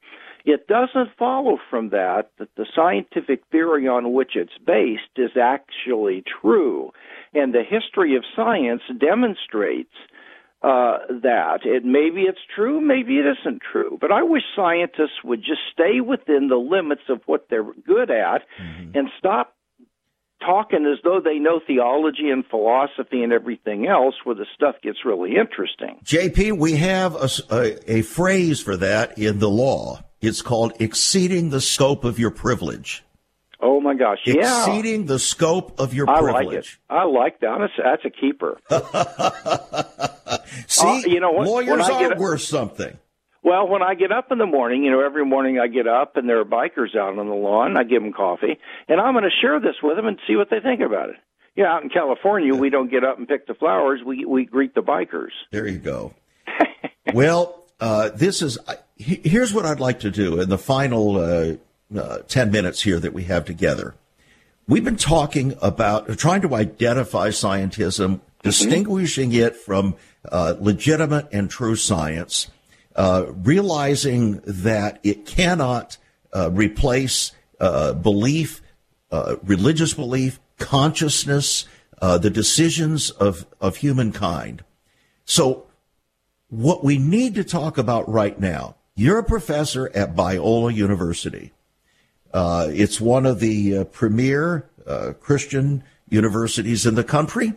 it 0.46 0.68
doesn't 0.68 1.10
follow 1.18 1.58
from 1.68 1.90
that 1.90 2.30
that 2.38 2.54
the 2.56 2.66
scientific 2.74 3.42
theory 3.50 3.88
on 3.88 4.12
which 4.12 4.36
it's 4.36 4.56
based 4.64 5.02
is 5.16 5.32
actually 5.36 6.22
true. 6.40 6.92
And 7.34 7.52
the 7.52 7.64
history 7.68 8.16
of 8.16 8.22
science 8.34 8.82
demonstrates 8.98 9.92
uh, 10.62 10.98
that. 11.22 11.60
It 11.64 11.84
maybe 11.84 12.22
it's 12.22 12.38
true, 12.54 12.80
maybe 12.80 13.16
it 13.16 13.26
isn't 13.26 13.60
true. 13.72 13.98
But 14.00 14.12
I 14.12 14.22
wish 14.22 14.42
scientists 14.54 15.22
would 15.24 15.40
just 15.40 15.60
stay 15.72 16.00
within 16.00 16.48
the 16.48 16.56
limits 16.56 17.02
of 17.08 17.20
what 17.26 17.48
they're 17.50 17.64
good 17.64 18.10
at 18.10 18.42
mm-hmm. 18.58 18.96
and 18.96 19.08
stop 19.18 19.52
talking 20.40 20.86
as 20.86 20.98
though 21.02 21.20
they 21.22 21.38
know 21.38 21.60
theology 21.66 22.30
and 22.30 22.44
philosophy 22.46 23.22
and 23.22 23.32
everything 23.32 23.86
else 23.86 24.14
where 24.22 24.36
the 24.36 24.46
stuff 24.54 24.76
gets 24.82 24.98
really 25.04 25.32
interesting. 25.36 25.98
JP, 26.04 26.58
we 26.58 26.76
have 26.76 27.14
a, 27.16 27.28
a, 27.50 27.98
a 27.98 28.02
phrase 28.02 28.60
for 28.60 28.76
that 28.76 29.18
in 29.18 29.40
the 29.40 29.50
law. 29.50 30.05
It's 30.20 30.42
called 30.42 30.72
exceeding 30.80 31.50
the 31.50 31.60
scope 31.60 32.04
of 32.04 32.18
your 32.18 32.30
privilege. 32.30 33.04
Oh 33.60 33.80
my 33.80 33.94
gosh! 33.94 34.18
Yeah, 34.24 34.66
exceeding 34.66 35.06
the 35.06 35.18
scope 35.18 35.80
of 35.80 35.94
your 35.94 36.06
privilege. 36.06 36.34
I 36.34 36.42
like 36.42 36.54
it. 36.54 36.76
I 36.90 37.04
like 37.04 37.40
that. 37.40 37.58
That's, 37.58 37.72
that's 37.82 38.04
a 38.04 38.10
keeper. 38.10 38.58
See, 40.66 40.86
uh, 40.86 41.00
you 41.06 41.20
know 41.20 41.30
what? 41.30 41.46
Lawyers 41.46 41.88
are 41.88 42.12
up, 42.12 42.18
worth 42.18 42.42
something. 42.42 42.98
Well, 43.42 43.68
when 43.68 43.82
I 43.82 43.94
get 43.94 44.12
up 44.12 44.32
in 44.32 44.38
the 44.38 44.46
morning, 44.46 44.82
you 44.82 44.90
know, 44.90 45.00
every 45.04 45.24
morning 45.24 45.58
I 45.58 45.68
get 45.68 45.86
up 45.86 46.16
and 46.16 46.28
there 46.28 46.40
are 46.40 46.44
bikers 46.44 46.96
out 46.96 47.16
on 47.18 47.28
the 47.28 47.34
lawn. 47.34 47.78
I 47.78 47.84
give 47.84 48.02
them 48.02 48.12
coffee, 48.12 48.58
and 48.88 49.00
I'm 49.00 49.14
going 49.14 49.24
to 49.24 49.30
share 49.40 49.60
this 49.60 49.76
with 49.82 49.96
them 49.96 50.06
and 50.06 50.18
see 50.26 50.36
what 50.36 50.50
they 50.50 50.60
think 50.60 50.80
about 50.80 51.10
it. 51.10 51.16
Yeah, 51.54 51.62
you 51.62 51.62
know, 51.62 51.70
out 51.70 51.82
in 51.82 51.88
California, 51.88 52.54
we 52.54 52.68
don't 52.68 52.90
get 52.90 53.04
up 53.04 53.18
and 53.18 53.26
pick 53.26 53.46
the 53.46 53.54
flowers. 53.54 54.00
We 54.04 54.24
we 54.26 54.44
greet 54.44 54.74
the 54.74 54.82
bikers. 54.82 55.30
There 55.50 55.66
you 55.66 55.78
go. 55.78 56.12
well, 57.14 57.64
uh, 57.80 58.10
this 58.10 58.42
is 58.42 58.58
here's 58.96 59.52
what 59.52 59.66
I'd 59.66 59.80
like 59.80 60.00
to 60.00 60.10
do 60.10 60.40
in 60.40 60.48
the 60.48 60.58
final 60.58 61.16
uh, 61.16 61.56
uh, 61.96 62.18
10 62.28 62.50
minutes 62.50 62.82
here 62.82 62.98
that 62.98 63.12
we 63.12 63.24
have 63.24 63.44
together. 63.44 63.94
We've 64.66 64.84
been 64.84 64.96
talking 64.96 65.54
about 65.62 66.18
trying 66.18 66.42
to 66.42 66.54
identify 66.54 67.28
scientism, 67.28 68.06
mm-hmm. 68.06 68.18
distinguishing 68.42 69.32
it 69.32 69.54
from 69.54 69.96
uh, 70.30 70.54
legitimate 70.58 71.28
and 71.30 71.48
true 71.48 71.76
science, 71.76 72.50
uh, 72.96 73.26
realizing 73.28 74.40
that 74.46 74.98
it 75.02 75.26
cannot 75.26 75.98
uh, 76.32 76.50
replace 76.50 77.32
uh, 77.60 77.92
belief, 77.92 78.62
religious 79.44 79.94
belief, 79.94 80.40
consciousness, 80.58 81.66
the 82.00 82.30
decisions 82.30 83.10
of, 83.10 83.46
of 83.60 83.76
humankind. 83.76 84.64
So, 85.24 85.66
what 86.48 86.84
we 86.84 86.98
need 86.98 87.34
to 87.34 87.44
talk 87.44 87.76
about 87.76 88.08
right 88.08 88.38
now 88.38 88.75
you're 88.96 89.18
a 89.18 89.24
professor 89.24 89.90
at 89.94 90.16
Biola 90.16 90.74
University. 90.74 91.52
Uh, 92.32 92.68
it's 92.70 93.00
one 93.00 93.26
of 93.26 93.40
the 93.40 93.78
uh, 93.78 93.84
premier 93.84 94.68
uh, 94.86 95.12
Christian 95.20 95.84
universities 96.08 96.86
in 96.86 96.94
the 96.94 97.04
country, 97.04 97.52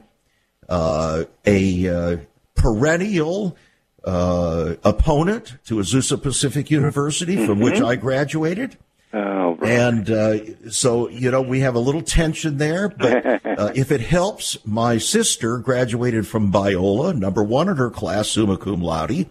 uh, 0.67 1.23
a 1.45 1.87
uh, 1.87 2.17
perennial 2.55 3.55
uh, 4.03 4.75
opponent 4.83 5.55
to 5.65 5.75
Azusa 5.75 6.21
Pacific 6.21 6.69
University, 6.69 7.35
from 7.35 7.55
mm-hmm. 7.55 7.63
which 7.63 7.81
I 7.81 7.95
graduated. 7.95 8.77
Oh, 9.13 9.55
right. 9.55 9.69
And 9.69 10.73
so, 10.73 11.09
you 11.09 11.31
know, 11.31 11.41
we 11.41 11.61
have 11.61 11.75
a 11.75 11.79
little 11.79 12.03
tension 12.03 12.57
there. 12.57 12.89
But 12.89 13.41
if 13.75 13.91
it 13.91 14.01
helps, 14.01 14.57
my 14.65 14.97
sister 14.97 15.57
graduated 15.57 16.27
from 16.27 16.51
Biola, 16.51 17.17
number 17.17 17.43
one 17.43 17.69
in 17.69 17.77
her 17.77 17.89
class, 17.89 18.29
summa 18.29 18.57
cum 18.57 18.81
laude. 18.81 19.27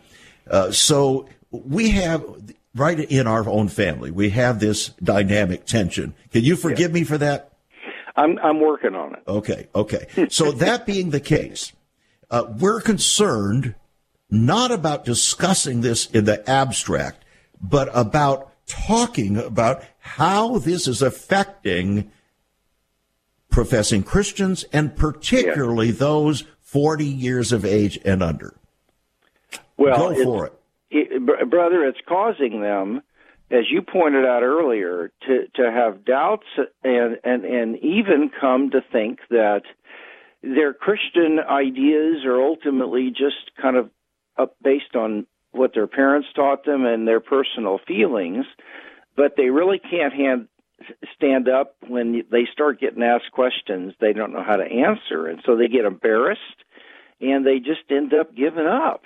so 0.73 1.29
we 1.51 1.91
have 1.91 2.25
right 2.75 2.99
in 2.99 3.27
our 3.27 3.49
own 3.49 3.69
family, 3.69 4.11
we 4.11 4.31
have 4.31 4.61
this 4.61 4.89
dynamic 5.03 5.67
tension. 5.67 6.15
Can 6.31 6.45
you 6.45 6.57
forgive 6.57 6.91
yeah. 6.91 6.95
me 6.95 7.05
for 7.05 7.19
that? 7.19 7.53
I'm 8.17 8.39
I'm 8.41 8.61
working 8.61 8.95
on 8.95 9.15
it. 9.15 9.23
Okay, 9.29 9.69
okay. 9.75 10.29
So 10.29 10.51
that 10.53 10.87
being 10.87 11.11
the 11.11 11.21
case, 11.21 11.73
uh, 12.31 12.45
we're 12.59 12.81
concerned 12.81 13.75
not 14.31 14.73
about 14.73 15.05
discussing 15.05 15.81
this 15.81 16.07
in 16.11 16.25
the 16.25 16.49
abstract, 16.51 17.25
but 17.61 17.89
about 17.95 18.53
talking 18.67 19.39
about 19.39 19.83
how 20.01 20.59
this 20.59 20.87
is 20.87 21.01
affecting 21.01 22.11
professing 23.51 24.03
Christians 24.03 24.65
and 24.73 24.95
particularly 24.95 25.87
yeah. 25.87 25.93
those 25.93 26.45
40 26.61 27.07
years 27.07 27.53
of 27.53 27.65
age 27.65 27.99
and 28.05 28.23
under. 28.23 28.55
Well, 29.79 29.97
go 29.97 30.25
for 30.25 30.47
it 30.47 30.58
it, 30.91 31.51
brother, 31.51 31.85
it's 31.85 31.99
causing 32.07 32.61
them, 32.63 33.03
as 33.51 33.65
you 33.71 33.83
pointed 33.83 34.25
out 34.25 34.43
earlier, 34.43 35.11
to 35.27 35.47
to 35.55 35.71
have 35.71 36.05
doubts 36.05 36.47
and 36.85 37.19
and 37.25 37.45
and 37.45 37.79
even 37.79 38.31
come 38.41 38.71
to 38.71 38.81
think 38.93 39.21
that 39.31 39.63
their 40.43 40.73
Christian 40.73 41.39
ideas 41.41 42.25
are 42.25 42.41
ultimately 42.43 43.11
just 43.11 43.51
kind 43.61 43.77
of 43.77 43.91
up 44.37 44.57
based 44.63 44.95
on 44.95 45.27
what 45.53 45.73
their 45.75 45.87
parents 45.87 46.29
taught 46.35 46.65
them 46.65 46.85
and 46.85 47.09
their 47.09 47.21
personal 47.21 47.79
feelings, 47.87 48.45
but 49.17 49.33
they 49.37 49.51
really 49.51 49.79
can't 49.79 50.13
hand, 50.13 50.47
stand 51.17 51.49
up 51.49 51.75
when 51.89 52.23
they 52.31 52.47
start 52.53 52.79
getting 52.81 53.03
asked 53.03 53.33
questions 53.33 53.95
they 54.01 54.13
don't 54.13 54.33
know 54.33 54.45
how 54.45 54.57
to 54.57 54.65
answer, 54.65 55.27
and 55.27 55.41
so 55.45 55.57
they 55.57 55.69
get 55.69 55.85
embarrassed 55.85 56.41
and 57.21 57.45
they 57.45 57.59
just 57.59 57.91
end 57.91 58.15
up 58.15 58.35
giving 58.35 58.67
up 58.67 59.03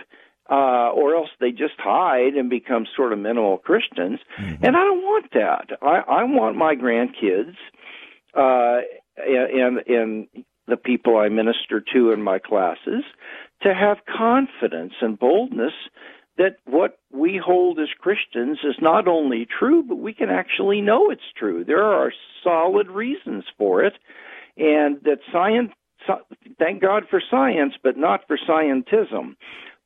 uh, 0.53 0.89
or 1.01 1.07
else 1.19 1.31
they 1.41 1.51
just 1.51 1.79
hide 1.79 2.35
and 2.39 2.51
become 2.51 2.85
sort 2.95 3.13
of 3.15 3.19
minimal 3.19 3.57
Christians. 3.69 4.19
Mm-hmm. 4.39 4.65
And 4.65 4.73
I 4.77 4.83
don't 4.89 5.05
want 5.13 5.27
that. 5.33 5.67
I, 5.81 5.97
I 6.21 6.23
want 6.25 6.57
my 6.57 6.75
grandkids 6.85 7.57
uh, 8.45 8.79
and 9.17 9.75
and 9.99 10.27
the 10.73 10.77
people 10.77 11.17
I 11.17 11.29
minister 11.29 11.83
to 11.95 12.13
in 12.13 12.23
my 12.23 12.39
classes 12.39 13.05
to 13.63 13.71
have 13.75 13.99
confidence 14.25 14.95
and 15.01 15.19
boldness 15.19 15.77
that 16.39 16.57
what 16.65 16.93
we 17.13 17.41
hold 17.51 17.79
as 17.79 17.89
Christians 18.05 18.59
is 18.65 18.77
not 18.81 19.07
only 19.07 19.47
true, 19.59 19.83
but 19.83 19.99
we 19.99 20.15
can 20.15 20.31
actually 20.31 20.81
know 20.81 21.11
it's 21.11 21.33
true. 21.37 21.65
There 21.65 21.85
are 21.85 22.13
solid 22.43 22.89
reasons 22.89 23.45
for 23.59 23.85
it. 23.85 23.95
and 24.57 24.99
that 25.05 25.19
science. 25.33 25.73
Thank 26.59 26.83
God 26.83 27.05
for 27.09 27.23
science, 27.31 27.75
but 27.83 27.97
not 27.97 28.21
for 28.27 28.37
scientism, 28.49 29.37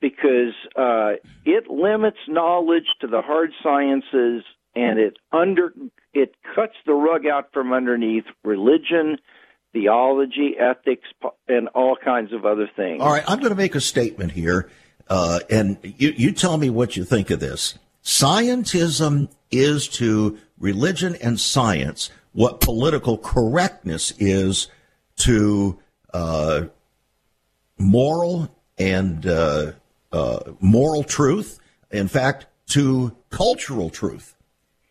because 0.00 0.54
uh, 0.76 1.12
it 1.44 1.68
limits 1.68 2.18
knowledge 2.28 2.86
to 3.00 3.06
the 3.06 3.22
hard 3.22 3.50
sciences, 3.62 4.44
and 4.74 4.98
it 4.98 5.16
under 5.32 5.72
it 6.12 6.34
cuts 6.54 6.74
the 6.86 6.92
rug 6.92 7.26
out 7.26 7.52
from 7.52 7.72
underneath 7.72 8.24
religion, 8.44 9.18
theology, 9.72 10.54
ethics, 10.58 11.08
and 11.48 11.68
all 11.68 11.96
kinds 11.96 12.32
of 12.32 12.44
other 12.44 12.68
things. 12.76 13.00
All 13.02 13.12
right, 13.12 13.24
I'm 13.26 13.38
going 13.38 13.50
to 13.50 13.56
make 13.56 13.74
a 13.74 13.80
statement 13.80 14.32
here, 14.32 14.70
uh, 15.08 15.40
and 15.50 15.78
you, 15.82 16.12
you 16.16 16.32
tell 16.32 16.56
me 16.56 16.70
what 16.70 16.96
you 16.96 17.04
think 17.04 17.30
of 17.30 17.40
this. 17.40 17.78
Scientism 18.02 19.28
is 19.50 19.88
to 19.88 20.38
religion 20.58 21.16
and 21.16 21.40
science 21.40 22.10
what 22.32 22.60
political 22.60 23.16
correctness 23.16 24.12
is 24.18 24.68
to 25.16 25.78
uh, 26.12 26.66
moral 27.78 28.54
and 28.78 29.26
uh, 29.26 29.72
uh, 30.12 30.52
moral 30.60 31.04
truth. 31.04 31.58
In 31.90 32.08
fact, 32.08 32.46
to 32.70 33.16
cultural 33.30 33.90
truth. 33.90 34.34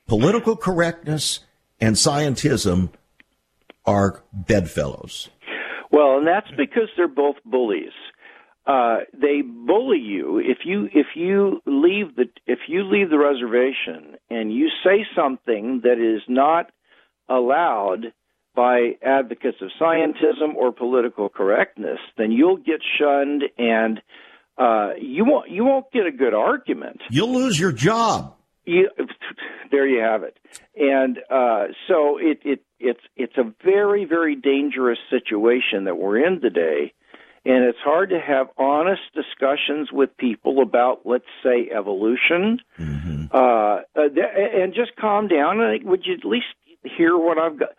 Political 0.07 0.57
correctness 0.57 1.41
and 1.79 1.95
scientism 1.95 2.89
are 3.85 4.23
bedfellows. 4.33 5.29
Well, 5.91 6.17
and 6.17 6.27
that's 6.27 6.49
because 6.57 6.89
they're 6.95 7.07
both 7.07 7.37
bullies. 7.45 7.93
Uh, 8.67 9.01
they 9.13 9.41
bully 9.41 9.99
you 9.99 10.39
if 10.39 10.59
you 10.65 10.89
if 10.91 11.07
you 11.15 11.61
leave 11.67 12.15
the 12.15 12.25
if 12.47 12.59
you 12.67 12.83
leave 12.83 13.11
the 13.11 13.17
reservation 13.19 14.17
and 14.31 14.51
you 14.51 14.69
say 14.83 15.05
something 15.15 15.81
that 15.83 15.99
is 15.99 16.23
not 16.27 16.71
allowed 17.29 18.11
by 18.55 18.93
advocates 19.03 19.57
of 19.61 19.69
scientism 19.79 20.55
or 20.55 20.71
political 20.71 21.29
correctness, 21.29 21.99
then 22.17 22.31
you'll 22.31 22.57
get 22.57 22.81
shunned 22.97 23.43
and 23.57 24.01
uh, 24.57 24.91
you 24.99 25.25
won't 25.25 25.49
you 25.49 25.65
won't 25.65 25.91
get 25.91 26.05
a 26.05 26.11
good 26.11 26.33
argument. 26.33 27.01
You'll 27.09 27.33
lose 27.33 27.59
your 27.59 27.71
job. 27.71 28.35
You, 28.65 28.89
there 29.71 29.87
you 29.87 30.01
have 30.01 30.23
it. 30.23 30.37
And 30.75 31.19
uh, 31.29 31.65
so 31.87 32.17
it, 32.17 32.39
it 32.43 32.61
it's 32.79 33.01
it's 33.15 33.37
a 33.37 33.53
very 33.63 34.05
very 34.05 34.35
dangerous 34.35 34.99
situation 35.09 35.85
that 35.85 35.97
we're 35.97 36.25
in 36.25 36.41
today, 36.41 36.93
and 37.43 37.65
it's 37.65 37.77
hard 37.83 38.09
to 38.11 38.19
have 38.19 38.47
honest 38.57 39.01
discussions 39.13 39.89
with 39.91 40.15
people 40.17 40.61
about 40.61 41.01
let's 41.05 41.25
say 41.43 41.69
evolution, 41.75 42.59
mm-hmm. 42.79 43.25
uh, 43.31 43.79
and 43.95 44.73
just 44.73 44.95
calm 44.95 45.27
down. 45.27 45.59
And 45.59 45.83
would 45.83 46.05
you 46.05 46.13
at 46.13 46.25
least 46.25 46.45
hear 46.97 47.17
what 47.17 47.37
I've 47.37 47.59
got? 47.59 47.69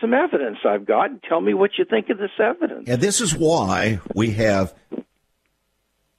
Some 0.00 0.12
evidence 0.12 0.58
I've 0.66 0.84
got. 0.84 1.10
And 1.10 1.22
tell 1.22 1.40
me 1.40 1.54
what 1.54 1.70
you 1.78 1.84
think 1.84 2.10
of 2.10 2.18
this 2.18 2.32
evidence. 2.40 2.88
And 2.88 3.00
this 3.00 3.20
is 3.20 3.34
why 3.34 4.00
we 4.14 4.32
have 4.32 4.74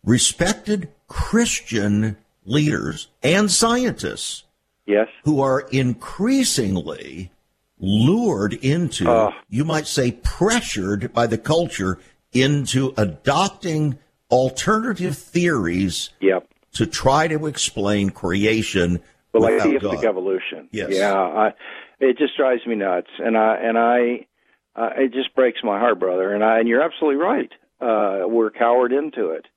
respected 0.05 0.89
Christian 1.07 2.17
leaders 2.45 3.07
and 3.23 3.51
scientists 3.51 4.43
yes. 4.85 5.07
who 5.23 5.41
are 5.41 5.61
increasingly 5.71 7.31
lured 7.79 8.53
into 8.53 9.09
uh, 9.09 9.31
you 9.49 9.65
might 9.65 9.87
say 9.87 10.11
pressured 10.11 11.11
by 11.11 11.27
the 11.27 11.37
culture 11.37 11.99
into 12.31 12.93
adopting 12.97 13.97
alternative 14.31 15.17
theories 15.17 16.11
yep. 16.21 16.47
to 16.71 16.85
try 16.85 17.27
to 17.27 17.47
explain 17.47 18.09
creation 18.09 19.01
well 19.33 19.49
atheistic 19.49 20.05
evolution. 20.05 20.69
Yes. 20.71 20.89
Yeah 20.91 21.13
I, 21.13 21.53
it 21.99 22.17
just 22.17 22.37
drives 22.37 22.65
me 22.65 22.75
nuts. 22.75 23.09
And 23.19 23.37
i 23.37 23.57
and 23.57 23.77
i 23.77 24.27
uh, 24.75 24.89
it 24.97 25.13
just 25.13 25.35
breaks 25.35 25.59
my 25.63 25.79
heart 25.79 25.99
brother. 25.99 26.33
And 26.33 26.43
i 26.43 26.59
and 26.59 26.67
you're 26.67 26.81
absolutely 26.81 27.21
right. 27.21 27.51
Uh, 27.81 28.25
we're 28.27 28.51
cowered 28.51 28.93
into 28.93 29.31
it 29.31 29.47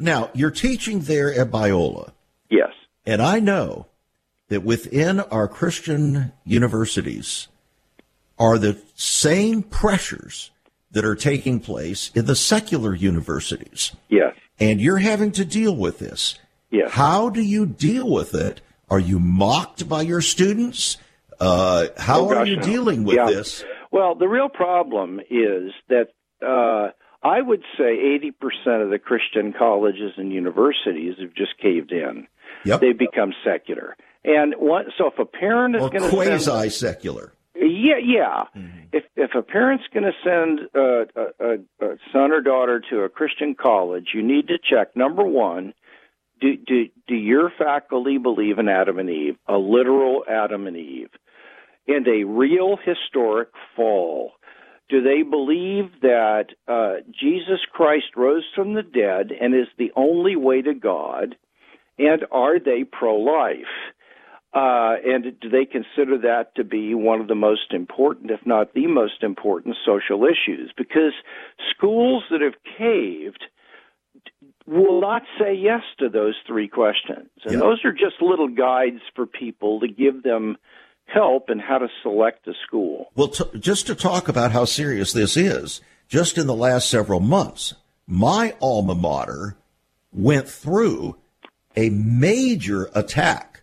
now, 0.00 0.30
you're 0.34 0.50
teaching 0.50 1.00
there 1.00 1.32
at 1.32 1.50
Biola. 1.50 2.12
Yes. 2.48 2.72
And 3.06 3.20
I 3.22 3.40
know 3.40 3.86
that 4.48 4.62
within 4.62 5.20
our 5.20 5.46
Christian 5.46 6.32
universities 6.44 7.48
are 8.38 8.58
the 8.58 8.80
same 8.94 9.62
pressures 9.62 10.50
that 10.90 11.04
are 11.04 11.14
taking 11.14 11.60
place 11.60 12.10
in 12.14 12.26
the 12.26 12.34
secular 12.34 12.94
universities. 12.94 13.94
Yes. 14.08 14.34
And 14.58 14.80
you're 14.80 14.98
having 14.98 15.32
to 15.32 15.44
deal 15.44 15.74
with 15.74 15.98
this. 15.98 16.38
Yes. 16.70 16.90
How 16.92 17.30
do 17.30 17.42
you 17.42 17.66
deal 17.66 18.10
with 18.10 18.34
it? 18.34 18.60
Are 18.88 18.98
you 18.98 19.20
mocked 19.20 19.88
by 19.88 20.02
your 20.02 20.20
students? 20.20 20.96
Uh, 21.38 21.86
how 21.96 22.22
oh, 22.22 22.28
gosh, 22.28 22.36
are 22.38 22.46
you 22.46 22.56
no. 22.56 22.62
dealing 22.62 23.04
with 23.04 23.16
yeah. 23.16 23.26
this? 23.26 23.64
Well, 23.92 24.14
the 24.14 24.28
real 24.28 24.48
problem 24.48 25.20
is 25.30 25.72
that 25.88 26.08
uh, 26.44 26.92
I 27.22 27.40
would 27.42 27.62
say 27.76 28.18
80% 28.66 28.82
of 28.82 28.90
the 28.90 28.98
Christian 28.98 29.52
colleges 29.52 30.12
and 30.16 30.32
universities 30.32 31.16
have 31.20 31.34
just 31.34 31.58
caved 31.60 31.92
in. 31.92 32.26
Yep. 32.64 32.80
They've 32.80 32.98
become 32.98 33.32
secular. 33.44 33.96
And 34.24 34.54
what, 34.58 34.86
so 34.96 35.08
if 35.08 35.18
a 35.18 35.24
parent 35.24 35.76
is 35.76 35.80
going 35.80 36.02
to 36.02 36.08
quasi 36.08 36.70
secular. 36.70 37.32
Yeah, 37.54 37.98
yeah. 38.02 38.44
Mm-hmm. 38.56 38.78
If 38.92 39.04
if 39.16 39.34
a 39.34 39.42
parent's 39.42 39.84
going 39.92 40.04
to 40.04 40.12
send 40.24 40.60
a, 40.74 41.06
a, 41.38 41.84
a 41.84 41.96
son 42.12 42.32
or 42.32 42.40
daughter 42.40 42.82
to 42.90 43.00
a 43.00 43.08
Christian 43.08 43.54
college, 43.54 44.08
you 44.14 44.22
need 44.22 44.48
to 44.48 44.58
check 44.58 44.96
number 44.96 45.24
one: 45.24 45.74
do 46.40 46.56
do 46.56 46.86
do 47.06 47.14
your 47.14 47.50
faculty 47.58 48.18
believe 48.18 48.58
in 48.58 48.68
Adam 48.68 48.98
and 48.98 49.10
Eve, 49.10 49.36
a 49.46 49.58
literal 49.58 50.24
Adam 50.28 50.66
and 50.66 50.76
Eve, 50.76 51.10
and 51.86 52.06
a 52.08 52.24
real 52.24 52.78
historic 52.82 53.50
fall? 53.76 54.32
Do 54.90 55.00
they 55.02 55.22
believe 55.22 56.00
that 56.02 56.46
uh, 56.66 56.94
Jesus 57.18 57.60
Christ 57.72 58.16
rose 58.16 58.44
from 58.54 58.74
the 58.74 58.82
dead 58.82 59.30
and 59.40 59.54
is 59.54 59.68
the 59.78 59.92
only 59.94 60.34
way 60.34 60.62
to 60.62 60.74
God? 60.74 61.36
And 61.98 62.24
are 62.32 62.58
they 62.58 62.84
pro 62.84 63.16
life? 63.16 63.54
Uh, 64.52 64.96
and 65.06 65.38
do 65.40 65.48
they 65.48 65.64
consider 65.64 66.18
that 66.18 66.56
to 66.56 66.64
be 66.64 66.92
one 66.92 67.20
of 67.20 67.28
the 67.28 67.36
most 67.36 67.72
important, 67.72 68.32
if 68.32 68.44
not 68.44 68.74
the 68.74 68.88
most 68.88 69.22
important, 69.22 69.76
social 69.86 70.24
issues? 70.24 70.72
Because 70.76 71.12
schools 71.70 72.24
that 72.32 72.40
have 72.40 72.54
caved 72.76 73.44
will 74.66 75.00
not 75.00 75.22
say 75.38 75.54
yes 75.54 75.82
to 76.00 76.08
those 76.08 76.34
three 76.48 76.66
questions. 76.66 77.28
And 77.44 77.60
those 77.60 77.84
are 77.84 77.92
just 77.92 78.20
little 78.20 78.48
guides 78.48 79.02
for 79.14 79.24
people 79.24 79.80
to 79.80 79.88
give 79.88 80.24
them 80.24 80.56
help 81.12 81.50
in 81.50 81.58
how 81.58 81.78
to 81.78 81.88
select 82.02 82.46
a 82.46 82.54
school. 82.66 83.10
Well, 83.14 83.28
t- 83.28 83.58
just 83.58 83.86
to 83.86 83.94
talk 83.94 84.28
about 84.28 84.52
how 84.52 84.64
serious 84.64 85.12
this 85.12 85.36
is, 85.36 85.80
just 86.08 86.38
in 86.38 86.46
the 86.46 86.54
last 86.54 86.88
several 86.88 87.20
months, 87.20 87.74
my 88.06 88.54
alma 88.60 88.94
mater 88.94 89.56
went 90.12 90.48
through 90.48 91.16
a 91.76 91.90
major 91.90 92.90
attack. 92.94 93.62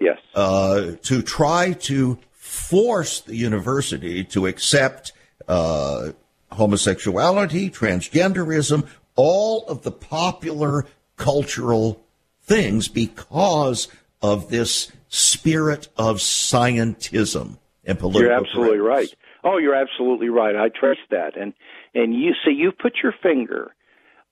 Yes. 0.00 0.18
Uh, 0.34 0.92
to 1.02 1.22
try 1.22 1.72
to 1.72 2.18
force 2.32 3.20
the 3.20 3.36
university 3.36 4.24
to 4.24 4.46
accept 4.46 5.12
uh, 5.48 6.10
homosexuality, 6.50 7.70
transgenderism, 7.70 8.86
all 9.14 9.66
of 9.66 9.82
the 9.82 9.92
popular 9.92 10.86
cultural 11.16 12.02
things 12.42 12.88
because 12.88 13.88
of 14.22 14.48
this 14.48 14.90
spirit 15.08 15.88
of 15.96 16.16
scientism 16.18 17.58
and 17.84 17.98
political. 17.98 18.22
You're 18.22 18.38
absolutely 18.38 18.78
right. 18.78 19.08
Oh, 19.44 19.58
you're 19.58 19.74
absolutely 19.74 20.28
right. 20.28 20.54
I 20.54 20.68
trust 20.68 21.00
that, 21.10 21.36
and 21.36 21.52
and 21.94 22.14
you 22.14 22.32
see, 22.44 22.52
you 22.52 22.72
put 22.72 22.94
your 23.02 23.12
finger 23.22 23.74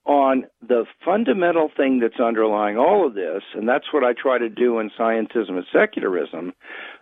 on 0.07 0.45
the 0.67 0.87
fundamental 1.05 1.71
thing 1.77 2.01
that's 2.01 2.19
underlying 2.21 2.79
all 2.79 3.07
of 3.07 3.15
this, 3.15 3.43
and 3.55 3.69
that's 3.69 3.93
what 3.93 4.05
I 4.05 4.13
try 4.13 4.39
to 4.39 4.49
do 4.49 4.79
in 4.79 4.91
scientism 4.99 5.51
and 5.51 5.67
secularism. 5.73 6.53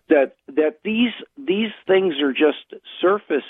That 0.08 0.36
that 0.48 0.80
these 0.84 1.12
these 1.36 1.70
things 1.86 2.14
are 2.20 2.32
just 2.32 2.82
surface 3.00 3.44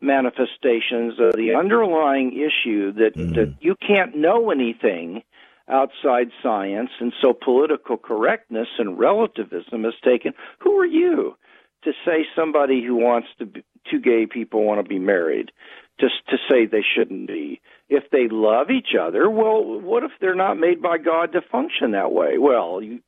manifestations 0.00 1.14
of 1.18 1.32
the 1.34 1.54
underlying 1.56 2.32
issue 2.32 2.92
that 2.92 3.14
mm-hmm. 3.14 3.34
that 3.34 3.54
you 3.60 3.74
can't 3.76 4.16
know 4.16 4.50
anything 4.50 5.22
outside 5.68 6.28
science, 6.42 6.90
and 7.00 7.12
so 7.22 7.32
political 7.32 7.96
correctness 7.96 8.68
and 8.78 8.98
relativism 8.98 9.84
has 9.84 9.94
taken. 10.04 10.32
Who 10.60 10.78
are 10.78 10.86
you 10.86 11.36
to 11.84 11.92
say 12.04 12.26
somebody 12.36 12.82
who 12.84 12.96
wants 12.96 13.28
to 13.38 13.46
be, 13.46 13.64
two 13.90 14.00
gay 14.00 14.26
people 14.26 14.64
want 14.64 14.82
to 14.82 14.88
be 14.88 14.98
married, 14.98 15.52
just 16.00 16.14
to 16.28 16.36
say 16.50 16.66
they 16.66 16.84
shouldn't 16.96 17.28
be? 17.28 17.60
If 17.88 18.04
they 18.10 18.28
love 18.30 18.70
each 18.70 18.94
other, 19.00 19.30
well, 19.30 19.80
what 19.80 20.02
if 20.02 20.10
they're 20.20 20.34
not 20.34 20.58
made 20.58 20.82
by 20.82 20.98
God 20.98 21.32
to 21.32 21.40
function 21.40 21.92
that 21.92 22.12
way? 22.12 22.38
Well, 22.38 22.82
you 22.82 23.00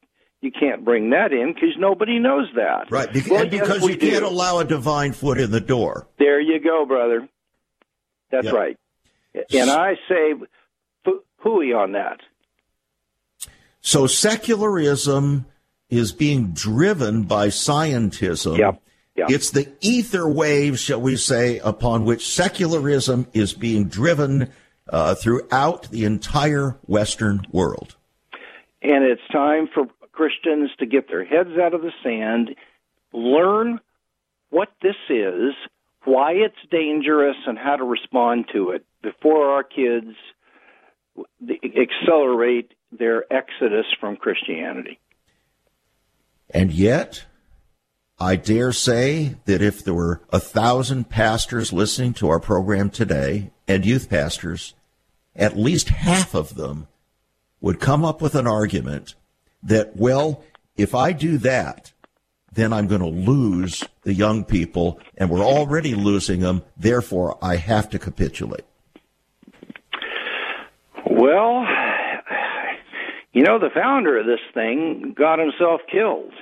you 0.43 0.53
can't 0.53 0.85
bring 0.85 1.11
that 1.11 1.33
in 1.33 1.55
because 1.55 1.77
nobody 1.79 2.19
knows 2.19 2.49
that. 2.55 2.91
Right, 2.91 3.11
because, 3.13 3.31
well, 3.31 3.49
because 3.49 3.89
you 3.89 3.97
can't 3.97 4.25
allow 4.25 4.59
a 4.59 4.65
divine 4.65 5.13
foot 5.13 5.41
in 5.41 5.51
the 5.51 5.61
door. 5.61 6.07
There 6.19 6.41
you 6.41 6.61
go, 6.61 6.85
brother. 6.87 7.29
That's 8.31 8.45
yep. 8.45 8.55
right. 8.55 8.77
And 9.53 9.71
I 9.71 9.95
say 10.09 10.35
hooey 11.39 11.73
on 11.73 11.93
that. 11.93 12.21
So 13.87 14.09
secularism 14.09 15.47
is 15.91 16.11
being 16.11 16.51
driven 16.51 17.23
by 17.23 17.47
scientism. 17.47 18.59
Yep. 18.59 18.83
Yeah. 19.15 19.27
It's 19.29 19.51
the 19.51 19.73
ether 19.81 20.29
wave, 20.29 20.77
shall 20.77 21.01
we 21.01 21.15
say, 21.15 21.61
upon 21.61 22.05
which 22.05 22.27
secularism 22.27 23.29
is 23.33 23.55
being 23.55 23.87
driven 23.87 24.51
uh, 24.93 25.15
throughout 25.15 25.89
the 25.93 26.05
entire 26.05 26.77
Western 26.87 27.47
world. 27.53 27.95
And 28.83 29.05
it's 29.05 29.23
time 29.31 29.69
for 29.73 29.87
Christians 30.11 30.71
to 30.81 30.87
get 30.87 31.07
their 31.07 31.25
heads 31.25 31.57
out 31.63 31.73
of 31.73 31.83
the 31.83 31.93
sand, 32.03 32.57
learn 33.13 33.79
what 34.51 34.71
this 34.83 34.97
is, 35.09 35.55
why 36.03 36.33
it's 36.33 36.57
dangerous, 36.73 37.37
and 37.47 37.57
how 37.57 37.77
to 37.77 37.85
respond 37.85 38.47
to 38.53 38.71
it 38.71 38.85
before 39.01 39.53
our 39.53 39.63
kids 39.63 40.17
accelerate 41.63 42.73
their 42.91 43.25
exodus 43.33 43.87
from 44.01 44.17
Christianity. 44.17 44.99
And 46.51 46.73
yet, 46.73 47.25
I 48.19 48.37
dare 48.37 48.73
say 48.73 49.37
that 49.45 49.61
if 49.61 49.85
there 49.85 49.95
were 49.95 50.23
a 50.31 50.41
thousand 50.41 51.11
pastors 51.11 51.73
listening 51.73 52.15
to 52.15 52.29
our 52.29 52.41
program 52.41 52.91
today 52.91 53.51
and 53.69 53.85
youth 53.85 54.09
pastors, 54.09 54.75
at 55.35 55.57
least 55.57 55.91
half 55.91 56.35
of 56.35 56.55
them 56.55 56.87
would 57.61 57.81
come 57.81 58.05
up 58.05 58.23
with 58.23 58.35
an 58.35 58.47
argument 58.47 59.15
that, 59.63 59.97
well, 59.97 60.45
if 60.77 60.95
I 60.95 61.13
do 61.13 61.37
that, 61.39 61.93
then 62.53 62.73
I'm 62.73 62.87
going 62.87 63.03
to 63.03 63.07
lose 63.07 63.85
the 64.03 64.15
young 64.15 64.45
people, 64.45 64.99
and 65.19 65.29
we're 65.29 65.45
already 65.45 65.95
losing 65.95 66.41
them. 66.41 66.63
Therefore, 66.77 67.37
I 67.43 67.57
have 67.57 67.91
to 67.91 67.99
capitulate. 67.99 68.65
Well, 71.11 71.67
you 73.37 73.43
know, 73.43 73.59
the 73.59 73.69
founder 73.69 74.19
of 74.19 74.25
this 74.25 74.41
thing 74.55 75.15
got 75.15 75.39
himself 75.39 75.83
killed, 75.93 76.33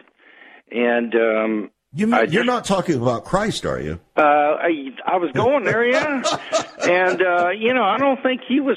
and 0.70 1.12
um, 1.16 1.70
you 1.92 2.06
mean, 2.06 2.30
you're 2.30 2.44
not 2.44 2.64
talking 2.64 3.02
about 3.02 3.24
Christ, 3.24 3.66
are 3.66 3.80
you? 3.80 3.98
Uh, 4.16 4.20
I, 4.20 4.90
I 5.04 5.16
was 5.16 5.32
going 5.32 5.64
there, 5.64 5.84
yeah, 5.84 6.22
and 6.84 7.20
uh, 7.20 7.48
you 7.48 7.74
know, 7.74 7.82
I 7.82 7.98
don't 7.98 8.22
think 8.22 8.42
he 8.46 8.60
was. 8.60 8.76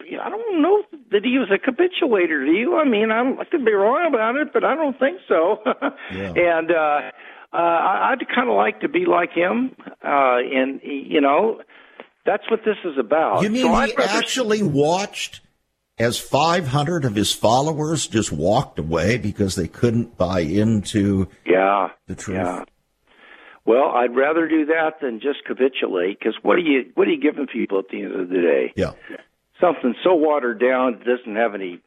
I 0.00 0.30
don't 0.30 0.62
know 0.62 0.82
that 1.10 1.20
he 1.24 1.36
was 1.36 1.50
a 1.54 1.58
capitulator. 1.58 2.46
Do 2.46 2.52
you? 2.52 2.78
I 2.78 2.88
mean, 2.88 3.10
I'm, 3.12 3.38
I 3.38 3.44
could 3.44 3.66
be 3.66 3.72
wrong 3.72 4.14
about 4.14 4.36
it, 4.36 4.48
but 4.54 4.64
I 4.64 4.74
don't 4.74 4.98
think 4.98 5.18
so. 5.28 5.58
yeah. 6.10 6.32
And 6.34 6.70
uh, 6.70 7.00
uh, 7.52 7.56
I'd 7.56 8.26
kind 8.34 8.48
of 8.48 8.56
like 8.56 8.80
to 8.80 8.88
be 8.88 9.04
like 9.04 9.32
him, 9.32 9.76
uh, 10.02 10.38
and 10.40 10.80
you 10.82 11.20
know, 11.20 11.60
that's 12.24 12.50
what 12.50 12.60
this 12.64 12.78
is 12.86 12.96
about. 12.98 13.42
You 13.42 13.50
mean 13.50 13.64
so 13.64 13.78
he 13.78 13.92
actually 13.98 14.62
watched 14.62 15.42
as 15.98 16.18
500 16.18 17.04
of 17.04 17.14
his 17.14 17.32
followers 17.32 18.06
just 18.06 18.32
walked 18.32 18.78
away 18.78 19.18
because 19.18 19.54
they 19.54 19.68
couldn't 19.68 20.16
buy 20.16 20.40
into 20.40 21.28
yeah 21.44 21.88
the 22.06 22.14
truth. 22.14 22.38
Yeah. 22.38 22.64
Well, 23.64 23.90
I'd 23.90 24.16
rather 24.16 24.48
do 24.48 24.64
that 24.66 25.00
than 25.02 25.20
just 25.20 25.44
capitulate 25.44 26.18
because 26.18 26.36
what 26.42 26.56
are 26.56 26.60
you 26.60 26.90
what 26.94 27.06
are 27.06 27.10
you 27.10 27.20
giving 27.20 27.46
people 27.46 27.78
at 27.78 27.88
the 27.90 28.02
end 28.02 28.18
of 28.18 28.28
the 28.28 28.36
day? 28.36 28.72
Yeah, 28.76 28.92
something 29.60 29.94
so 30.02 30.14
watered 30.14 30.60
down 30.60 30.94
it 30.94 31.04
doesn't 31.04 31.36
have 31.36 31.54
any 31.54 31.80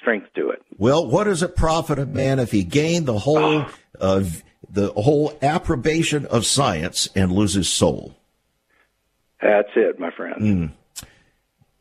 strength 0.00 0.28
to 0.34 0.50
it. 0.50 0.62
Well, 0.76 1.06
what 1.06 1.24
does 1.24 1.42
it 1.42 1.56
profit 1.56 1.98
a 1.98 2.06
man 2.06 2.38
if 2.38 2.50
he 2.50 2.64
gained 2.64 3.06
the 3.06 3.18
whole 3.20 3.66
uh, 4.00 4.24
the 4.68 4.92
whole 4.92 5.38
approbation 5.40 6.26
of 6.26 6.46
science 6.46 7.08
and 7.14 7.30
loses 7.30 7.68
soul? 7.68 8.16
That's 9.40 9.68
it, 9.76 10.00
my 10.00 10.10
friend. 10.10 10.40
Mm. 10.40 10.72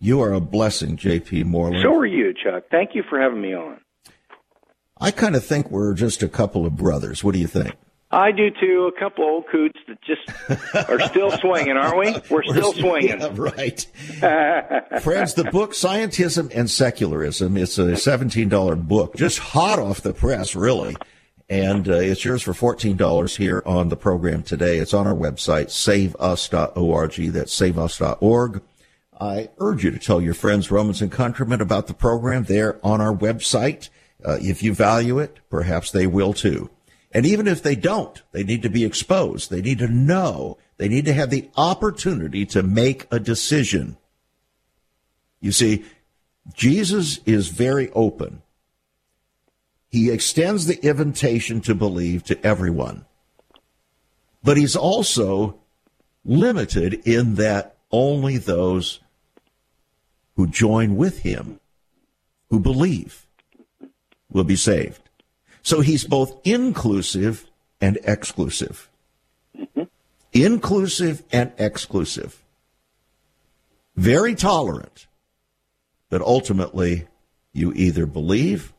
You 0.03 0.19
are 0.19 0.33
a 0.33 0.41
blessing, 0.41 0.97
J.P. 0.97 1.45
Moreland. 1.45 1.81
So 1.81 1.95
are 1.95 2.05
you, 2.05 2.33
Chuck. 2.33 2.65
Thank 2.69 2.93
you 2.93 3.03
for 3.09 3.21
having 3.21 3.41
me 3.41 3.53
on. 3.55 3.79
I 4.99 5.11
kind 5.11 5.33
of 5.33 5.45
think 5.45 5.71
we're 5.71 5.93
just 5.93 6.21
a 6.21 6.27
couple 6.27 6.65
of 6.65 6.75
brothers. 6.75 7.23
What 7.23 7.31
do 7.31 7.39
you 7.39 7.47
think? 7.47 7.77
I 8.11 8.33
do 8.33 8.49
too. 8.51 8.91
A 8.93 8.99
couple 8.99 9.23
old 9.23 9.45
coots 9.49 9.79
that 9.87 9.99
just 10.01 10.89
are 10.89 10.99
still 11.07 11.31
swinging, 11.39 11.77
aren't 11.77 11.97
we? 11.97 12.21
We're 12.29 12.43
still 12.43 12.73
swinging. 12.73 13.21
Yeah, 13.21 13.29
right. 13.31 13.81
Friends, 15.01 15.35
the 15.35 15.47
book 15.49 15.71
Scientism 15.71 16.51
and 16.53 16.69
Secularism, 16.69 17.55
it's 17.55 17.77
a 17.77 17.93
$17 17.93 18.85
book, 18.85 19.15
just 19.15 19.39
hot 19.39 19.79
off 19.79 20.01
the 20.01 20.13
press, 20.13 20.53
really. 20.53 20.97
And 21.49 21.87
uh, 21.87 21.93
it's 21.93 22.25
yours 22.25 22.41
for 22.41 22.51
$14 22.51 23.37
here 23.37 23.63
on 23.65 23.87
the 23.87 23.95
program 23.95 24.43
today. 24.43 24.79
It's 24.79 24.93
on 24.93 25.07
our 25.07 25.15
website, 25.15 25.67
saveus.org. 25.67 27.15
That's 27.31 27.53
saveus.org. 27.53 28.61
I 29.24 29.49
urge 29.57 29.86
you 29.86 29.91
to 29.91 29.99
tell 29.99 30.19
your 30.19 30.34
friends, 30.34 30.69
Romans 30.69 31.01
and 31.01 31.09
countrymen, 31.09 31.61
about 31.61 31.88
the 31.88 31.93
program 31.93 32.43
there 32.43 32.78
on 32.86 32.99
our 32.99 33.15
website. 33.15 33.88
Uh, 34.24 34.38
if 34.41 34.61
you 34.61 34.74
value 34.74 35.17
it, 35.17 35.39
perhaps 35.49 35.91
they 35.91 36.05
will 36.07 36.34
too. 36.34 36.69
And 37.13 37.26
even 37.26 37.47
if 37.47 37.63
they 37.63 37.76
don't, 37.76 38.21
they 38.34 38.43
need 38.43 38.63
to 38.63 38.69
be 38.69 38.84
exposed. 38.84 39.49
They 39.49 39.61
need 39.61 39.80
to 39.80 39.88
know. 39.88 40.57
They 40.78 40.89
need 40.89 41.05
to 41.05 41.13
have 41.13 41.30
the 41.30 41.49
opportunity 41.55 42.45
to 42.47 42.63
make 42.63 43.07
a 43.11 43.19
decision. 43.19 43.95
You 45.39 45.53
see, 45.53 45.86
Jesus 46.53 47.19
is 47.26 47.47
very 47.47 47.91
open. 47.91 48.41
He 49.89 50.11
extends 50.11 50.65
the 50.65 50.84
invitation 50.86 51.61
to 51.61 51.76
believe 51.76 52.26
to 52.26 52.45
everyone. 52.45 53.05
But 54.43 54.57
he's 54.57 54.76
also 54.76 55.61
limited 56.26 57.07
in 57.07 57.36
that 57.36 57.78
only 57.89 58.38
those 58.38 58.99
who 60.36 60.47
join 60.47 60.95
with 60.95 61.19
him, 61.19 61.59
who 62.49 62.59
believe, 62.59 63.25
will 64.31 64.43
be 64.43 64.55
saved. 64.55 65.01
So 65.61 65.81
he's 65.81 66.03
both 66.03 66.39
inclusive 66.43 67.45
and 67.79 67.97
exclusive. 68.03 68.89
Mm-hmm. 69.57 69.84
Inclusive 70.34 71.23
and 71.31 71.51
exclusive. 71.57 72.41
Very 73.95 74.34
tolerant, 74.34 75.07
but 76.09 76.21
ultimately 76.21 77.07
you 77.53 77.71
either 77.73 78.05
believe 78.05 78.73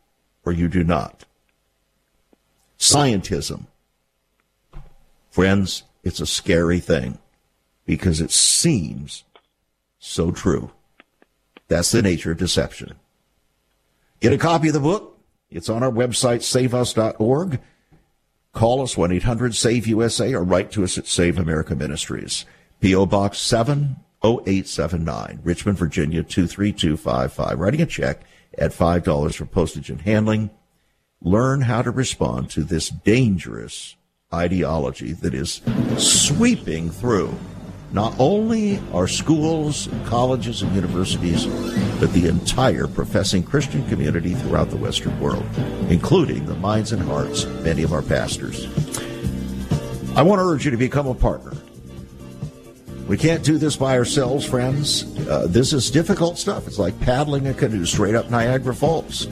or 0.44 0.52
you 0.52 0.68
do 0.68 0.82
not. 0.82 1.24
Scientism. 2.78 3.66
Friends, 5.30 5.84
it's 6.02 6.20
a 6.20 6.26
scary 6.26 6.80
thing 6.80 7.18
because 7.86 8.20
it 8.20 8.30
seems 8.30 9.24
so 9.98 10.30
true. 10.30 10.70
That's 11.68 11.92
the 11.92 12.02
nature 12.02 12.32
of 12.32 12.38
deception. 12.38 12.94
Get 14.20 14.32
a 14.32 14.38
copy 14.38 14.68
of 14.68 14.74
the 14.74 14.80
book. 14.80 15.18
It's 15.50 15.68
on 15.68 15.82
our 15.82 15.90
website, 15.90 16.42
saveus.org. 16.42 17.60
Call 18.52 18.82
us 18.82 18.96
1 18.96 19.12
800 19.12 19.54
SAVE 19.54 19.86
USA 19.88 20.32
or 20.32 20.44
write 20.44 20.70
to 20.72 20.84
us 20.84 20.96
at 20.96 21.06
Save 21.06 21.38
America 21.38 21.74
Ministries. 21.74 22.46
P.O. 22.80 23.06
Box 23.06 23.38
70879, 23.38 25.40
Richmond, 25.42 25.78
Virginia 25.78 26.22
23255. 26.22 27.58
Writing 27.58 27.82
a 27.82 27.86
check 27.86 28.22
at 28.58 28.72
$5 28.72 29.34
for 29.34 29.46
postage 29.46 29.90
and 29.90 30.02
handling. 30.02 30.50
Learn 31.20 31.62
how 31.62 31.82
to 31.82 31.90
respond 31.90 32.50
to 32.50 32.62
this 32.62 32.90
dangerous 32.90 33.96
ideology 34.32 35.12
that 35.12 35.34
is 35.34 35.62
sweeping 35.96 36.90
through 36.90 37.34
not 37.94 38.12
only 38.18 38.80
our 38.92 39.06
schools, 39.06 39.88
colleges, 40.04 40.62
and 40.62 40.74
universities, 40.74 41.46
but 42.00 42.12
the 42.12 42.26
entire 42.26 42.88
professing 42.88 43.40
Christian 43.40 43.88
community 43.88 44.34
throughout 44.34 44.70
the 44.70 44.76
Western 44.76 45.18
world, 45.20 45.46
including 45.88 46.44
the 46.44 46.56
minds 46.56 46.90
and 46.90 47.00
hearts 47.00 47.44
of 47.44 47.64
many 47.64 47.84
of 47.84 47.92
our 47.92 48.02
pastors. 48.02 48.66
I 50.16 50.22
want 50.22 50.40
to 50.40 50.44
urge 50.44 50.64
you 50.64 50.72
to 50.72 50.76
become 50.76 51.06
a 51.06 51.14
partner. 51.14 51.52
We 53.06 53.16
can't 53.16 53.44
do 53.44 53.58
this 53.58 53.76
by 53.76 53.96
ourselves, 53.96 54.44
friends. 54.44 55.04
Uh, 55.28 55.46
this 55.48 55.72
is 55.72 55.88
difficult 55.88 56.36
stuff. 56.36 56.66
It's 56.66 56.80
like 56.80 56.98
paddling 57.00 57.46
a 57.46 57.54
canoe 57.54 57.86
straight 57.86 58.16
up 58.16 58.28
Niagara 58.28 58.74
Falls. 58.74 59.28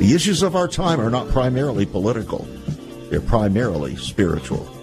The 0.00 0.12
issues 0.14 0.42
of 0.42 0.54
our 0.54 0.68
time 0.68 1.00
are 1.00 1.08
not 1.08 1.30
primarily 1.30 1.86
political, 1.86 2.46
they're 3.08 3.22
primarily 3.22 3.96
spiritual. 3.96 4.75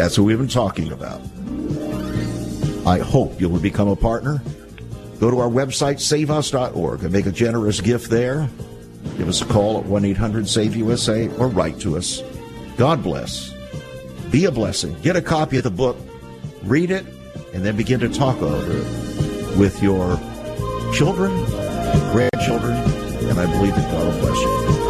That's 0.00 0.16
what 0.16 0.24
we've 0.24 0.38
been 0.38 0.48
talking 0.48 0.92
about. 0.92 1.20
I 2.86 3.00
hope 3.00 3.38
you'll 3.38 3.58
become 3.58 3.88
a 3.88 3.94
partner. 3.94 4.42
Go 5.18 5.30
to 5.30 5.40
our 5.40 5.48
website, 5.50 6.00
saveus.org, 6.00 7.02
and 7.02 7.12
make 7.12 7.26
a 7.26 7.30
generous 7.30 7.82
gift 7.82 8.08
there. 8.08 8.48
Give 9.18 9.28
us 9.28 9.42
a 9.42 9.44
call 9.44 9.76
at 9.76 9.84
1 9.84 10.06
800 10.06 10.48
SAVE 10.48 10.76
USA 10.76 11.28
or 11.36 11.48
write 11.48 11.78
to 11.80 11.98
us. 11.98 12.22
God 12.78 13.02
bless. 13.02 13.52
Be 14.30 14.46
a 14.46 14.50
blessing. 14.50 14.98
Get 15.02 15.16
a 15.16 15.22
copy 15.22 15.58
of 15.58 15.64
the 15.64 15.70
book, 15.70 15.98
read 16.62 16.90
it, 16.90 17.04
and 17.52 17.62
then 17.62 17.76
begin 17.76 18.00
to 18.00 18.08
talk 18.08 18.40
over 18.40 18.72
it 18.72 19.58
with 19.58 19.82
your 19.82 20.16
children, 20.94 21.30
grandchildren, 22.10 22.72
and 23.28 23.38
I 23.38 23.44
believe 23.52 23.76
that 23.76 23.92
God 23.92 24.14
will 24.14 24.20
bless 24.22 24.40
you. 24.40 24.89